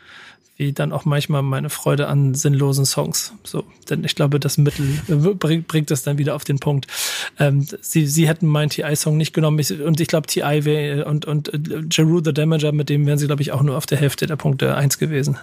wie 0.63 0.73
dann 0.73 0.93
auch 0.93 1.05
manchmal 1.05 1.43
meine 1.43 1.71
Freude 1.71 2.07
an 2.07 2.35
sinnlosen 2.35 2.87
Songs. 2.87 3.35
So, 3.43 3.65
denn 3.91 4.05
ich 4.05 4.15
glaube, 4.15 4.39
das 4.39 4.59
Mittel 4.59 4.87
bringt, 5.09 5.67
bringt 5.67 5.91
das 5.91 6.05
dann 6.05 6.19
wieder 6.19 6.37
auf 6.37 6.45
den 6.45 6.61
Punkt. 6.61 6.87
Ähm, 7.41 7.67
sie, 7.81 8.07
sie 8.07 8.29
hätten 8.29 8.47
meinen 8.47 8.71
TI-Song 8.71 9.17
nicht 9.17 9.35
genommen 9.35 9.59
ich, 9.59 9.81
und 9.81 10.01
ich 10.01 10.07
glaube, 10.07 10.29
TI 10.29 10.65
wäre 10.65 11.05
und, 11.07 11.25
und 11.25 11.53
äh, 11.53 11.83
Jeru 11.91 12.21
the 12.25 12.33
Damager, 12.33 12.71
mit 12.71 12.89
dem 12.89 13.05
wären 13.07 13.19
sie, 13.19 13.27
glaube 13.27 13.43
ich, 13.43 13.51
auch 13.51 13.63
nur 13.63 13.77
auf 13.77 13.87
der 13.87 13.99
Hälfte 13.99 14.27
der 14.27 14.37
Punkte 14.37 14.77
eins 14.77 14.99
gewesen. 14.99 15.37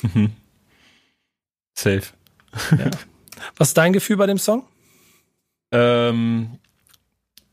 Mhm. 0.00 0.30
Safe. 1.74 2.02
Ja. 2.70 2.90
Was 3.56 3.68
ist 3.68 3.76
dein 3.76 3.92
Gefühl 3.92 4.16
bei 4.16 4.26
dem 4.26 4.38
Song? 4.38 4.64
Ähm, 5.70 6.58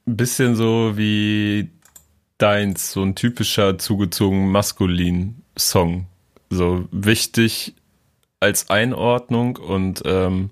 ein 0.08 0.18
bisschen 0.18 0.56
so 0.56 0.94
wie 0.96 1.70
deins, 2.38 2.94
so 2.94 3.04
ein 3.04 3.16
typischer 3.16 3.78
zugezogen 3.78 4.52
maskulin 4.52 5.44
Song 5.58 6.09
so 6.50 6.86
wichtig 6.92 7.76
als 8.40 8.70
Einordnung 8.70 9.58
und 9.58 10.02
ähm, 10.06 10.50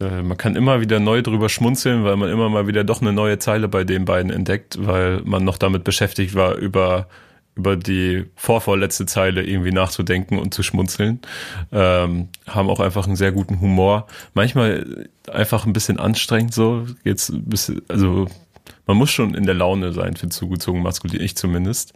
äh, 0.00 0.22
man 0.22 0.36
kann 0.36 0.56
immer 0.56 0.80
wieder 0.80 1.00
neu 1.00 1.22
drüber 1.22 1.48
schmunzeln, 1.48 2.04
weil 2.04 2.16
man 2.16 2.30
immer 2.30 2.48
mal 2.48 2.66
wieder 2.66 2.84
doch 2.84 3.00
eine 3.00 3.12
neue 3.12 3.38
Zeile 3.38 3.68
bei 3.68 3.84
den 3.84 4.04
beiden 4.04 4.30
entdeckt, 4.30 4.76
weil 4.78 5.20
man 5.24 5.44
noch 5.44 5.58
damit 5.58 5.84
beschäftigt 5.84 6.34
war, 6.34 6.56
über 6.56 7.08
über 7.56 7.76
die 7.76 8.24
vorvorletzte 8.34 9.06
Zeile 9.06 9.44
irgendwie 9.44 9.70
nachzudenken 9.70 10.38
und 10.38 10.52
zu 10.52 10.62
schmunzeln. 10.62 11.20
Ähm, 11.70 12.28
haben 12.46 12.68
auch 12.68 12.80
einfach 12.80 13.06
einen 13.06 13.16
sehr 13.16 13.32
guten 13.32 13.60
Humor. 13.60 14.06
Manchmal 14.34 15.08
einfach 15.30 15.64
ein 15.64 15.72
bisschen 15.72 16.00
anstrengend 16.00 16.52
so. 16.52 16.86
Jetzt 17.04 17.28
ein 17.30 17.44
bisschen, 17.44 17.82
also 17.88 18.26
man 18.86 18.96
muss 18.96 19.10
schon 19.10 19.34
in 19.34 19.44
der 19.44 19.54
Laune 19.54 19.92
sein 19.92 20.16
für 20.16 20.28
zugezogen 20.28 20.82
maskulin, 20.82 21.20
ich 21.20 21.36
zumindest. 21.36 21.92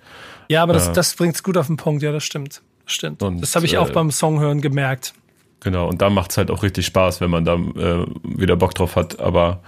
Ja, 0.49 0.63
aber 0.63 0.75
das, 0.75 0.89
äh, 0.89 0.93
das 0.93 1.15
bringt's 1.15 1.43
gut 1.43 1.57
auf 1.57 1.67
den 1.67 1.77
Punkt, 1.77 2.03
ja, 2.03 2.13
das 2.13 2.25
stimmt. 2.25 2.63
Stimmt. 2.89 3.23
Und, 3.23 3.41
das 3.41 3.55
habe 3.55 3.67
ich 3.67 3.79
auch 3.79 3.91
äh, 3.91 3.93
beim 3.93 4.11
Songhören 4.11 4.61
gemerkt. 4.61 5.13
Genau, 5.61 5.89
und 5.89 6.01
da 6.01 6.09
macht 6.09 6.31
es 6.31 6.39
halt 6.39 6.51
auch 6.51 6.63
richtig 6.63 6.87
Spaß, 6.87 7.21
wenn 7.21 7.31
man 7.31 7.45
da 7.45 7.55
äh, 7.55 8.07
wieder 8.23 8.57
Bock 8.57 8.75
drauf 8.75 8.97
hat. 8.97 9.21
Aber 9.21 9.61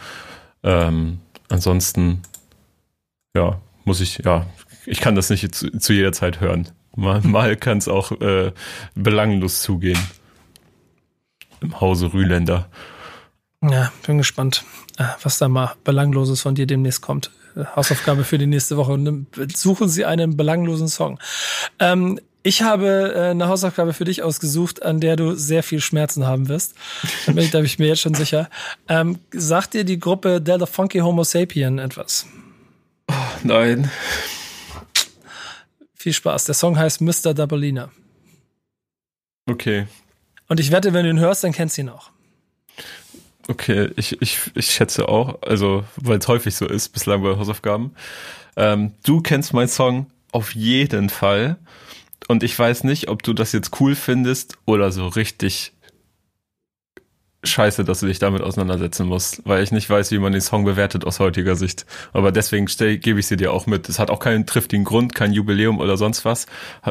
ähm, 0.63 1.19
ansonsten, 1.49 2.23
ja, 3.35 3.61
muss 3.85 4.01
ich, 4.01 4.19
ja, 4.19 4.47
ich 4.87 5.01
kann 5.01 5.15
das 5.15 5.31
nicht 5.31 5.55
zu, 5.55 5.71
zu 5.79 5.93
jeder 5.93 6.13
Zeit 6.13 6.41
hören. 6.41 6.69
Mal, 6.97 7.21
mal 7.25 7.57
kann 7.57 7.79
es 7.79 7.89
auch 7.89 8.13
äh, 8.21 8.53
belanglos 8.95 9.63
zugehen. 9.63 9.99
Im 11.61 11.79
Hause 11.79 12.15
Rühländer. 12.15 12.71
Ja, 13.63 13.93
bin 14.07 14.17
gespannt, 14.17 14.65
äh, 14.97 15.05
was 15.23 15.37
da 15.37 15.49
mal 15.49 15.75
Belangloses 15.85 16.41
von 16.41 16.55
dir 16.55 16.67
demnächst 16.67 17.03
kommt. 17.03 17.31
Hausaufgabe 17.77 18.25
für 18.25 18.39
die 18.39 18.47
nächste 18.47 18.77
Woche. 18.77 18.99
Suchen 19.55 19.89
Sie 19.89 20.05
einen 20.05 20.37
belanglosen 20.37 20.89
Song. 20.89 21.19
Ähm, 21.79 22.19
Ich 22.43 22.63
habe 22.63 23.13
äh, 23.15 23.31
eine 23.31 23.49
Hausaufgabe 23.49 23.93
für 23.93 24.05
dich 24.05 24.23
ausgesucht, 24.23 24.83
an 24.83 25.01
der 25.01 25.17
du 25.17 25.35
sehr 25.35 25.63
viel 25.63 25.81
Schmerzen 25.81 26.27
haben 26.27 26.49
wirst. 26.49 26.75
Da 27.27 27.33
bin 27.33 27.45
ich, 27.45 27.51
da 27.51 27.59
bin 27.59 27.67
ich 27.67 27.79
mir 27.79 27.89
jetzt 27.89 28.01
schon 28.01 28.15
sicher. 28.15 28.49
Ähm, 28.89 29.19
sagt 29.31 29.75
dir 29.75 29.85
die 29.85 29.99
Gruppe 29.99 30.41
Delta 30.41 30.67
Funky 30.67 31.01
Homo 31.01 31.25
Sapien 31.25 31.79
etwas? 31.79 32.27
Oh, 33.09 33.15
nein. 33.43 33.91
Viel 35.95 36.15
Spaß. 36.15 36.45
Der 36.45 36.55
Song 36.55 36.79
heißt 36.79 37.03
Mr. 37.03 37.35
Dabalina. 37.35 37.91
Okay. 39.47 39.87
Und 40.49 40.61
ich 40.61 40.71
wette, 40.71 40.95
wenn 40.95 41.05
du 41.05 41.11
ihn 41.11 41.19
hörst, 41.19 41.45
dann 41.45 41.53
kennst 41.53 41.77
du 41.77 41.83
ihn 41.83 41.89
auch. 41.91 42.11
Okay, 43.49 43.91
ich, 43.97 44.21
ich, 44.23 44.39
ich 44.55 44.71
schätze 44.71 45.09
auch, 45.09 45.43
also 45.43 45.85
weil 45.97 46.19
es 46.19 46.29
häufig 46.29 46.55
so 46.55 46.67
ist, 46.67 46.91
bislang 46.91 47.23
bei 47.23 47.37
Hausaufgaben. 47.37 47.95
Ähm, 48.57 48.93
du 49.05 49.21
kennst 49.21 49.53
meinen 49.53 49.69
Song 49.69 50.07
auf 50.33 50.55
jeden 50.55 51.11
Fall. 51.11 51.57
Und 52.29 52.43
ich 52.43 52.59
weiß 52.59 52.85
nicht, 52.85 53.09
ob 53.09 53.23
du 53.23 53.33
das 53.33 53.53
jetzt 53.53 53.81
cool 53.81 53.95
findest 53.95 54.57
oder 54.67 54.93
so 54.93 55.09
richtig 55.09 55.73
scheiße, 57.43 57.85
dass 57.85 58.01
du 58.01 58.07
dich 58.07 58.19
damit 58.19 58.43
auseinandersetzen 58.43 59.07
musst, 59.07 59.43
weil 59.45 59.63
ich 59.63 59.73
nicht 59.73 59.89
weiß, 59.89 60.11
wie 60.11 60.19
man 60.19 60.33
den 60.33 60.43
Song 60.43 60.65
bewertet 60.65 61.07
aus 61.07 61.21
heutiger 61.21 61.57
Sicht. 61.57 61.87
Aber 62.13 62.33
deswegen 62.33 62.67
gebe 62.67 63.19
ich 63.19 63.27
sie 63.27 63.37
dir 63.37 63.53
auch 63.53 63.67
mit. 63.67 63.89
Es 63.89 63.99
hat 63.99 64.11
auch 64.11 64.19
keinen 64.19 64.45
triftigen 64.45 64.85
Grund, 64.85 65.15
kein 65.15 65.33
Jubiläum 65.33 65.79
oder 65.79 65.97
sonst 65.97 66.25
was. 66.25 66.47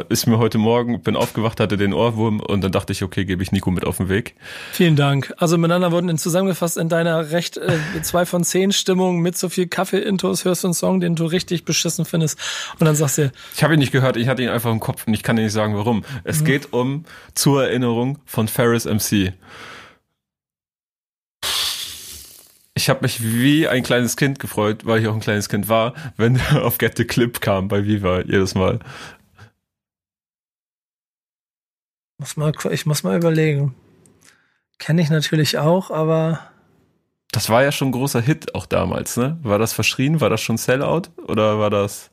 Ist 0.10 0.26
mir 0.26 0.40
heute 0.40 0.58
Morgen, 0.58 1.02
bin 1.02 1.16
aufgewacht, 1.16 1.60
hatte 1.60 1.78
den 1.78 1.94
Ohrwurm 1.94 2.40
und 2.40 2.62
dann 2.62 2.72
dachte 2.72 2.94
ich, 2.94 3.04
okay, 3.04 3.26
gebe 3.26 3.44
ich 3.44 3.52
Nico 3.52 3.70
mit 3.70 3.86
auf 3.86 3.98
den 3.98 4.10
Weg. 4.10 4.36
Vielen 4.72 4.96
Dank. 4.96 5.34
Also 5.38 5.58
miteinander 5.58 5.92
wurden 5.92 6.18
zusammengefasst 6.18 6.78
in 6.78 6.90
deiner 6.90 7.32
recht 7.32 7.58
äh, 7.58 7.78
zwei 8.02 8.26
von 8.26 8.44
zehn 8.44 8.72
Stimmung 8.72 9.20
mit 9.20 9.38
so 9.38 9.50
viel 9.50 9.68
Kaffee-Intos 9.68 10.46
hörst 10.46 10.64
du 10.64 10.70
einen 10.70 10.74
Song, 10.74 11.00
den 11.00 11.16
du 11.16 11.26
richtig 11.26 11.64
beschissen 11.64 12.06
findest 12.06 12.40
und 12.80 12.86
dann 12.86 12.96
sagst 12.96 13.20
du... 13.20 13.32
Ich 13.56 13.64
habe 13.64 13.76
ihn 13.76 13.80
nicht 13.80 13.92
gehört, 13.92 14.18
ich 14.18 14.28
hatte 14.28 14.42
ihn 14.42 14.50
einfach 14.50 14.72
im 14.72 14.80
Kopf 14.80 15.06
und 15.06 15.14
ich 15.14 15.22
kann 15.22 15.36
dir 15.36 15.44
nicht 15.44 15.54
sagen, 15.54 15.76
warum. 15.76 16.04
Es 16.24 16.42
mhm. 16.42 16.46
geht 16.46 16.74
um 16.74 17.06
zur 17.36 17.66
Erinnerung 17.66 18.18
von 18.26 18.48
Ferris 18.48 18.86
MC. 18.86 19.34
Ich 22.80 22.88
habe 22.90 23.02
mich 23.02 23.22
wie 23.22 23.68
ein 23.68 23.84
kleines 23.84 24.16
Kind 24.16 24.40
gefreut, 24.40 24.86
weil 24.86 25.02
ich 25.02 25.08
auch 25.10 25.14
ein 25.14 25.20
kleines 25.20 25.50
Kind 25.50 25.68
war, 25.68 25.94
wenn 26.16 26.38
er 26.38 26.64
auf 26.64 26.78
Get 26.78 26.96
the 26.96 27.04
Clip 27.04 27.42
kam 27.42 27.68
bei 27.68 27.84
Viva 27.84 28.22
jedes 28.22 28.56
Mal. 28.56 28.80
Muss 32.18 32.38
mal, 32.38 32.54
ich 32.72 32.86
muss 32.86 33.04
mal 33.04 33.18
überlegen. 33.18 33.76
Kenne 34.78 35.02
ich 35.02 35.10
natürlich 35.10 35.58
auch, 35.58 35.92
aber. 35.92 36.40
Das 37.32 37.50
war 37.50 37.64
ja 37.64 37.74
schon 37.74 37.90
ein 37.90 37.92
großer 37.92 38.22
Hit 38.22 38.56
auch 38.56 38.66
damals, 38.66 39.18
ne? 39.18 39.38
War 39.44 39.60
das 39.60 39.74
verschrien? 39.74 40.22
War 40.22 40.30
das 40.30 40.40
schon 40.40 40.58
Sellout? 40.58 41.10
Oder 41.28 41.60
war 41.60 41.70
das. 41.70 42.12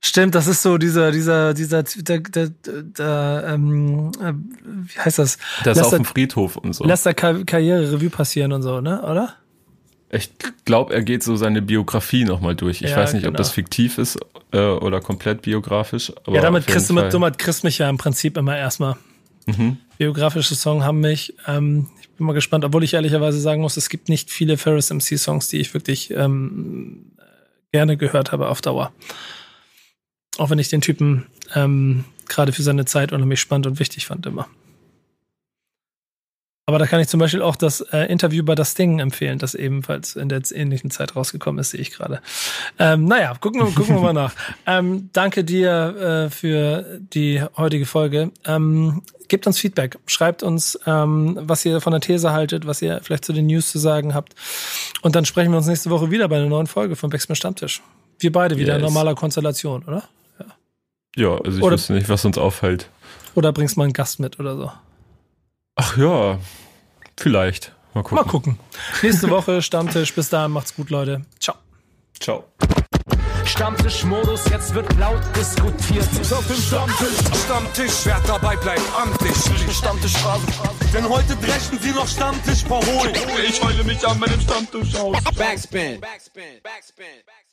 Stimmt, 0.00 0.34
das 0.34 0.48
ist 0.48 0.62
so 0.62 0.76
dieser, 0.76 1.12
dieser, 1.12 1.54
dieser, 1.54 1.84
der, 1.84 2.18
der, 2.18 2.48
der 2.48 3.44
ähm, 3.46 4.10
äh, 4.20 4.32
wie 4.34 4.98
heißt 4.98 5.20
das? 5.20 5.38
Das 5.62 5.78
ist 5.78 5.84
auf 5.84 5.94
dem 5.94 6.04
Friedhof 6.04 6.56
und 6.56 6.72
so. 6.72 6.84
Lässt 6.84 7.06
der 7.06 7.14
Karriere-Revue 7.14 8.10
passieren 8.10 8.52
und 8.52 8.62
so, 8.62 8.80
ne? 8.80 9.00
Oder? 9.02 9.36
Ich 10.14 10.30
glaube, 10.66 10.92
er 10.92 11.02
geht 11.02 11.22
so 11.22 11.36
seine 11.36 11.62
Biografie 11.62 12.24
nochmal 12.24 12.54
durch. 12.54 12.82
Ich 12.82 12.90
ja, 12.90 12.96
weiß 12.98 13.14
nicht, 13.14 13.22
genau. 13.22 13.32
ob 13.32 13.38
das 13.38 13.50
fiktiv 13.50 13.96
ist 13.96 14.18
äh, 14.52 14.58
oder 14.58 15.00
komplett 15.00 15.40
biografisch. 15.40 16.12
ja, 16.28 16.42
damit 16.42 16.66
kriegst 16.66 16.90
du 16.90 16.94
mit, 16.94 17.14
damit 17.14 17.38
kriegst 17.38 17.64
mich 17.64 17.78
ja 17.78 17.88
im 17.88 17.96
Prinzip 17.96 18.36
immer 18.36 18.56
erstmal. 18.56 18.96
Mhm. 19.46 19.78
Biografische 19.96 20.54
Songs 20.54 20.84
haben 20.84 21.00
mich. 21.00 21.34
Ähm, 21.46 21.88
ich 22.00 22.10
bin 22.10 22.26
mal 22.26 22.34
gespannt, 22.34 22.64
obwohl 22.64 22.84
ich 22.84 22.92
ehrlicherweise 22.92 23.40
sagen 23.40 23.62
muss, 23.62 23.78
es 23.78 23.88
gibt 23.88 24.10
nicht 24.10 24.30
viele 24.30 24.58
Ferris 24.58 24.92
MC 24.92 25.18
Songs, 25.18 25.48
die 25.48 25.58
ich 25.58 25.72
wirklich 25.72 26.10
ähm, 26.10 27.12
gerne 27.72 27.96
gehört 27.96 28.32
habe 28.32 28.48
auf 28.48 28.60
Dauer. 28.60 28.92
Auch 30.36 30.50
wenn 30.50 30.58
ich 30.58 30.68
den 30.68 30.82
Typen 30.82 31.26
ähm, 31.54 32.04
gerade 32.28 32.52
für 32.52 32.62
seine 32.62 32.84
Zeit 32.84 33.12
unheimlich 33.12 33.40
spannend 33.40 33.66
und 33.66 33.80
wichtig 33.80 34.06
fand 34.06 34.26
immer. 34.26 34.46
Aber 36.64 36.78
da 36.78 36.86
kann 36.86 37.00
ich 37.00 37.08
zum 37.08 37.18
Beispiel 37.18 37.42
auch 37.42 37.56
das 37.56 37.80
äh, 37.80 38.04
Interview 38.04 38.44
bei 38.44 38.54
das 38.54 38.74
Ding 38.74 39.00
empfehlen, 39.00 39.40
das 39.40 39.56
ebenfalls 39.56 40.14
in 40.14 40.28
der 40.28 40.42
ähnlichen 40.52 40.92
Zeit 40.92 41.16
rausgekommen 41.16 41.58
ist, 41.58 41.70
sehe 41.70 41.80
ich 41.80 41.90
gerade. 41.90 42.22
Ähm, 42.78 43.04
naja, 43.06 43.34
gucken, 43.40 43.60
wir, 43.60 43.74
gucken 43.74 43.96
wir 43.96 44.02
mal 44.02 44.12
nach. 44.12 44.34
Ähm, 44.64 45.10
danke 45.12 45.42
dir 45.42 46.28
äh, 46.28 46.30
für 46.30 47.00
die 47.12 47.42
heutige 47.56 47.84
Folge. 47.84 48.30
Ähm, 48.44 49.02
gebt 49.26 49.46
uns 49.46 49.58
Feedback, 49.58 49.98
schreibt 50.06 50.44
uns, 50.44 50.78
ähm, 50.86 51.36
was 51.40 51.64
ihr 51.64 51.80
von 51.80 51.90
der 51.90 52.00
These 52.00 52.32
haltet, 52.32 52.66
was 52.66 52.80
ihr 52.80 53.00
vielleicht 53.02 53.24
zu 53.24 53.32
den 53.32 53.46
News 53.46 53.72
zu 53.72 53.78
sagen 53.78 54.14
habt. 54.14 54.34
Und 55.02 55.16
dann 55.16 55.24
sprechen 55.24 55.50
wir 55.50 55.58
uns 55.58 55.66
nächste 55.66 55.90
Woche 55.90 56.10
wieder 56.10 56.28
bei 56.28 56.36
einer 56.36 56.48
neuen 56.48 56.68
Folge 56.68 56.94
von 56.94 57.10
Backspin 57.10 57.34
Stammtisch. 57.34 57.82
Wir 58.20 58.30
beide 58.30 58.56
wieder 58.56 58.74
yes. 58.74 58.76
in 58.76 58.82
normaler 58.82 59.16
Konstellation, 59.16 59.82
oder? 59.82 60.04
Ja, 60.38 60.46
ja 61.16 61.38
also 61.38 61.58
ich 61.58 61.64
oder, 61.64 61.74
wüsste 61.74 61.94
nicht, 61.94 62.08
was 62.08 62.24
uns 62.24 62.38
aufhält. 62.38 62.88
Oder 63.34 63.52
bringst 63.52 63.76
mal 63.76 63.84
einen 63.84 63.94
Gast 63.94 64.20
mit 64.20 64.38
oder 64.38 64.56
so. 64.56 64.70
Ach 65.76 65.96
ja, 65.96 66.38
vielleicht. 67.18 67.72
Mal 67.94 68.02
gucken. 68.02 68.16
Mal 68.16 68.24
gucken. 68.24 68.58
Nächste 69.02 69.30
Woche 69.30 69.62
Stammtisch. 69.62 70.14
Bis 70.14 70.28
dahin 70.28 70.52
macht's 70.52 70.74
gut, 70.74 70.90
Leute. 70.90 71.22
Ciao. 71.40 71.56
Ciao. 72.18 72.44
Stammtischmodus, 73.44 74.48
jetzt 74.48 74.72
wird 74.74 74.96
laut 74.98 75.20
diskutiert. 75.36 76.08
Auf 76.32 76.46
dem 76.46 76.56
Stammtisch, 76.56 77.42
Stammtisch, 77.44 77.92
wer 78.04 78.20
dabei 78.26 78.56
bleibt, 78.56 78.80
amtlich. 78.96 79.36
Stammtisch 79.76 80.16
Phase. 80.16 80.46
Denn 80.94 81.08
heute 81.08 81.36
brechen 81.36 81.78
sie 81.80 81.90
noch 81.90 82.08
Stammtisch 82.08 82.64
verholen. 82.64 83.14
Ich 83.46 83.62
heule 83.62 83.84
mich 83.84 84.06
an 84.06 84.18
meinem 84.18 84.40
Stammtisch 84.40 84.94
aus. 84.94 85.22
Backspin. 85.36 86.00
Backspin. 86.00 86.00
Backspin. 86.00 86.62
Backspin. 86.62 87.51